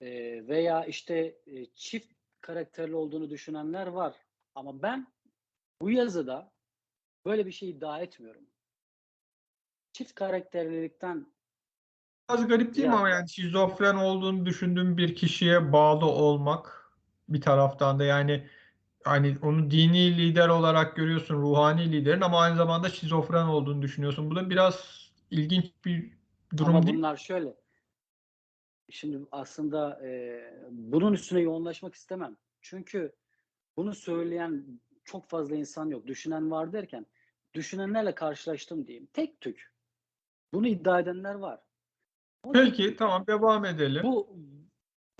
E, 0.01 0.07
veya 0.47 0.85
işte 0.85 1.41
e, 1.45 1.65
çift 1.65 2.13
karakterli 2.41 2.95
olduğunu 2.95 3.29
düşünenler 3.29 3.87
var. 3.87 4.15
Ama 4.55 4.81
ben 4.81 5.13
bu 5.81 5.91
yazıda 5.91 6.53
böyle 7.25 7.45
bir 7.45 7.51
şey 7.51 7.69
iddia 7.69 8.01
etmiyorum. 8.01 8.47
Çift 9.91 10.15
karakterlilikten 10.15 11.32
Biraz 12.29 12.47
garip 12.47 12.75
değil 12.75 12.87
mi 12.87 12.95
ama 12.95 13.09
yani 13.09 13.29
şizofren 13.29 13.95
olduğunu 13.95 14.45
düşündüğüm 14.45 14.97
bir 14.97 15.15
kişiye 15.15 15.71
bağlı 15.73 16.05
olmak 16.05 16.91
bir 17.29 17.41
taraftan 17.41 17.99
da 17.99 18.03
yani 18.03 18.47
hani 19.03 19.37
onu 19.41 19.71
dini 19.71 20.17
lider 20.17 20.49
olarak 20.49 20.95
görüyorsun, 20.95 21.35
ruhani 21.35 21.91
liderin 21.91 22.21
ama 22.21 22.39
aynı 22.39 22.55
zamanda 22.55 22.89
şizofren 22.89 23.45
olduğunu 23.45 23.81
düşünüyorsun. 23.81 24.31
Bu 24.31 24.35
da 24.35 24.49
biraz 24.49 25.03
ilginç 25.31 25.65
bir 25.85 26.11
durum 26.57 26.75
Ama 26.75 26.85
değil 26.85 26.97
bunlar 26.97 27.17
şöyle. 27.17 27.55
Şimdi 28.89 29.19
aslında 29.31 30.07
e, 30.07 30.41
bunun 30.71 31.13
üstüne 31.13 31.39
yoğunlaşmak 31.39 31.95
istemem. 31.95 32.37
Çünkü 32.61 33.15
bunu 33.77 33.95
söyleyen 33.95 34.65
çok 35.03 35.29
fazla 35.29 35.55
insan 35.55 35.89
yok. 35.89 36.07
Düşünen 36.07 36.51
var 36.51 36.73
derken 36.73 37.05
düşünenlerle 37.53 38.15
karşılaştım 38.15 38.87
diyeyim. 38.87 39.07
Tek 39.13 39.41
tük. 39.41 39.73
Bunu 40.53 40.67
iddia 40.67 40.99
edenler 40.99 41.35
var. 41.35 41.59
Peki 42.53 42.95
tamam 42.95 43.27
devam 43.27 43.65
edelim. 43.65 44.03
bu 44.03 44.37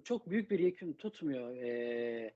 çok 0.04 0.30
büyük 0.30 0.52
bir 0.52 0.60
yekün 0.60 0.94
tutmuyor. 0.94 1.56
Ee, 1.56 2.34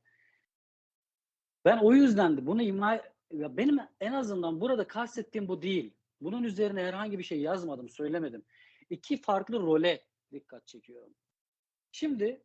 ben 1.66 1.78
o 1.78 1.94
yüzden 1.94 2.38
de 2.38 2.46
bunu 2.46 2.62
ima 2.62 3.02
ya 3.32 3.58
benim 3.58 3.80
en 4.00 4.14
azından 4.14 4.62
burada 4.62 4.88
kastettiğim 4.88 5.48
bu 5.48 5.62
değil. 5.62 5.94
Bunun 6.22 6.44
üzerine 6.44 6.84
herhangi 6.84 7.20
bir 7.20 7.24
şey 7.24 7.42
yazmadım, 7.42 7.90
söylemedim. 7.90 8.46
İki 8.90 9.22
farklı 9.22 9.60
role 9.60 10.04
dikkat 10.32 10.68
çekiyorum. 10.68 11.14
Şimdi 11.92 12.44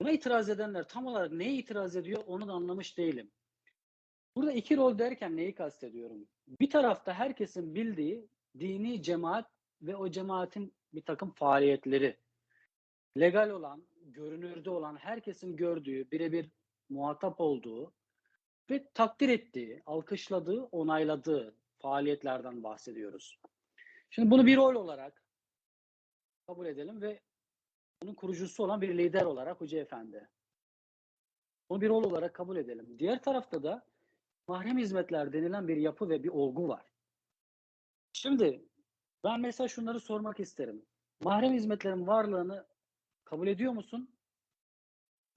buna 0.00 0.10
itiraz 0.10 0.48
edenler 0.48 0.88
tam 0.88 1.06
olarak 1.06 1.32
neye 1.32 1.52
itiraz 1.52 1.96
ediyor 1.96 2.22
onu 2.26 2.48
da 2.48 2.52
anlamış 2.52 2.98
değilim. 2.98 3.30
Burada 4.36 4.52
iki 4.52 4.76
rol 4.76 4.98
derken 4.98 5.36
neyi 5.36 5.54
kastediyorum? 5.54 6.28
Bir 6.60 6.70
tarafta 6.70 7.14
herkesin 7.14 7.74
bildiği 7.74 8.28
dini 8.58 9.02
cemaat 9.02 9.50
ve 9.82 9.96
o 9.96 10.10
cemaatin 10.10 10.74
bir 10.94 11.02
takım 11.02 11.30
faaliyetleri. 11.30 12.16
Legal 13.20 13.50
olan, 13.50 13.82
görünürde 14.02 14.70
olan, 14.70 14.96
herkesin 14.96 15.56
gördüğü, 15.56 16.10
birebir 16.10 16.50
muhatap 16.88 17.40
olduğu 17.40 17.92
ve 18.70 18.86
takdir 18.94 19.28
ettiği, 19.28 19.82
alkışladığı, 19.86 20.62
onayladığı 20.62 21.54
faaliyetlerden 21.78 22.62
bahsediyoruz. 22.62 23.38
Şimdi 24.10 24.30
bunu 24.30 24.46
bir 24.46 24.56
rol 24.56 24.74
olarak 24.74 25.22
kabul 26.46 26.66
edelim 26.66 27.02
ve 27.02 27.20
bunun 28.02 28.14
kurucusu 28.14 28.64
olan 28.64 28.80
bir 28.80 28.98
lider 28.98 29.22
olarak 29.22 29.60
Hoca 29.60 29.78
Efendi. 29.78 30.28
Bunu 31.70 31.80
bir 31.80 31.88
rol 31.88 32.04
olarak 32.04 32.34
kabul 32.34 32.56
edelim. 32.56 32.98
Diğer 32.98 33.22
tarafta 33.22 33.62
da 33.62 33.86
mahrem 34.48 34.78
hizmetler 34.78 35.32
denilen 35.32 35.68
bir 35.68 35.76
yapı 35.76 36.08
ve 36.08 36.22
bir 36.22 36.28
olgu 36.28 36.68
var. 36.68 36.86
Şimdi 38.12 38.69
ben 39.24 39.40
mesela 39.40 39.68
şunları 39.68 40.00
sormak 40.00 40.40
isterim. 40.40 40.82
Mahrem 41.20 41.52
hizmetlerin 41.52 42.06
varlığını 42.06 42.66
kabul 43.24 43.46
ediyor 43.46 43.72
musun? 43.72 44.10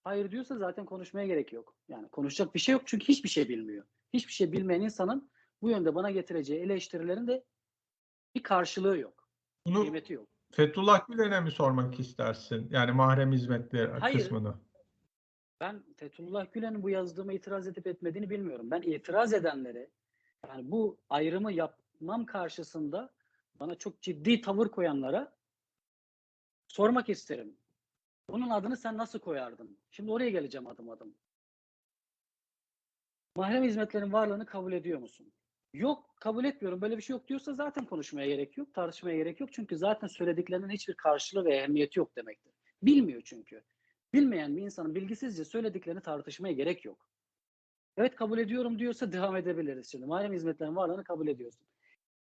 Hayır 0.03 0.31
diyorsa 0.31 0.57
zaten 0.57 0.85
konuşmaya 0.85 1.27
gerek 1.27 1.53
yok. 1.53 1.75
Yani 1.87 2.09
konuşacak 2.09 2.55
bir 2.55 2.59
şey 2.59 2.73
yok 2.73 2.81
çünkü 2.85 3.07
hiçbir 3.07 3.29
şey 3.29 3.49
bilmiyor. 3.49 3.85
Hiçbir 4.13 4.33
şey 4.33 4.51
bilmeyen 4.51 4.81
insanın 4.81 5.31
bu 5.61 5.69
yönde 5.69 5.95
bana 5.95 6.11
getireceği 6.11 6.59
eleştirilerin 6.59 7.27
de 7.27 7.43
bir 8.35 8.43
karşılığı 8.43 8.97
yok. 8.97 9.29
Bunu 9.67 9.81
Kıymeti 9.81 10.13
yok. 10.13 10.27
Fethullah 10.51 11.07
Gülen'e 11.07 11.39
mi 11.39 11.51
sormak 11.51 11.99
istersin? 11.99 12.67
Yani 12.71 12.91
mahrem 12.91 13.31
hizmetleri 13.31 13.91
Hayır. 13.91 14.17
kısmını. 14.17 14.55
Ben 15.59 15.83
Fethullah 15.97 16.53
Gülen'in 16.53 16.83
bu 16.83 16.89
yazdığıma 16.89 17.33
itiraz 17.33 17.67
edip 17.67 17.87
etmediğini 17.87 18.29
bilmiyorum. 18.29 18.71
Ben 18.71 18.81
itiraz 18.81 19.33
edenlere 19.33 19.89
yani 20.47 20.71
bu 20.71 20.97
ayrımı 21.09 21.51
yapmam 21.51 22.25
karşısında 22.25 23.13
bana 23.59 23.75
çok 23.75 24.01
ciddi 24.01 24.41
tavır 24.41 24.67
koyanlara 24.67 25.35
sormak 26.67 27.09
isterim. 27.09 27.57
Bunun 28.29 28.49
adını 28.49 28.77
sen 28.77 28.97
nasıl 28.97 29.19
koyardın? 29.19 29.77
Şimdi 29.91 30.11
oraya 30.11 30.29
geleceğim 30.29 30.67
adım 30.67 30.89
adım. 30.89 31.15
Mahrem 33.35 33.63
hizmetlerin 33.63 34.13
varlığını 34.13 34.45
kabul 34.45 34.73
ediyor 34.73 34.99
musun? 34.99 35.33
Yok, 35.73 36.15
kabul 36.19 36.45
etmiyorum. 36.45 36.81
Böyle 36.81 36.97
bir 36.97 37.01
şey 37.01 37.13
yok 37.13 37.27
diyorsa 37.27 37.53
zaten 37.53 37.85
konuşmaya 37.85 38.27
gerek 38.27 38.57
yok, 38.57 38.73
tartışmaya 38.73 39.17
gerek 39.17 39.39
yok. 39.39 39.53
Çünkü 39.53 39.77
zaten 39.77 40.07
söylediklerinin 40.07 40.69
hiçbir 40.69 40.93
karşılığı 40.93 41.45
ve 41.45 41.55
ehemmiyeti 41.55 41.99
yok 41.99 42.15
demektir. 42.15 42.53
Bilmiyor 42.83 43.21
çünkü. 43.25 43.63
Bilmeyen 44.13 44.57
bir 44.57 44.61
insanın 44.61 44.95
bilgisizce 44.95 45.45
söylediklerini 45.45 46.01
tartışmaya 46.01 46.53
gerek 46.53 46.85
yok. 46.85 47.07
Evet 47.97 48.15
kabul 48.15 48.37
ediyorum 48.37 48.79
diyorsa 48.79 49.11
devam 49.11 49.35
edebiliriz 49.35 49.91
şimdi. 49.91 50.05
Mahrem 50.05 50.33
hizmetlerin 50.33 50.75
varlığını 50.75 51.03
kabul 51.03 51.27
ediyorsun. 51.27 51.67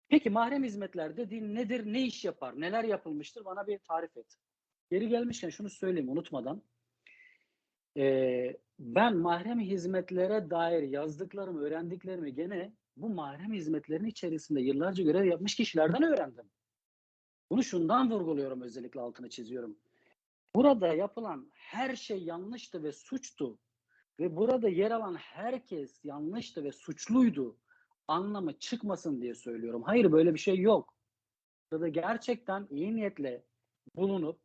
Peki 0.10 0.30
mahrem 0.30 0.64
hizmetler 0.64 1.18
dediğin 1.18 1.56
nedir, 1.56 1.94
ne 1.94 2.06
iş 2.06 2.26
yapar, 2.26 2.62
neler 2.62 2.84
yapılmıştır 2.84 3.46
bana 3.46 3.68
bir 3.68 3.80
tarif 3.80 4.18
et. 4.18 4.36
Geri 4.92 5.10
gelmişken 5.10 5.50
şunu 5.50 5.70
söyleyeyim 5.70 6.10
unutmadan. 6.10 6.64
Ee, 7.98 8.58
ben 8.80 9.18
mahrem 9.18 9.60
hizmetlere 9.60 10.50
dair 10.50 10.84
yazdıklarımı, 10.84 11.62
öğrendiklerimi 11.62 12.34
gene 12.34 12.74
bu 12.98 13.10
mahrem 13.10 13.54
hizmetlerin 13.54 14.06
içerisinde 14.06 14.62
yıllarca 14.62 15.04
görev 15.04 15.26
yapmış 15.26 15.56
kişilerden 15.56 16.04
öğrendim. 16.04 16.50
Bunu 17.50 17.64
şundan 17.64 18.12
vurguluyorum 18.12 18.62
özellikle 18.62 19.00
altını 19.00 19.30
çiziyorum. 19.30 19.78
Burada 20.56 20.88
yapılan 20.88 21.52
her 21.54 21.96
şey 21.96 22.24
yanlıştı 22.24 22.84
ve 22.84 22.92
suçtu 22.92 23.60
ve 24.20 24.36
burada 24.36 24.70
yer 24.70 24.92
alan 24.92 25.16
herkes 25.16 26.06
yanlıştı 26.06 26.64
ve 26.64 26.72
suçluydu 26.72 27.58
anlamı 28.10 28.60
çıkmasın 28.60 29.22
diye 29.22 29.36
söylüyorum. 29.36 29.84
Hayır 29.84 30.12
böyle 30.12 30.34
bir 30.34 30.40
şey 30.40 30.60
yok. 30.60 30.94
Burada 31.72 31.88
gerçekten 31.88 32.68
iyi 32.70 32.96
niyetle 32.96 33.44
bulunup 33.96 34.40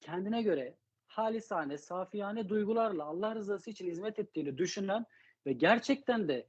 kendine 0.00 0.42
göre 0.42 0.76
halisane, 1.06 1.78
safiyane 1.78 2.48
duygularla 2.48 3.04
Allah 3.04 3.34
rızası 3.34 3.70
için 3.70 3.90
hizmet 3.90 4.18
ettiğini 4.18 4.58
düşünen 4.58 5.06
ve 5.46 5.52
gerçekten 5.52 6.28
de 6.28 6.48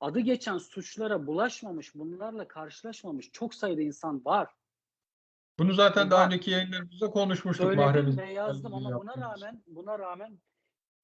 adı 0.00 0.20
geçen 0.20 0.58
suçlara 0.58 1.26
bulaşmamış, 1.26 1.94
bunlarla 1.94 2.48
karşılaşmamış 2.48 3.30
çok 3.32 3.54
sayıda 3.54 3.82
insan 3.82 4.24
var. 4.24 4.48
Bunu 5.58 5.72
zaten 5.72 6.10
daha 6.10 6.26
önceki 6.26 6.50
yayınlarımızda 6.50 7.10
konuşmuştuk 7.10 7.66
Söyledim 7.66 7.94
ve 7.94 8.06
hizmetlerle 8.06 8.32
yazdım 8.32 8.74
ama 8.74 9.00
buna 9.00 9.16
rağmen 9.16 9.62
buna 9.66 9.98
rağmen 9.98 10.38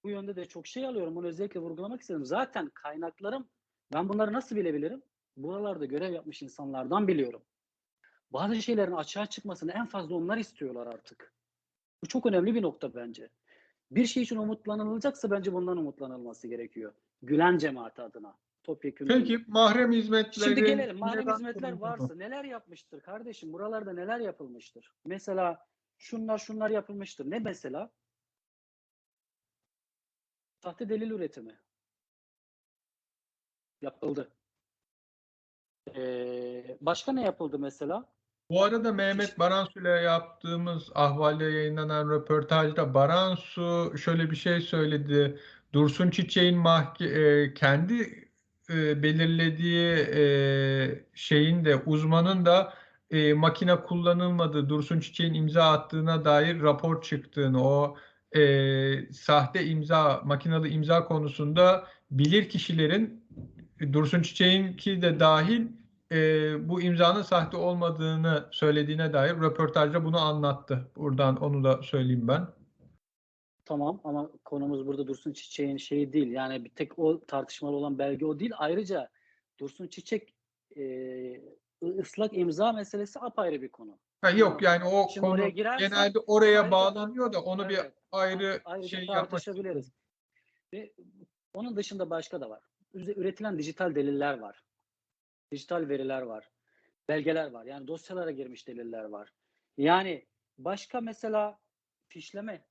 bu 0.04 0.10
yönde 0.10 0.36
de 0.36 0.48
çok 0.48 0.66
şey 0.66 0.86
alıyorum. 0.86 1.16
Bunu 1.16 1.26
özellikle 1.26 1.60
vurgulamak 1.60 2.00
istedim. 2.00 2.24
Zaten 2.24 2.70
kaynaklarım 2.74 3.48
ben 3.92 4.08
bunları 4.08 4.32
nasıl 4.32 4.56
bilebilirim? 4.56 5.02
Buralarda 5.36 5.84
görev 5.84 6.12
yapmış 6.12 6.42
insanlardan 6.42 7.08
biliyorum. 7.08 7.42
Bazı 8.30 8.62
şeylerin 8.62 8.92
açığa 8.92 9.26
çıkmasını 9.26 9.72
en 9.72 9.86
fazla 9.86 10.14
onlar 10.14 10.36
istiyorlar 10.36 10.86
artık. 10.86 11.32
Bu 12.02 12.08
çok 12.08 12.26
önemli 12.26 12.54
bir 12.54 12.62
nokta 12.62 12.94
bence. 12.94 13.28
Bir 13.90 14.06
şey 14.06 14.22
için 14.22 14.36
umutlanılacaksa 14.36 15.30
bence 15.30 15.52
bundan 15.52 15.76
umutlanılması 15.76 16.48
gerekiyor. 16.48 16.92
Gülen 17.22 17.58
cemaati 17.58 18.02
adına. 18.02 18.36
Topyekun. 18.62 19.06
Peki 19.06 19.44
mahrem 19.46 19.92
hizmetleri 19.92 20.44
Şimdi 20.44 20.64
gelelim. 20.64 20.98
Mahrem 20.98 21.20
neden 21.20 21.34
hizmetler 21.34 21.72
varsa 21.72 22.14
neler 22.14 22.44
yapmıştır 22.44 23.00
kardeşim? 23.00 23.52
Buralarda 23.52 23.92
neler 23.92 24.20
yapılmıştır? 24.20 24.92
Mesela 25.04 25.66
şunlar 25.98 26.38
şunlar 26.38 26.70
yapılmıştır. 26.70 27.30
Ne 27.30 27.38
mesela? 27.38 27.90
Sahte 30.62 30.88
delil 30.88 31.10
üretimi. 31.10 31.58
Yapıldı. 33.82 34.28
Ee, 35.96 36.78
başka 36.80 37.12
ne 37.12 37.22
yapıldı 37.22 37.58
mesela? 37.58 38.04
Bu 38.50 38.64
arada 38.64 38.92
Mehmet 38.92 39.38
Baransu 39.38 39.80
ile 39.80 39.88
yaptığımız 39.88 40.90
ahvalde 40.94 41.44
yayınlanan 41.44 42.10
röportajda 42.10 42.94
Baransu 42.94 43.92
şöyle 43.98 44.30
bir 44.30 44.36
şey 44.36 44.60
söyledi. 44.60 45.38
Dursun 45.72 46.10
Çiçek'in 46.10 46.58
mahke 46.58 47.04
e, 47.04 47.54
kendi 47.54 48.28
e, 48.70 49.02
belirlediği 49.02 49.96
e, 49.96 51.04
şeyin 51.14 51.64
de 51.64 51.76
uzmanın 51.76 52.46
da 52.46 52.74
e, 53.10 53.32
makine 53.32 53.76
kullanılmadığı, 53.76 54.68
Dursun 54.68 55.00
Çiçek'in 55.00 55.34
imza 55.34 55.72
attığına 55.72 56.24
dair 56.24 56.62
rapor 56.62 57.02
çıktığını, 57.02 57.64
o 57.64 57.96
e, 58.36 59.12
sahte 59.12 59.64
imza, 59.66 60.20
makinalı 60.24 60.68
imza 60.68 61.04
konusunda 61.04 61.86
bilir 62.10 62.48
kişilerin 62.48 63.24
Dursun 63.80 64.22
Çiçek'inki 64.22 65.02
de 65.02 65.20
dahil 65.20 65.66
e, 66.12 66.18
bu 66.68 66.82
imzanın 66.82 67.22
sahte 67.22 67.56
olmadığını 67.56 68.48
söylediğine 68.50 69.12
dair 69.12 69.34
röportajda 69.34 70.04
bunu 70.04 70.20
anlattı. 70.20 70.90
Buradan 70.96 71.36
onu 71.36 71.64
da 71.64 71.82
söyleyeyim 71.82 72.28
ben. 72.28 72.46
Tamam 73.64 74.00
ama 74.04 74.30
konumuz 74.44 74.86
burada 74.86 75.06
Dursun 75.06 75.32
Çiçek'in 75.32 75.76
şeyi 75.76 76.12
değil. 76.12 76.30
Yani 76.30 76.64
bir 76.64 76.70
tek 76.70 76.98
o 76.98 77.24
tartışmalı 77.26 77.76
olan 77.76 77.98
belge 77.98 78.26
o 78.26 78.38
değil. 78.40 78.52
Ayrıca 78.56 79.10
Dursun 79.60 79.86
Çiçek 79.86 80.34
e, 80.76 80.82
ıslak 81.98 82.38
imza 82.38 82.72
meselesi 82.72 83.20
apayrı 83.20 83.62
bir 83.62 83.68
konu. 83.68 83.98
Ha, 84.20 84.30
yok 84.30 84.62
yani 84.62 84.84
o 84.84 85.08
Şimdi 85.08 85.26
konu 85.26 85.34
oraya 85.34 85.48
girersen 85.48 85.88
genelde 85.90 86.18
oraya 86.18 86.60
ayrıca- 86.60 86.70
bağlanıyor 86.70 87.32
da 87.32 87.42
onu 87.42 87.68
bir 87.68 87.78
Evet, 87.78 87.92
ayrı 88.12 88.60
ayrıca 88.64 88.88
şey 88.88 89.06
yapmak 89.06 89.30
tartışabiliriz. 89.30 89.92
Ve 90.72 90.92
onun 91.54 91.76
dışında 91.76 92.10
başka 92.10 92.40
da 92.40 92.50
var. 92.50 92.60
Üretilen 92.98 93.58
dijital 93.58 93.94
deliller 93.94 94.38
var. 94.38 94.64
Dijital 95.52 95.88
veriler 95.88 96.22
var. 96.22 96.50
Belgeler 97.08 97.50
var. 97.50 97.64
Yani 97.64 97.86
dosyalara 97.86 98.30
girmiş 98.30 98.68
deliller 98.68 99.04
var. 99.04 99.32
Yani 99.76 100.26
başka 100.58 101.00
mesela 101.00 101.58
fişleme. 102.08 102.64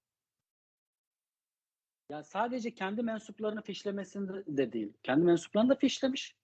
Ya 2.10 2.24
sadece 2.24 2.74
kendi 2.74 3.04
mensuplarını 3.04 3.62
fişlemesinde 3.62 4.58
de 4.58 4.74
değil. 4.74 4.94
Kendi 5.04 5.26
mensuplarını 5.26 5.70
da 5.70 5.76
fişlemiş. 5.76 6.36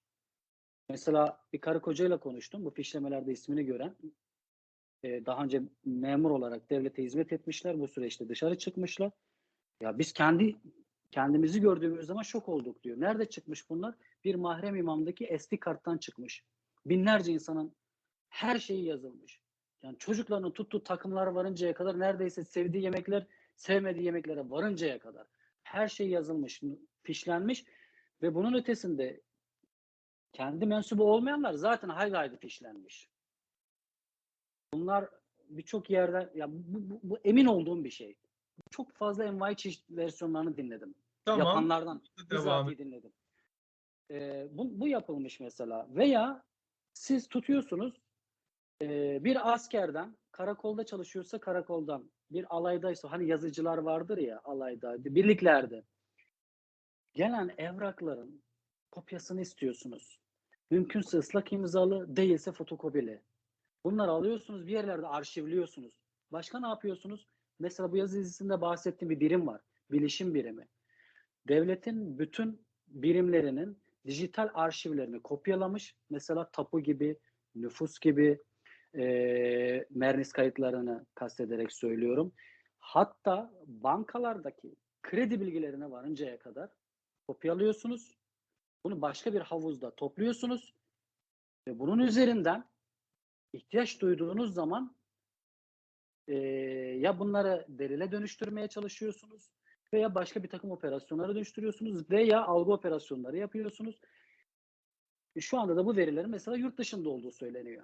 Mesela 0.89 1.43
bir 1.53 1.61
karı 1.61 1.81
kocayla 1.81 2.19
konuştum. 2.19 2.65
Bu 2.65 2.69
fişlemelerde 2.69 3.31
ismini 3.31 3.65
gören. 3.65 3.95
Ee, 5.03 5.25
daha 5.25 5.43
önce 5.43 5.61
memur 5.85 6.31
olarak 6.31 6.69
devlete 6.69 7.03
hizmet 7.03 7.33
etmişler. 7.33 7.79
Bu 7.79 7.87
süreçte 7.87 8.29
dışarı 8.29 8.57
çıkmışlar. 8.57 9.11
Ya 9.81 9.99
biz 9.99 10.13
kendi 10.13 10.55
kendimizi 11.13 11.61
gördüğümüz 11.61 12.05
zaman 12.05 12.21
şok 12.21 12.49
olduk 12.49 12.83
diyor. 12.83 12.99
Nerede 12.99 13.25
çıkmış 13.25 13.69
bunlar? 13.69 13.95
Bir 14.23 14.35
mahrem 14.35 14.75
imamdaki 14.75 15.37
SD 15.39 15.57
karttan 15.57 15.97
çıkmış. 15.97 16.43
Binlerce 16.85 17.31
insanın 17.31 17.75
her 18.29 18.59
şeyi 18.59 18.85
yazılmış. 18.85 19.41
Yani 19.83 19.97
çocuklarının 19.97 20.51
tuttuğu 20.51 20.83
takımlara 20.83 21.35
varıncaya 21.35 21.73
kadar 21.73 21.99
neredeyse 21.99 22.43
sevdiği 22.43 22.83
yemekler, 22.83 23.27
sevmediği 23.55 24.05
yemeklere 24.05 24.49
varıncaya 24.49 24.99
kadar 24.99 25.27
her 25.63 25.87
şey 25.87 26.09
yazılmış, 26.09 26.61
fişlenmiş 27.03 27.65
ve 28.21 28.35
bunun 28.35 28.53
ötesinde 28.53 29.21
kendi 30.31 30.65
mensubu 30.65 31.03
olmayanlar 31.11 31.53
zaten 31.53 31.89
hayli 31.89 32.15
hayli 32.15 32.37
fişlenmiş. 32.37 33.09
Bunlar 34.73 35.09
birçok 35.49 35.89
yerde 35.89 36.31
ya 36.35 36.47
bu, 36.51 36.89
bu, 36.89 36.99
bu 37.03 37.17
emin 37.23 37.45
olduğum 37.45 37.83
bir 37.83 37.89
şey. 37.89 38.15
Çok 38.71 38.91
fazla 38.91 39.23
envai 39.23 39.55
çeşit 39.55 39.83
versiyonlarını 39.89 40.57
dinledim. 40.57 40.95
Tamam. 41.25 41.47
Yapanlardan 41.47 42.01
bizatihi 42.31 42.77
dinledim. 42.77 43.13
Ee, 44.11 44.47
bu, 44.51 44.79
bu 44.79 44.87
yapılmış 44.87 45.39
mesela. 45.39 45.87
Veya 45.89 46.43
siz 46.93 47.27
tutuyorsunuz 47.27 47.93
e, 48.81 49.19
bir 49.23 49.53
askerden 49.53 50.17
karakolda 50.31 50.85
çalışıyorsa 50.85 51.39
karakoldan 51.39 52.11
bir 52.31 52.55
alaydaysa 52.55 53.11
hani 53.11 53.27
yazıcılar 53.27 53.77
vardır 53.77 54.17
ya 54.17 54.41
alayda 54.43 55.05
birliklerde 55.05 55.83
gelen 57.13 57.53
evrakların 57.57 58.43
kopyasını 58.91 59.41
istiyorsunuz. 59.41 60.19
Mümkünse 60.71 61.17
ıslak 61.17 61.53
imzalı 61.53 62.15
değilse 62.15 62.51
fotokopili. 62.51 63.21
Bunları 63.85 64.11
alıyorsunuz 64.11 64.67
bir 64.67 64.71
yerlerde 64.71 65.07
arşivliyorsunuz. 65.07 65.93
Başka 66.31 66.59
ne 66.59 66.67
yapıyorsunuz? 66.67 67.27
Mesela 67.59 67.91
bu 67.91 67.97
yazı 67.97 68.17
dizisinde 68.17 68.61
bahsettiğim 68.61 69.09
bir 69.09 69.19
birim 69.19 69.47
var. 69.47 69.61
Bilişim 69.91 70.33
birimi. 70.33 70.67
Devletin 71.47 72.19
bütün 72.19 72.65
birimlerinin 72.87 73.83
dijital 74.05 74.49
arşivlerini 74.53 75.21
kopyalamış. 75.21 75.95
Mesela 76.09 76.49
tapu 76.51 76.79
gibi, 76.79 77.19
nüfus 77.55 77.99
gibi, 77.99 78.41
e, 78.95 79.85
mernis 79.89 80.31
kayıtlarını 80.31 81.05
kastederek 81.15 81.71
söylüyorum. 81.71 82.33
Hatta 82.79 83.53
bankalardaki 83.65 84.75
kredi 85.01 85.41
bilgilerine 85.41 85.91
varıncaya 85.91 86.39
kadar 86.39 86.69
kopyalıyorsunuz. 87.27 88.17
Bunu 88.83 89.01
başka 89.01 89.33
bir 89.33 89.41
havuzda 89.41 89.95
topluyorsunuz 89.95 90.73
ve 91.67 91.79
bunun 91.79 91.99
üzerinden 91.99 92.69
ihtiyaç 93.53 94.01
duyduğunuz 94.01 94.53
zaman 94.53 94.95
e, 96.27 96.35
ya 96.97 97.19
bunları 97.19 97.65
delile 97.69 98.11
dönüştürmeye 98.11 98.67
çalışıyorsunuz 98.67 99.51
veya 99.93 100.15
başka 100.15 100.43
bir 100.43 100.49
takım 100.49 100.71
operasyonlara 100.71 101.35
dönüştürüyorsunuz 101.35 102.09
veya 102.09 102.45
algı 102.45 102.71
operasyonları 102.71 103.37
yapıyorsunuz. 103.37 103.95
Şu 105.39 105.59
anda 105.59 105.75
da 105.75 105.85
bu 105.85 105.95
verilerin 105.95 106.29
mesela 106.29 106.57
yurt 106.57 106.77
dışında 106.77 107.09
olduğu 107.09 107.31
söyleniyor. 107.31 107.83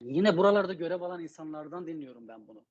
Yine 0.00 0.36
buralarda 0.36 0.74
görev 0.74 1.00
alan 1.00 1.20
insanlardan 1.22 1.86
dinliyorum 1.86 2.28
ben 2.28 2.48
bunu. 2.48 2.64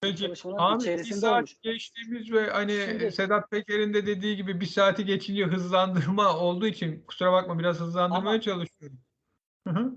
Peki 0.00 0.24
abi 0.26 0.78
bir 0.78 0.80
içerisinde 0.80 1.14
saat 1.20 1.36
olmuş. 1.36 1.60
geçtiğimiz 1.62 2.32
ve 2.32 2.50
hani 2.50 2.72
Şimdi- 2.88 3.12
Sedat 3.12 3.50
Peker'in 3.50 3.94
de 3.94 4.06
dediği 4.06 4.36
gibi 4.36 4.60
bir 4.60 4.66
saati 4.66 5.04
geçince 5.04 5.44
hızlandırma 5.44 6.38
olduğu 6.38 6.66
için 6.66 7.04
kusura 7.06 7.32
bakma 7.32 7.58
biraz 7.58 7.80
hızlandırmaya 7.80 8.30
Ama- 8.34 8.40
çalışıyorum. 8.40 8.98
Hı 9.66 9.70
hı. 9.70 9.96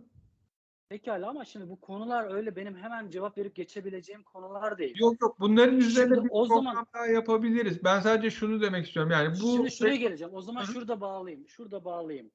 Pekala 0.90 1.30
ama 1.30 1.46
şimdi 1.46 1.70
bu 1.70 1.82
konular 1.82 2.32
öyle 2.34 2.56
benim 2.56 2.78
hemen 2.78 3.10
cevap 3.10 3.38
verip 3.38 3.56
geçebileceğim 3.56 4.24
konular 4.24 4.78
değil. 4.78 4.96
Yok 5.00 5.22
yok 5.22 5.40
bunların 5.40 5.78
üzerine 5.78 6.16
Şimdi 6.16 6.26
bir 6.26 6.30
o 6.34 6.48
program 6.48 6.64
zaman- 6.64 6.86
daha 6.94 7.08
yapabiliriz. 7.08 7.84
Ben 7.84 8.00
sadece 8.00 8.30
şunu 8.30 8.62
demek 8.62 8.86
istiyorum. 8.88 9.12
Yani 9.12 9.32
bu 9.32 9.56
Şimdi 9.56 9.72
şuraya 9.72 9.96
geleceğim. 9.96 10.34
O 10.34 10.42
zaman 10.42 10.62
Hı 10.64 10.68
hı. 10.68 10.72
şurada 10.74 11.02
bağlayayım. 11.02 11.48
Şurada 11.48 11.86
bağlayayım. 11.86 12.32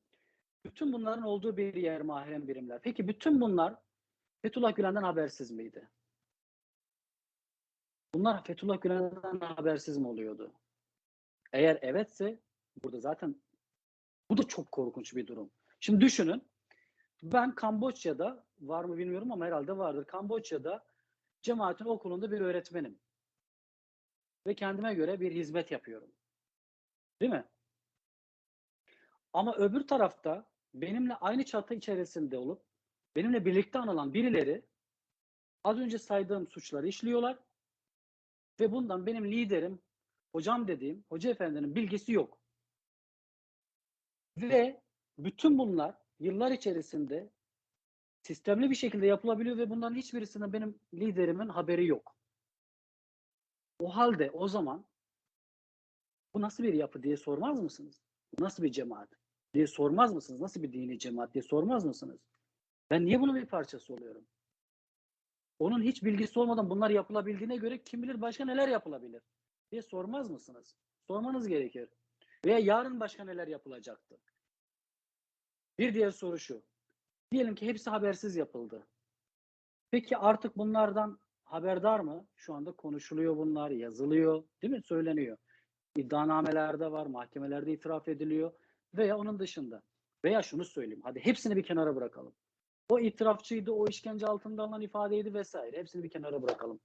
Bütün 0.64 0.92
bunların 0.92 1.22
olduğu 1.22 1.56
bir 1.56 1.74
yer 1.74 2.00
mahrem 2.02 2.48
birimler. 2.48 2.80
Peki 2.82 3.08
bütün 3.08 3.40
bunlar 3.40 3.74
Fethullah 4.42 4.76
Gülen'den 4.76 5.02
habersiz 5.02 5.50
miydi? 5.50 5.88
Bunlar 8.14 8.44
Fethullah 8.44 8.80
Gülen'den 8.80 9.40
habersiz 9.40 9.98
mi 9.98 10.08
oluyordu? 10.08 10.52
Eğer 11.52 11.78
evetse 11.82 12.38
burada 12.82 13.00
zaten 13.00 13.36
bu 14.30 14.38
da 14.38 14.42
çok 14.42 14.72
korkunç 14.72 15.16
bir 15.16 15.26
durum. 15.26 15.50
Şimdi 15.80 16.00
düşünün. 16.00 16.42
Ben 17.24 17.54
Kamboçya'da 17.54 18.44
var 18.60 18.84
mı 18.84 18.98
bilmiyorum 18.98 19.32
ama 19.32 19.46
herhalde 19.46 19.76
vardır. 19.76 20.04
Kamboçya'da 20.04 20.84
cemaatin 21.42 21.84
okulunda 21.84 22.32
bir 22.32 22.40
öğretmenim. 22.40 22.98
Ve 24.46 24.54
kendime 24.54 24.94
göre 24.94 25.20
bir 25.20 25.32
hizmet 25.32 25.70
yapıyorum. 25.70 26.12
Değil 27.20 27.32
mi? 27.32 27.44
Ama 29.32 29.56
öbür 29.56 29.86
tarafta 29.86 30.46
benimle 30.74 31.14
aynı 31.14 31.44
çatı 31.44 31.74
içerisinde 31.74 32.38
olup 32.38 32.62
benimle 33.16 33.44
birlikte 33.44 33.78
anılan 33.78 34.14
birileri 34.14 34.62
az 35.64 35.78
önce 35.78 35.98
saydığım 35.98 36.48
suçları 36.48 36.88
işliyorlar 36.88 37.38
ve 38.60 38.72
bundan 38.72 39.06
benim 39.06 39.32
liderim, 39.32 39.82
hocam 40.32 40.68
dediğim 40.68 41.04
hoca 41.08 41.30
efendinin 41.30 41.74
bilgisi 41.74 42.12
yok. 42.12 42.38
Ve 44.36 44.82
bütün 45.18 45.58
bunlar 45.58 46.03
yıllar 46.24 46.50
içerisinde 46.50 47.30
sistemli 48.22 48.70
bir 48.70 48.74
şekilde 48.74 49.06
yapılabiliyor 49.06 49.58
ve 49.58 49.70
bunların 49.70 49.96
hiçbirisinden 49.96 50.52
benim 50.52 50.78
liderimin 50.94 51.48
haberi 51.48 51.86
yok. 51.86 52.16
O 53.78 53.96
halde 53.96 54.30
o 54.30 54.48
zaman 54.48 54.84
bu 56.34 56.40
nasıl 56.40 56.64
bir 56.64 56.74
yapı 56.74 57.02
diye 57.02 57.16
sormaz 57.16 57.60
mısınız? 57.62 58.02
Nasıl 58.38 58.62
bir 58.62 58.72
cemaat 58.72 59.08
diye 59.54 59.66
sormaz 59.66 60.14
mısınız? 60.14 60.40
Nasıl 60.40 60.62
bir 60.62 60.72
dini 60.72 60.98
cemaat 60.98 61.34
diye 61.34 61.42
sormaz 61.42 61.84
mısınız? 61.84 62.20
Ben 62.90 63.06
niye 63.06 63.20
bunun 63.20 63.36
bir 63.36 63.46
parçası 63.46 63.94
oluyorum? 63.94 64.24
Onun 65.58 65.82
hiç 65.82 66.04
bilgisi 66.04 66.38
olmadan 66.38 66.70
bunlar 66.70 66.90
yapılabildiğine 66.90 67.56
göre 67.56 67.82
kim 67.82 68.02
bilir 68.02 68.20
başka 68.20 68.44
neler 68.44 68.68
yapılabilir 68.68 69.22
diye 69.72 69.82
sormaz 69.82 70.30
mısınız? 70.30 70.76
Sormanız 71.06 71.48
gerekir. 71.48 71.88
Veya 72.44 72.58
yarın 72.58 73.00
başka 73.00 73.24
neler 73.24 73.48
yapılacaktı? 73.48 74.18
Bir 75.78 75.94
diğer 75.94 76.10
soru 76.10 76.38
şu. 76.38 76.62
Diyelim 77.32 77.54
ki 77.54 77.66
hepsi 77.66 77.90
habersiz 77.90 78.36
yapıldı. 78.36 78.86
Peki 79.90 80.16
artık 80.16 80.56
bunlardan 80.56 81.18
haberdar 81.44 82.00
mı? 82.00 82.26
Şu 82.36 82.54
anda 82.54 82.72
konuşuluyor 82.72 83.36
bunlar, 83.36 83.70
yazılıyor, 83.70 84.44
değil 84.62 84.72
mi? 84.72 84.82
Söyleniyor. 84.82 85.36
İddianamelerde 85.96 86.92
var, 86.92 87.06
mahkemelerde 87.06 87.72
itiraf 87.72 88.08
ediliyor 88.08 88.52
veya 88.94 89.18
onun 89.18 89.38
dışında. 89.38 89.82
Veya 90.24 90.42
şunu 90.42 90.64
söyleyeyim, 90.64 91.02
hadi 91.04 91.20
hepsini 91.20 91.56
bir 91.56 91.62
kenara 91.62 91.96
bırakalım. 91.96 92.34
O 92.88 93.00
itirafçıydı, 93.00 93.72
o 93.72 93.88
işkence 93.88 94.26
altında 94.26 94.62
alınan 94.62 94.82
ifadeydi 94.82 95.34
vesaire. 95.34 95.78
Hepsini 95.78 96.02
bir 96.02 96.10
kenara 96.10 96.42
bırakalım. 96.42 96.80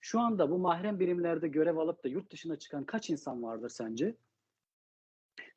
Şu 0.00 0.20
anda 0.20 0.50
bu 0.50 0.58
mahrem 0.58 1.00
birimlerde 1.00 1.48
görev 1.48 1.76
alıp 1.76 2.04
da 2.04 2.08
yurt 2.08 2.32
dışına 2.32 2.58
çıkan 2.58 2.84
kaç 2.84 3.10
insan 3.10 3.42
vardır 3.42 3.68
sence? 3.68 4.16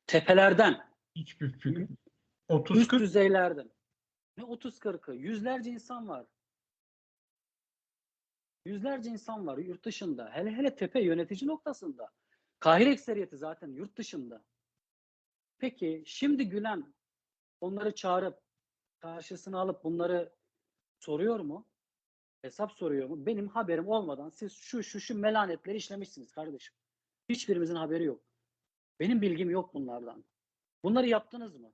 Tepelerden, 0.07 0.77
hiçbir 1.15 1.51
fikrim. 1.51 1.97
Üst 2.49 2.93
30-40 2.93 2.99
düzeylerden. 2.99 3.71
Ne 4.37 4.43
30-40'ı? 4.43 5.15
Yüzlerce 5.15 5.69
insan 5.69 6.07
var. 6.07 6.25
Yüzlerce 8.65 9.09
insan 9.09 9.47
var 9.47 9.57
yurt 9.57 9.85
dışında. 9.85 10.29
Hele 10.33 10.51
hele 10.51 10.75
tepe 10.75 11.01
yönetici 11.01 11.47
noktasında. 11.47 12.11
Kahire 12.59 12.91
ekseriyeti 12.91 13.37
zaten 13.37 13.67
yurt 13.67 13.97
dışında. 13.97 14.43
Peki 15.57 16.03
şimdi 16.05 16.49
Gülen 16.49 16.93
onları 17.61 17.95
çağırıp 17.95 18.41
karşısına 18.99 19.59
alıp 19.59 19.83
bunları 19.83 20.33
soruyor 20.99 21.39
mu? 21.39 21.67
Hesap 22.41 22.71
soruyor 22.71 23.09
mu? 23.09 23.25
Benim 23.25 23.47
haberim 23.47 23.87
olmadan 23.87 24.29
siz 24.29 24.53
şu 24.53 24.83
şu 24.83 24.99
şu 24.99 25.17
melanetleri 25.17 25.77
işlemişsiniz 25.77 26.31
kardeşim. 26.31 26.75
Hiçbirimizin 27.29 27.75
haberi 27.75 28.03
yok. 28.03 28.21
Benim 28.99 29.21
bilgim 29.21 29.49
yok 29.49 29.73
bunlardan. 29.73 30.25
Bunları 30.83 31.07
yaptınız 31.07 31.55
mı? 31.55 31.73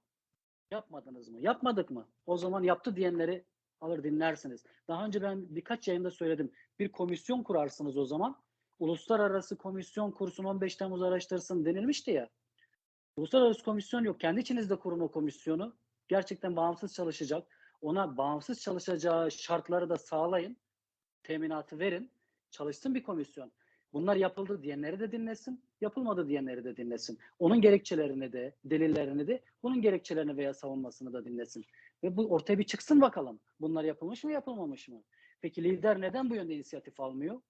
Yapmadınız 0.73 1.29
mı? 1.29 1.39
Yapmadık 1.39 1.91
mı? 1.91 2.07
O 2.25 2.37
zaman 2.37 2.63
yaptı 2.63 2.95
diyenleri 2.95 3.45
alır 3.81 4.03
dinlersiniz. 4.03 4.63
Daha 4.87 5.05
önce 5.05 5.21
ben 5.21 5.55
birkaç 5.55 5.87
yayında 5.87 6.11
söyledim. 6.11 6.51
Bir 6.79 6.91
komisyon 6.91 7.43
kurarsınız 7.43 7.97
o 7.97 8.05
zaman. 8.05 8.41
Uluslararası 8.79 9.57
komisyon 9.57 10.11
kursun 10.11 10.43
15 10.43 10.75
Temmuz 10.75 11.03
araştırsın 11.03 11.65
denilmişti 11.65 12.11
ya. 12.11 12.29
Uluslararası 13.17 13.63
komisyon 13.63 14.03
yok. 14.03 14.19
Kendi 14.19 14.39
içinizde 14.39 14.75
kurun 14.75 14.99
o 14.99 15.11
komisyonu. 15.11 15.75
Gerçekten 16.07 16.55
bağımsız 16.55 16.93
çalışacak. 16.93 17.47
Ona 17.81 18.17
bağımsız 18.17 18.61
çalışacağı 18.61 19.31
şartları 19.31 19.89
da 19.89 19.97
sağlayın. 19.97 20.57
Teminatı 21.23 21.79
verin. 21.79 22.11
Çalışsın 22.51 22.95
bir 22.95 23.03
komisyon. 23.03 23.51
Bunlar 23.93 24.15
yapıldı 24.15 24.63
diyenleri 24.63 24.99
de 24.99 25.11
dinlesin, 25.11 25.61
yapılmadı 25.81 26.27
diyenleri 26.27 26.63
de 26.63 26.77
dinlesin. 26.77 27.19
Onun 27.39 27.61
gerekçelerini 27.61 28.33
de, 28.33 28.55
delillerini 28.65 29.27
de, 29.27 29.41
bunun 29.63 29.81
gerekçelerini 29.81 30.37
veya 30.37 30.53
savunmasını 30.53 31.13
da 31.13 31.25
dinlesin. 31.25 31.65
Ve 32.03 32.17
bu 32.17 32.27
ortaya 32.27 32.59
bir 32.59 32.63
çıksın 32.63 33.01
bakalım. 33.01 33.39
Bunlar 33.61 33.83
yapılmış 33.83 34.23
mı, 34.23 34.31
yapılmamış 34.31 34.87
mı? 34.87 35.03
Peki 35.41 35.63
lider 35.63 36.01
neden 36.01 36.29
bu 36.29 36.35
yönde 36.35 36.55
inisiyatif 36.55 36.99
almıyor? 36.99 37.41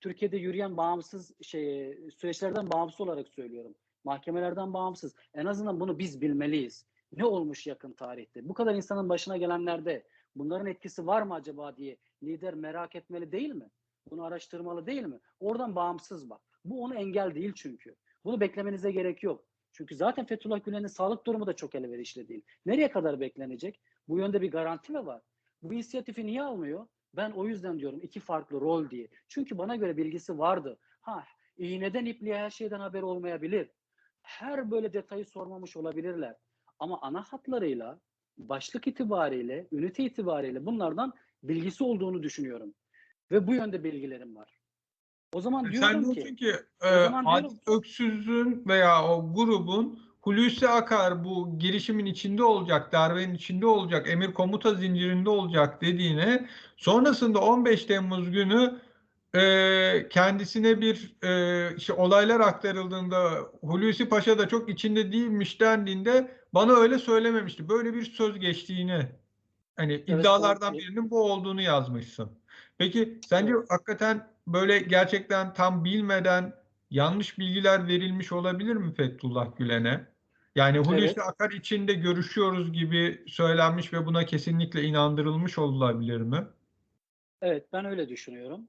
Türkiye'de 0.00 0.36
yürüyen 0.36 0.76
bağımsız 0.76 1.32
şey 1.42 1.98
süreçlerden 2.16 2.70
bağımsız 2.70 3.00
olarak 3.00 3.28
söylüyorum. 3.28 3.74
Mahkemelerden 4.04 4.74
bağımsız. 4.74 5.14
En 5.34 5.46
azından 5.46 5.80
bunu 5.80 5.98
biz 5.98 6.20
bilmeliyiz. 6.20 6.86
Ne 7.16 7.24
olmuş 7.24 7.66
yakın 7.66 7.92
tarihte? 7.92 8.48
Bu 8.48 8.54
kadar 8.54 8.74
insanın 8.74 9.08
başına 9.08 9.36
gelenlerde 9.36 10.04
bunların 10.36 10.66
etkisi 10.66 11.06
var 11.06 11.22
mı 11.22 11.34
acaba 11.34 11.76
diye 11.76 11.96
lider 12.22 12.54
merak 12.54 12.96
etmeli 12.96 13.32
değil 13.32 13.50
mi? 13.50 13.70
Bunu 14.10 14.24
araştırmalı 14.24 14.86
değil 14.86 15.02
mi? 15.02 15.20
Oradan 15.40 15.76
bağımsız 15.76 16.30
bak. 16.30 16.40
Bu 16.64 16.82
onu 16.82 16.94
engel 16.94 17.34
değil 17.34 17.52
çünkü. 17.56 17.96
Bunu 18.24 18.40
beklemenize 18.40 18.90
gerek 18.90 19.22
yok. 19.22 19.44
Çünkü 19.72 19.94
zaten 19.94 20.26
Fethullah 20.26 20.64
Gülen'in 20.64 20.86
sağlık 20.86 21.26
durumu 21.26 21.46
da 21.46 21.56
çok 21.56 21.74
elverişli 21.74 22.28
değil. 22.28 22.42
Nereye 22.66 22.90
kadar 22.90 23.20
beklenecek? 23.20 23.80
Bu 24.08 24.18
yönde 24.18 24.40
bir 24.42 24.50
garanti 24.50 24.92
mi 24.92 25.06
var? 25.06 25.22
Bu 25.62 25.74
inisiyatifi 25.74 26.26
niye 26.26 26.42
almıyor? 26.42 26.86
Ben 27.16 27.30
o 27.30 27.46
yüzden 27.46 27.78
diyorum 27.78 28.00
iki 28.02 28.20
farklı 28.20 28.60
rol 28.60 28.90
diye. 28.90 29.08
Çünkü 29.28 29.58
bana 29.58 29.76
göre 29.76 29.96
bilgisi 29.96 30.38
vardı. 30.38 30.78
Ha, 31.00 31.24
iğneden 31.56 32.04
ipliğe 32.04 32.38
her 32.38 32.50
şeyden 32.50 32.80
haber 32.80 33.02
olmayabilir. 33.02 33.70
Her 34.22 34.70
böyle 34.70 34.92
detayı 34.92 35.24
sormamış 35.24 35.76
olabilirler. 35.76 36.36
Ama 36.78 37.00
ana 37.02 37.22
hatlarıyla, 37.22 38.00
başlık 38.38 38.86
itibariyle, 38.86 39.68
ünite 39.72 40.04
itibariyle 40.04 40.66
bunlardan 40.66 41.12
bilgisi 41.42 41.84
olduğunu 41.84 42.22
düşünüyorum. 42.22 42.74
Ve 43.30 43.46
bu 43.46 43.54
yönde 43.54 43.84
bilgilerim 43.84 44.36
var. 44.36 44.48
O 45.32 45.40
zaman 45.40 45.62
Sen 45.62 45.72
diyorum 45.72 46.14
diyorsun 46.14 46.34
ki, 46.34 46.36
ki 46.36 46.54
e, 46.82 46.90
diyorum 46.90 47.58
Öksüz'ün 47.66 48.64
veya 48.68 49.04
o 49.04 49.34
grubun 49.34 49.98
Hulusi 50.20 50.68
Akar 50.68 51.24
bu 51.24 51.58
girişimin 51.58 52.06
içinde 52.06 52.44
olacak, 52.44 52.92
darbenin 52.92 53.34
içinde 53.34 53.66
olacak, 53.66 54.08
emir 54.08 54.34
komuta 54.34 54.74
zincirinde 54.74 55.30
olacak 55.30 55.82
dediğine 55.82 56.48
sonrasında 56.76 57.40
15 57.40 57.84
Temmuz 57.84 58.30
günü 58.30 58.80
e, 59.34 60.08
kendisine 60.10 60.80
bir 60.80 61.16
e, 61.22 61.76
işte 61.76 61.92
olaylar 61.92 62.40
aktarıldığında 62.40 63.30
Hulusi 63.60 64.08
Paşa 64.08 64.38
da 64.38 64.48
çok 64.48 64.68
içinde 64.68 65.12
değilmiş 65.12 65.60
dendiğinde 65.60 66.36
bana 66.54 66.72
öyle 66.72 66.98
söylememişti. 66.98 67.68
Böyle 67.68 67.94
bir 67.94 68.04
söz 68.04 68.38
geçtiğini 68.38 69.08
hani 69.76 69.94
iddialardan 69.94 70.74
o- 70.74 70.78
birinin 70.78 71.10
bu 71.10 71.32
olduğunu 71.32 71.62
yazmışsın. 71.62 72.43
Peki 72.78 73.20
sence 73.26 73.52
hakikaten 73.68 74.28
böyle 74.46 74.78
gerçekten 74.78 75.52
tam 75.52 75.84
bilmeden 75.84 76.52
yanlış 76.90 77.38
bilgiler 77.38 77.88
verilmiş 77.88 78.32
olabilir 78.32 78.76
mi 78.76 78.94
Fethullah 78.94 79.56
Gülen'e? 79.56 80.06
Yani 80.56 80.78
Hulusi 80.78 81.04
Evet. 81.04 81.18
Akar 81.18 81.50
içinde 81.50 81.92
görüşüyoruz 81.94 82.72
gibi 82.72 83.24
söylenmiş 83.26 83.92
ve 83.92 84.06
buna 84.06 84.26
kesinlikle 84.26 84.82
inandırılmış 84.82 85.58
olabilir 85.58 86.20
mi? 86.20 86.46
Evet 87.42 87.66
ben 87.72 87.84
öyle 87.84 88.08
düşünüyorum. 88.08 88.68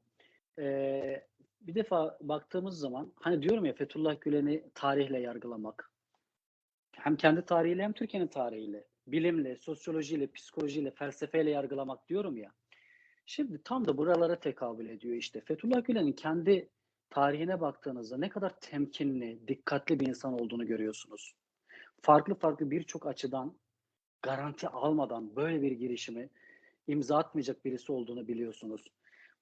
Ee, 0.59 1.25
bir 1.61 1.75
defa 1.75 2.17
baktığımız 2.21 2.79
zaman 2.79 3.13
hani 3.15 3.41
diyorum 3.41 3.65
ya 3.65 3.73
Fethullah 3.73 4.21
Gülen'i 4.21 4.63
tarihle 4.75 5.19
yargılamak. 5.19 5.91
Hem 6.91 7.15
kendi 7.15 7.41
tarihiyle 7.41 7.83
hem 7.83 7.93
Türkiye'nin 7.93 8.27
tarihiyle, 8.27 8.85
bilimle, 9.07 9.55
sosyolojiyle, 9.55 10.31
psikolojiyle, 10.31 10.91
felsefeyle 10.91 11.49
yargılamak 11.49 12.09
diyorum 12.09 12.37
ya. 12.37 12.51
Şimdi 13.25 13.63
tam 13.63 13.87
da 13.87 13.97
buralara 13.97 14.39
tekabül 14.39 14.89
ediyor 14.89 15.15
işte. 15.15 15.41
Fethullah 15.41 15.85
Gülen'in 15.85 16.13
kendi 16.13 16.69
tarihine 17.09 17.61
baktığınızda 17.61 18.17
ne 18.17 18.29
kadar 18.29 18.59
temkinli, 18.59 19.47
dikkatli 19.47 19.99
bir 19.99 20.07
insan 20.07 20.33
olduğunu 20.33 20.65
görüyorsunuz. 20.67 21.35
Farklı 22.01 22.35
farklı 22.35 22.71
birçok 22.71 23.07
açıdan 23.07 23.57
garanti 24.21 24.67
almadan 24.67 25.35
böyle 25.35 25.61
bir 25.61 25.71
girişimi 25.71 26.29
imza 26.87 27.17
atmayacak 27.17 27.65
birisi 27.65 27.91
olduğunu 27.91 28.27
biliyorsunuz. 28.27 28.91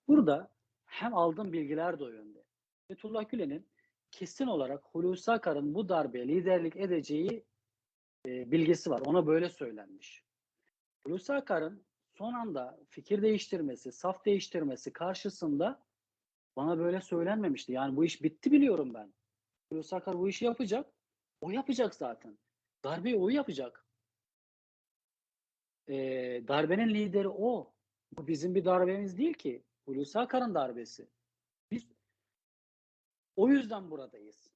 Burada 0.08 0.52
hem 0.86 1.14
aldığım 1.14 1.54
bilgiler 1.54 2.00
de 2.00 2.04
o 2.04 2.08
yönde. 2.08 2.44
Fethullah 2.88 3.30
Gülen'in 3.30 3.66
kesin 4.12 4.48
olarak 4.48 4.84
Hulusi 4.84 5.32
Akar'ın 5.32 5.74
bu 5.74 5.90
darbeye 5.90 6.28
liderlik 6.28 6.76
edeceği 6.76 7.44
e, 8.28 8.52
bilgisi 8.52 8.90
var. 8.90 9.02
Ona 9.06 9.28
böyle 9.28 9.50
söylenmiş. 9.50 10.24
Hulusi 11.06 11.34
Akar'ın 11.34 11.84
son 12.14 12.34
anda 12.34 12.80
fikir 12.90 13.22
değiştirmesi, 13.22 13.92
saf 13.92 14.26
değiştirmesi 14.26 14.94
karşısında 14.94 15.84
bana 16.56 16.78
böyle 16.78 17.02
söylenmemişti. 17.02 17.72
Yani 17.72 17.96
bu 17.96 18.06
iş 18.06 18.24
bitti 18.24 18.52
biliyorum 18.52 18.94
ben. 18.94 19.14
Hulusi 19.70 19.96
Akar 19.96 20.18
bu 20.18 20.30
işi 20.30 20.46
yapacak. 20.46 20.94
O 21.42 21.52
yapacak 21.52 21.96
zaten. 21.96 22.38
Darbeyi 22.84 23.16
o 23.16 23.30
yapacak. 23.30 23.86
E, 25.88 25.96
darbenin 26.48 26.94
lideri 26.94 27.30
o. 27.30 27.74
Bu 28.18 28.28
bizim 28.28 28.56
bir 28.56 28.66
darbemiz 28.66 29.18
değil 29.18 29.34
ki. 29.34 29.64
Hulusi 29.86 30.20
Akar'ın 30.20 30.56
darbesi. 30.56 31.08
Biz 31.72 31.88
o 33.36 33.50
yüzden 33.50 33.92
buradayız. 33.92 34.50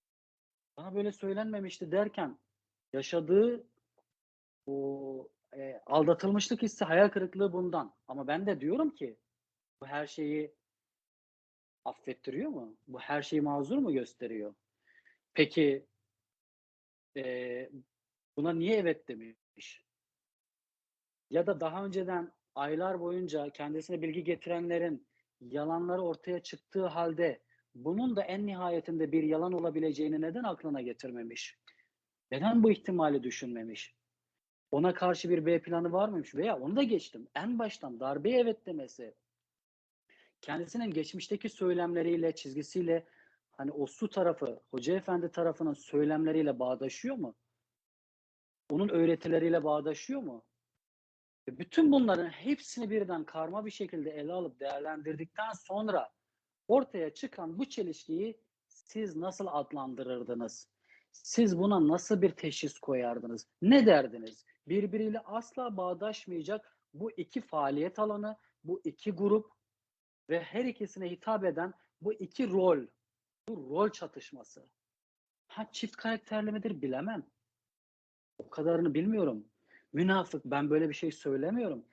Bana 0.77 0.95
böyle 0.95 1.11
söylenmemişti 1.11 1.91
derken 1.91 2.39
yaşadığı 2.93 3.67
o 4.65 5.29
e, 5.57 5.81
aldatılmışlık 5.85 6.61
hissi, 6.61 6.85
hayal 6.85 7.09
kırıklığı 7.09 7.53
bundan. 7.53 7.95
Ama 8.07 8.27
ben 8.27 8.45
de 8.45 8.61
diyorum 8.61 8.95
ki 8.95 9.17
bu 9.81 9.87
her 9.87 10.07
şeyi 10.07 10.55
affettiriyor 11.85 12.49
mu? 12.49 12.77
Bu 12.87 12.99
her 12.99 13.21
şeyi 13.21 13.41
mazur 13.41 13.77
mu 13.77 13.93
gösteriyor? 13.93 14.55
Peki 15.33 15.85
e, 17.17 17.69
buna 18.37 18.53
niye 18.53 18.77
evet 18.77 19.07
demiş? 19.07 19.85
Ya 21.29 21.47
da 21.47 21.59
daha 21.59 21.85
önceden 21.85 22.31
aylar 22.55 22.99
boyunca 22.99 23.49
kendisine 23.49 24.01
bilgi 24.01 24.23
getirenlerin 24.23 25.07
yalanları 25.41 26.01
ortaya 26.01 26.43
çıktığı 26.43 26.85
halde 26.85 27.41
bunun 27.75 28.15
da 28.15 28.23
en 28.23 28.47
nihayetinde 28.47 29.11
bir 29.11 29.23
yalan 29.23 29.53
olabileceğini 29.53 30.21
neden 30.21 30.43
aklına 30.43 30.81
getirmemiş? 30.81 31.57
Neden 32.31 32.63
bu 32.63 32.71
ihtimali 32.71 33.23
düşünmemiş? 33.23 33.96
Ona 34.71 34.93
karşı 34.93 35.29
bir 35.29 35.45
B 35.45 35.61
planı 35.61 35.91
var 35.91 36.09
mıymış? 36.09 36.35
Veya 36.35 36.59
onu 36.59 36.75
da 36.75 36.83
geçtim. 36.83 37.27
En 37.35 37.59
baştan 37.59 37.99
darbeye 37.99 38.39
evet 38.39 38.65
demesi, 38.65 39.15
kendisinin 40.41 40.91
geçmişteki 40.91 41.49
söylemleriyle, 41.49 42.35
çizgisiyle 42.35 43.07
hani 43.51 43.71
o 43.71 43.87
su 43.87 44.09
tarafı, 44.09 44.59
Hoca 44.71 44.95
Efendi 44.95 45.31
tarafının 45.31 45.73
söylemleriyle 45.73 46.59
bağdaşıyor 46.59 47.15
mu? 47.15 47.35
Onun 48.69 48.89
öğretileriyle 48.89 49.63
bağdaşıyor 49.63 50.21
mu? 50.21 50.45
Ve 51.47 51.57
bütün 51.57 51.91
bunların 51.91 52.29
hepsini 52.29 52.89
birden 52.89 53.23
karma 53.23 53.65
bir 53.65 53.71
şekilde 53.71 54.11
ele 54.11 54.33
alıp 54.33 54.59
değerlendirdikten 54.59 55.51
sonra 55.53 56.09
ortaya 56.67 57.13
çıkan 57.13 57.59
bu 57.59 57.65
çelişkiyi 57.69 58.41
siz 58.67 59.15
nasıl 59.15 59.47
adlandırırdınız? 59.49 60.69
Siz 61.11 61.57
buna 61.57 61.87
nasıl 61.87 62.21
bir 62.21 62.29
teşhis 62.29 62.79
koyardınız? 62.79 63.47
Ne 63.61 63.85
derdiniz? 63.85 64.45
Birbiriyle 64.67 65.19
asla 65.19 65.77
bağdaşmayacak 65.77 66.77
bu 66.93 67.11
iki 67.11 67.41
faaliyet 67.41 67.99
alanı, 67.99 68.37
bu 68.63 68.81
iki 68.83 69.11
grup 69.11 69.51
ve 70.29 70.43
her 70.43 70.65
ikisine 70.65 71.11
hitap 71.11 71.45
eden 71.45 71.73
bu 72.01 72.13
iki 72.13 72.49
rol, 72.49 72.79
bu 73.49 73.69
rol 73.69 73.89
çatışması. 73.89 74.65
Ha 75.47 75.67
çift 75.71 75.95
karakterli 75.95 76.51
midir 76.51 76.81
bilemem. 76.81 77.23
O 78.37 78.49
kadarını 78.49 78.93
bilmiyorum. 78.93 79.45
Münafık 79.93 80.45
ben 80.45 80.69
böyle 80.69 80.89
bir 80.89 80.93
şey 80.93 81.11
söylemiyorum. 81.11 81.85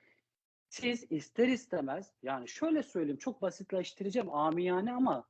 Siz 0.69 1.11
ister 1.11 1.47
istemez 1.47 2.13
yani 2.23 2.47
şöyle 2.47 2.83
söyleyeyim 2.83 3.17
çok 3.17 3.41
basitleştireceğim 3.41 4.33
amiyane 4.33 4.93
ama 4.93 5.27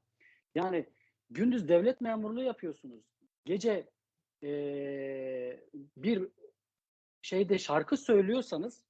yani 0.56 0.90
gündüz 1.30 1.68
devlet 1.68 2.02
memurluğu 2.02 2.44
yapıyorsunuz. 2.44 3.04
Gece 3.46 3.90
eee, 4.42 5.64
bir 5.98 6.30
şeyde 7.26 7.58
şarkı 7.58 7.98
söylüyorsanız 7.98 8.84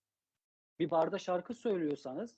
bir 0.80 0.92
barda 0.92 1.20
şarkı 1.20 1.54
söylüyorsanız 1.54 2.36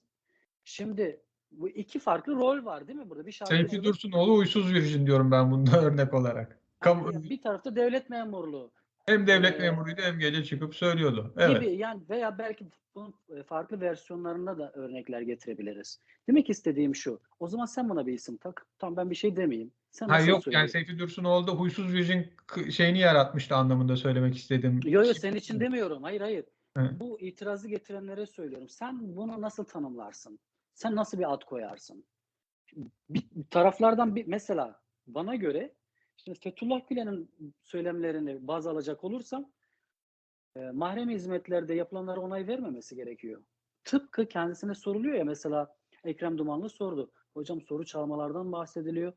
şimdi 0.64 1.22
bu 1.52 1.70
iki 1.70 2.00
farklı 2.00 2.36
rol 2.36 2.66
var 2.66 2.88
değil 2.88 3.00
mi 3.00 3.10
burada? 3.10 3.26
Bir 3.26 3.32
Seyfi 3.32 3.54
şarkıcılık 3.56 3.86
Dursunoğlu 3.86 4.34
uysuz 4.34 4.74
virjin 4.74 5.06
diyorum 5.06 5.32
ben 5.32 5.52
bunda 5.52 5.82
örnek 5.86 6.14
olarak. 6.14 6.60
Yani 6.86 7.30
bir 7.30 7.42
tarafta 7.42 7.76
devlet 7.76 8.10
memurluğu 8.10 8.72
hem 9.06 9.28
devlet 9.28 9.60
Ee, 9.60 9.60
memuruydu 9.60 10.02
hem 10.02 10.20
gece 10.20 10.44
çıkıp 10.44 10.76
söylüyordu. 10.76 11.34
Evet. 11.38 11.62
gibi 11.62 11.76
yani 11.78 12.02
veya 12.10 12.38
belki 12.38 12.66
bunun 12.96 13.14
e, 13.30 13.44
farklı 13.44 13.82
versiyonlarında 13.82 14.58
da 14.58 14.72
örnekler 14.72 15.22
getirebiliriz. 15.22 16.02
Demek 16.30 16.50
istediğim 16.50 16.96
şu. 16.96 17.20
O 17.40 17.48
zaman 17.48 17.66
sen 17.66 17.90
buna 17.90 18.08
bir 18.08 18.14
isim 18.14 18.38
tak. 18.38 18.66
Tamam 18.80 18.98
ben 18.98 19.10
bir 19.10 19.16
şey 19.16 19.36
demeyeyim. 19.36 19.72
Sen 20.00 20.10
Ha 20.10 20.20
yok 20.20 20.30
yani 20.30 20.42
söylüyorsun? 20.42 20.72
Seyfi 20.72 21.00
Dursunoğlu 21.00 21.48
da 21.48 21.52
huysuz 21.52 21.94
virjin 21.94 22.34
k- 22.48 22.72
şeyini 22.72 23.00
yaratmıştı 23.00 23.56
anlamında 23.56 23.96
söylemek 23.96 24.38
istedim. 24.38 24.80
Yo 24.84 25.04
yo 25.04 25.14
senin 25.14 25.36
için 25.36 25.60
demiyorum. 25.60 26.04
Hayır 26.04 26.22
hayır. 26.22 26.46
Hı. 26.78 27.00
Bu 27.00 27.20
itirazı 27.20 27.68
getirenlere 27.68 28.26
söylüyorum. 28.26 28.70
Sen 28.70 29.16
bunu 29.16 29.42
nasıl 29.42 29.64
tanımlarsın? 29.64 30.40
Sen 30.74 30.96
nasıl 30.96 31.20
bir 31.20 31.34
ad 31.34 31.42
koyarsın? 31.46 32.06
Bir, 33.10 33.24
taraflardan 33.50 34.16
bir 34.16 34.28
mesela 34.28 34.82
bana 35.08 35.36
göre 35.36 35.74
şimdi 36.18 36.40
Fethullah 36.40 36.88
Gülen'in 36.90 37.32
söylemlerini 37.64 38.48
baz 38.48 38.68
alacak 38.68 39.04
olursam 39.04 39.52
e, 40.56 40.60
mahrem 40.72 41.10
hizmetlerde 41.10 41.74
yapılanlara 41.74 42.20
onay 42.20 42.48
vermemesi 42.48 42.96
gerekiyor. 42.96 43.42
Tıpkı 43.84 44.26
kendisine 44.26 44.74
soruluyor 44.76 45.16
ya 45.16 45.26
mesela 45.26 45.76
Ekrem 46.04 46.38
Dumanlı 46.38 46.70
sordu. 46.70 47.12
Hocam 47.34 47.62
soru 47.62 47.86
çalmalardan 47.86 48.52
bahsediliyor. 48.52 49.14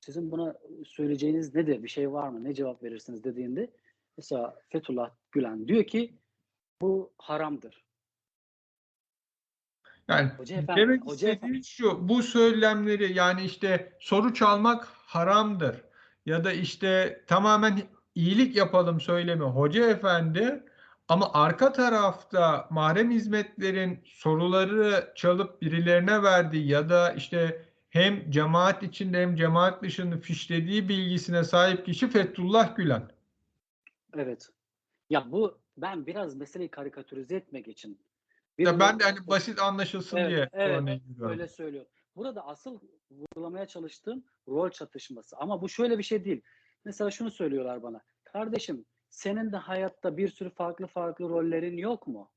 Sizin 0.00 0.30
buna 0.30 0.54
söyleyeceğiniz 0.86 1.54
nedir? 1.54 1.82
Bir 1.82 1.88
şey 1.88 2.12
var 2.12 2.28
mı? 2.28 2.44
Ne 2.44 2.54
cevap 2.54 2.82
verirsiniz 2.82 3.24
dediğinde 3.24 3.70
mesela 4.16 4.58
Fethullah 4.68 5.10
Gülen 5.32 5.68
diyor 5.68 5.84
ki 5.84 6.14
bu 6.80 7.12
haramdır. 7.18 7.84
Yani 10.08 10.30
Hoca 10.36 10.56
efendi, 10.56 10.80
demek 10.80 11.02
hoca 11.02 11.12
istediğim 11.12 11.54
efendi. 11.54 11.64
şu, 11.64 12.08
bu 12.08 12.22
söylemleri 12.22 13.12
yani 13.12 13.44
işte 13.44 13.96
soru 14.00 14.34
çalmak 14.34 14.84
haramdır 14.84 15.84
ya 16.26 16.44
da 16.44 16.52
işte 16.52 17.24
tamamen 17.26 17.82
iyilik 18.14 18.56
yapalım 18.56 19.00
söylemi 19.00 19.44
hoca 19.44 19.90
efendi 19.90 20.64
ama 21.08 21.30
arka 21.32 21.72
tarafta 21.72 22.68
mahrem 22.70 23.10
hizmetlerin 23.10 24.00
soruları 24.04 25.12
çalıp 25.14 25.62
birilerine 25.62 26.22
verdiği 26.22 26.68
ya 26.68 26.88
da 26.88 27.12
işte 27.12 27.69
hem 27.90 28.30
cemaat 28.30 28.82
içinde 28.82 29.22
hem 29.22 29.36
cemaat 29.36 29.82
dışında 29.82 30.16
fişlediği 30.16 30.88
bilgisine 30.88 31.44
sahip 31.44 31.86
kişi 31.86 32.10
Fethullah 32.10 32.76
Gülen. 32.76 33.10
Evet. 34.14 34.48
Ya 35.10 35.32
bu 35.32 35.58
ben 35.76 36.06
biraz 36.06 36.36
meseleyi 36.36 36.70
karikatürize 36.70 37.36
etmek 37.36 37.68
için. 37.68 38.00
bir 38.58 38.66
Ya 38.66 38.80
ben 38.80 39.00
de 39.00 39.04
hani 39.04 39.26
basit 39.26 39.58
anlaşılsın 39.58 40.16
Evet, 40.16 40.30
diye 40.30 40.48
evet, 40.52 40.80
örneği 40.80 41.00
veriyorum. 41.08 41.30
Öyle 41.30 41.48
söylüyor. 41.48 41.86
Burada 42.16 42.46
asıl 42.46 42.80
vurgulamaya 43.10 43.66
çalıştığım 43.66 44.24
rol 44.48 44.70
çatışması. 44.70 45.36
Ama 45.36 45.62
bu 45.62 45.68
şöyle 45.68 45.98
bir 45.98 46.02
şey 46.02 46.24
değil. 46.24 46.42
Mesela 46.84 47.10
şunu 47.10 47.30
söylüyorlar 47.30 47.82
bana. 47.82 48.00
Kardeşim 48.24 48.84
senin 49.08 49.52
de 49.52 49.56
hayatta 49.56 50.16
bir 50.16 50.28
sürü 50.28 50.50
farklı 50.50 50.86
farklı 50.86 51.28
rollerin 51.28 51.76
yok 51.76 52.06
mu? 52.06 52.30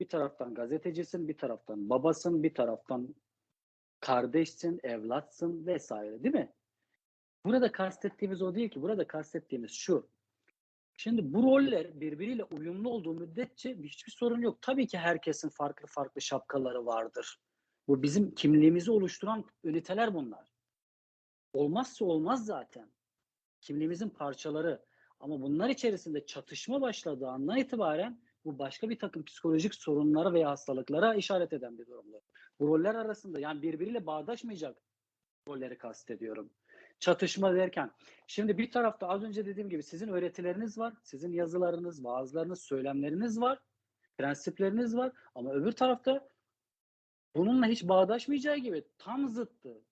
Bir 0.00 0.08
taraftan 0.08 0.54
gazetecisin, 0.54 1.28
bir 1.28 1.38
taraftan 1.38 1.90
babasın, 1.90 2.42
bir 2.42 2.54
taraftan 2.54 3.14
kardeşsin, 4.00 4.80
evlatsın 4.82 5.66
vesaire 5.66 6.22
değil 6.22 6.34
mi? 6.34 6.52
Burada 7.44 7.72
kastettiğimiz 7.72 8.42
o 8.42 8.54
değil 8.54 8.68
ki. 8.68 8.82
Burada 8.82 9.06
kastettiğimiz 9.06 9.70
şu. 9.70 10.08
Şimdi 10.96 11.34
bu 11.34 11.42
roller 11.42 12.00
birbiriyle 12.00 12.44
uyumlu 12.44 12.90
olduğu 12.90 13.14
müddetçe 13.14 13.76
hiçbir 13.76 14.12
sorun 14.12 14.40
yok. 14.40 14.62
Tabii 14.62 14.86
ki 14.86 14.98
herkesin 14.98 15.48
farklı 15.48 15.86
farklı 15.86 16.20
şapkaları 16.20 16.86
vardır. 16.86 17.40
Bu 17.88 18.02
bizim 18.02 18.34
kimliğimizi 18.34 18.90
oluşturan 18.90 19.44
üniteler 19.64 20.14
bunlar. 20.14 20.52
Olmazsa 21.52 22.04
olmaz 22.04 22.46
zaten. 22.46 22.92
Kimliğimizin 23.60 24.08
parçaları. 24.08 24.84
Ama 25.20 25.42
bunlar 25.42 25.68
içerisinde 25.68 26.26
çatışma 26.26 26.80
başladığı 26.80 27.28
andan 27.28 27.56
itibaren 27.56 28.20
bu 28.48 28.58
başka 28.58 28.90
bir 28.90 28.98
takım 28.98 29.24
psikolojik 29.24 29.74
sorunlara 29.74 30.32
veya 30.32 30.50
hastalıklara 30.50 31.14
işaret 31.14 31.52
eden 31.52 31.78
bir 31.78 31.86
durumdur. 31.86 32.20
Bu 32.60 32.68
roller 32.68 32.94
arasında 32.94 33.40
yani 33.40 33.62
birbiriyle 33.62 34.06
bağdaşmayacak 34.06 34.76
rolleri 35.48 35.78
kastediyorum. 35.78 36.50
Çatışma 37.00 37.54
derken 37.54 37.90
şimdi 38.26 38.58
bir 38.58 38.70
tarafta 38.70 39.08
az 39.08 39.22
önce 39.22 39.46
dediğim 39.46 39.70
gibi 39.70 39.82
sizin 39.82 40.08
öğretileriniz 40.08 40.78
var, 40.78 40.94
sizin 41.02 41.32
yazılarınız, 41.32 42.04
vaazlarınız, 42.04 42.62
söylemleriniz 42.62 43.40
var, 43.40 43.58
prensipleriniz 44.18 44.96
var 44.96 45.12
ama 45.34 45.52
öbür 45.52 45.72
tarafta 45.72 46.28
bununla 47.36 47.66
hiç 47.66 47.88
bağdaşmayacağı 47.88 48.56
gibi 48.56 48.84
tam 48.98 49.28
zıttı. 49.28 49.82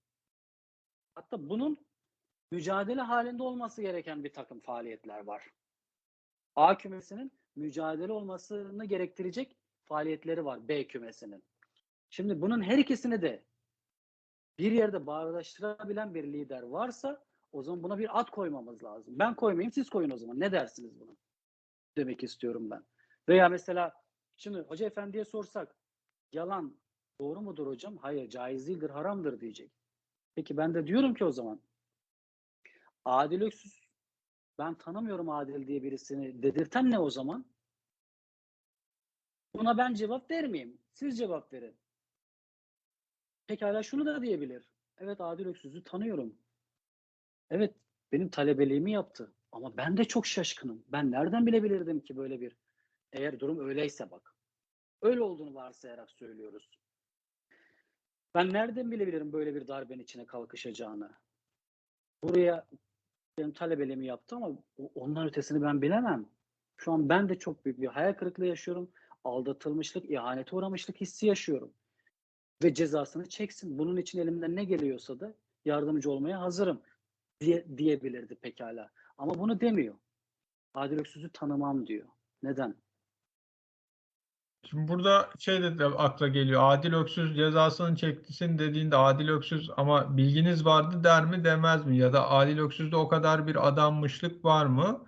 Hatta 1.15 1.49
bunun 1.49 1.87
mücadele 2.53 3.01
halinde 3.01 3.43
olması 3.43 3.83
gereken 3.83 4.25
bir 4.25 4.33
takım 4.33 4.61
faaliyetler 4.61 5.25
var. 5.25 5.51
A 6.55 6.79
kümesinin 6.79 7.33
mücadele 7.57 8.13
olmasını 8.13 8.85
gerektirecek 8.85 9.57
faaliyetleri 9.85 10.45
var 10.45 10.69
B 10.69 10.87
kümesinin. 10.87 11.45
Şimdi 12.11 12.41
bunun 12.41 12.63
her 12.63 12.79
ikisini 12.79 13.23
de 13.23 13.45
bir 14.59 14.73
yerde 14.73 15.07
bağdaştırabilen 15.07 16.15
bir 16.15 16.25
lider 16.25 16.63
varsa 16.63 17.25
o 17.53 17.63
zaman 17.63 17.83
buna 17.83 17.99
bir 17.99 18.21
ad 18.21 18.31
koymamız 18.31 18.85
lazım. 18.85 19.19
Ben 19.19 19.35
koymayayım 19.35 19.73
siz 19.73 19.91
koyun 19.91 20.11
o 20.11 20.17
zaman. 20.17 20.41
Ne 20.41 20.53
dersiniz 20.53 21.01
buna? 21.01 21.17
Demek 21.97 22.23
istiyorum 22.23 22.71
ben. 22.71 22.85
Veya 23.29 23.49
mesela 23.49 23.95
şimdi 24.37 24.59
hoca 24.59 24.87
efendiye 24.87 25.25
sorsak 25.25 25.77
yalan 26.33 26.77
doğru 27.21 27.41
mudur 27.41 27.67
hocam? 27.67 27.97
Hayır 27.97 28.29
caiz 28.29 28.69
değildir 28.69 28.91
haramdır 28.91 29.41
diyecek. 29.41 29.73
Peki 30.35 30.57
ben 30.57 30.75
de 30.75 30.87
diyorum 30.87 31.15
ki 31.15 31.25
o 31.25 31.33
zaman 31.33 31.61
Adil 33.05 33.41
Öksüz 33.41 33.86
ben 34.59 34.75
tanımıyorum 34.75 35.31
Adil 35.31 35.67
diye 35.67 35.83
birisini 35.83 36.43
dedirten 36.43 36.91
ne 36.91 36.99
o 36.99 37.11
zaman? 37.11 37.47
Buna 39.55 39.79
ben 39.79 39.95
cevap 39.95 40.31
vermeyeyim. 40.31 40.79
Siz 40.93 41.19
cevap 41.19 41.53
verin. 41.53 41.77
Pekala 43.47 43.83
şunu 43.83 44.07
da 44.07 44.23
diyebilir. 44.23 44.65
Evet 44.99 45.21
Adil 45.21 45.47
Öksüz'ü 45.47 45.85
tanıyorum. 45.85 46.39
Evet 47.51 47.75
benim 48.13 48.29
talebeliğimi 48.29 48.93
yaptı. 48.93 49.33
Ama 49.53 49.77
ben 49.77 49.97
de 49.97 50.05
çok 50.05 50.27
şaşkınım. 50.27 50.85
Ben 50.89 51.11
nereden 51.11 51.47
bilebilirdim 51.47 52.01
ki 52.01 52.17
böyle 52.17 52.41
bir 52.41 52.57
eğer 53.13 53.41
durum 53.41 53.69
öyleyse 53.69 54.11
bak. 54.11 54.35
Öyle 55.03 55.23
olduğunu 55.23 55.55
varsayarak 55.55 56.11
söylüyoruz. 56.11 56.71
Ben 58.35 58.53
nereden 58.53 58.91
bilebilirim 58.91 59.33
böyle 59.33 59.55
bir 59.55 59.69
darbenin 59.69 60.03
içine 60.03 60.27
kalkışacağını? 60.27 61.11
Buraya 62.23 62.67
benim 63.39 63.53
talebeliğimi 63.53 64.07
yaptı 64.07 64.37
ama 64.37 64.49
o- 64.79 64.91
ondan 64.95 65.27
ötesini 65.27 65.63
ben 65.63 65.83
bilemem. 65.83 66.27
Şu 66.77 66.93
an 66.93 67.09
ben 67.09 67.29
de 67.29 67.39
çok 67.39 67.65
büyük 67.65 67.81
bir 67.81 67.87
hayal 67.87 68.13
kırıklığı 68.13 68.47
yaşıyorum. 68.47 68.91
Aldatılmışlık, 69.25 70.11
ihanete 70.11 70.57
uğramışlık 70.57 71.01
hissi 71.01 71.27
yaşıyorum. 71.27 71.73
Ve 72.63 72.75
cezasını 72.75 73.29
çeksin. 73.29 73.79
Bunun 73.79 73.97
için 73.97 74.19
elimden 74.21 74.57
ne 74.57 74.65
geliyorsa 74.65 75.21
da 75.21 75.35
yardımcı 75.65 76.11
olmaya 76.11 76.41
hazırım 76.41 76.81
diye, 77.41 77.79
diyebilirdi 77.79 78.35
pekala. 78.35 78.91
Ama 79.19 79.39
bunu 79.39 79.61
demiyor. 79.61 79.95
Adil 80.75 80.99
Öksüz'ü 80.99 81.31
tanımam 81.33 81.87
diyor. 81.87 82.07
Neden? 82.43 82.75
Şimdi 84.71 84.89
burada 84.89 85.31
şey 85.39 85.63
de, 85.63 85.85
akla 85.85 86.29
geliyor. 86.29 86.61
Adil 86.65 86.93
Öksüz 86.93 87.37
cezasını 87.37 87.97
çektisin 87.97 88.59
dediğinde 88.59 88.97
Adil 88.97 89.29
Öksüz 89.29 89.71
ama 89.77 90.17
bilginiz 90.17 90.65
vardı 90.67 91.05
der 91.05 91.25
mi 91.25 91.45
demez 91.45 91.87
mi? 91.87 91.99
Ya 91.99 92.13
da 92.13 92.31
Adil 92.31 92.59
Öksüz'de 92.59 92.97
o 92.97 93.09
kadar 93.09 93.47
bir 93.47 93.69
adanmışlık 93.69 94.45
var 94.45 94.67
mı? 94.67 95.05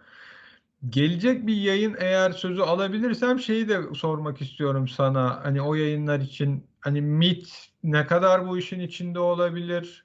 Gelecek 0.88 1.46
bir 1.46 1.56
yayın 1.56 1.96
eğer 1.98 2.30
sözü 2.30 2.62
alabilirsem 2.62 3.38
şeyi 3.38 3.68
de 3.68 3.94
sormak 3.94 4.40
istiyorum 4.40 4.88
sana. 4.88 5.44
Hani 5.44 5.62
o 5.62 5.74
yayınlar 5.74 6.20
için 6.20 6.66
hani 6.80 7.00
MIT 7.02 7.48
ne 7.84 8.06
kadar 8.06 8.48
bu 8.48 8.58
işin 8.58 8.80
içinde 8.80 9.20
olabilir? 9.20 10.04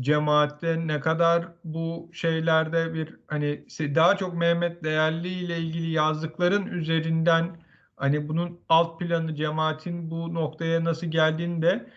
Cemaatte 0.00 0.86
ne 0.86 1.00
kadar 1.00 1.48
bu 1.64 2.10
şeylerde 2.12 2.94
bir 2.94 3.16
hani 3.26 3.66
daha 3.94 4.16
çok 4.16 4.34
Mehmet 4.34 4.84
Değerli 4.84 5.28
ile 5.28 5.58
ilgili 5.58 5.90
yazdıkların 5.90 6.66
üzerinden 6.66 7.67
hani 7.98 8.28
bunun 8.28 8.60
alt 8.68 8.98
planı 9.00 9.34
cemaatin 9.34 10.10
bu 10.10 10.34
noktaya 10.34 10.84
nasıl 10.84 11.06
geldiğini 11.06 11.62
de 11.62 11.90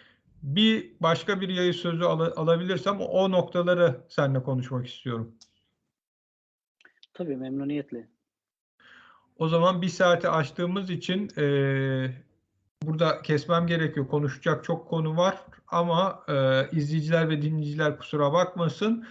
bir 0.44 0.92
başka 1.00 1.42
bir 1.42 1.50
yayın 1.50 1.72
sözü 1.72 2.04
ala- 2.04 2.34
alabilirsem 2.36 3.00
o 3.02 3.32
noktaları 3.32 3.98
seninle 4.10 4.44
konuşmak 4.44 4.88
istiyorum. 4.88 5.32
Tabii 7.14 7.36
memnuniyetle. 7.36 8.08
O 9.38 9.48
zaman 9.48 9.82
bir 9.82 9.90
saate 9.90 10.30
açtığımız 10.30 10.90
için 10.90 11.30
eee, 11.38 12.24
burada 12.84 13.22
kesmem 13.22 13.68
gerekiyor. 13.68 14.08
Konuşacak 14.08 14.64
çok 14.64 14.88
konu 14.88 15.18
var 15.18 15.38
ama 15.68 16.24
eee, 16.30 16.70
izleyiciler 16.72 17.30
ve 17.30 17.42
dinleyiciler 17.42 17.98
kusura 17.98 18.34
bakmasın. 18.34 19.08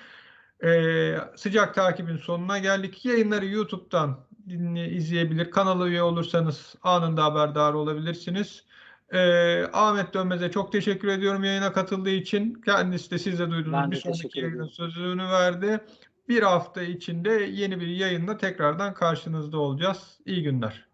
Eee, 0.62 1.18
sıcak 1.36 1.74
takibin 1.74 2.16
sonuna 2.16 2.58
geldik. 2.58 3.04
Yayınları 3.04 3.46
YouTube'dan 3.46 4.20
dinle, 4.48 4.90
izleyebilir. 4.90 5.50
Kanala 5.50 5.88
üye 5.88 6.02
olursanız 6.02 6.74
anında 6.82 7.24
haberdar 7.24 7.72
olabilirsiniz. 7.72 8.64
Eee, 9.12 9.70
Ahmet 9.72 10.14
Dönmez'e 10.14 10.50
çok 10.50 10.72
teşekkür 10.72 11.08
ediyorum 11.08 11.44
yayına 11.44 11.72
katıldığı 11.72 12.10
için. 12.10 12.62
Kendisi 12.64 13.10
de 13.10 13.18
siz 13.18 13.38
de. 13.38 13.50
Ben 13.50 13.86
de 13.86 13.90
bir 13.90 13.96
sonraki 13.96 14.40
yayının 14.40 14.66
sözünü 14.66 15.24
verdi. 15.24 15.80
Bir 16.28 16.42
hafta 16.42 16.82
içinde 16.82 17.30
yeni 17.30 17.80
bir 17.80 17.86
yayınla 17.86 18.36
tekrardan 18.36 18.94
karşınızda 18.94 19.58
olacağız. 19.58 20.18
İyi 20.26 20.42
günler. 20.42 20.86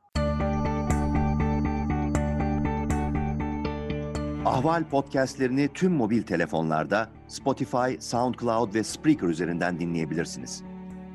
Ahval 4.44 4.84
podcastlerini 4.84 5.68
tüm 5.74 5.92
mobil 5.92 6.22
telefonlarda 6.22 7.08
Spotify, 7.28 7.98
SoundCloud 8.00 8.74
ve 8.74 8.84
Spreaker 8.84 9.28
üzerinden 9.28 9.80
dinleyebilirsiniz. 9.80 10.62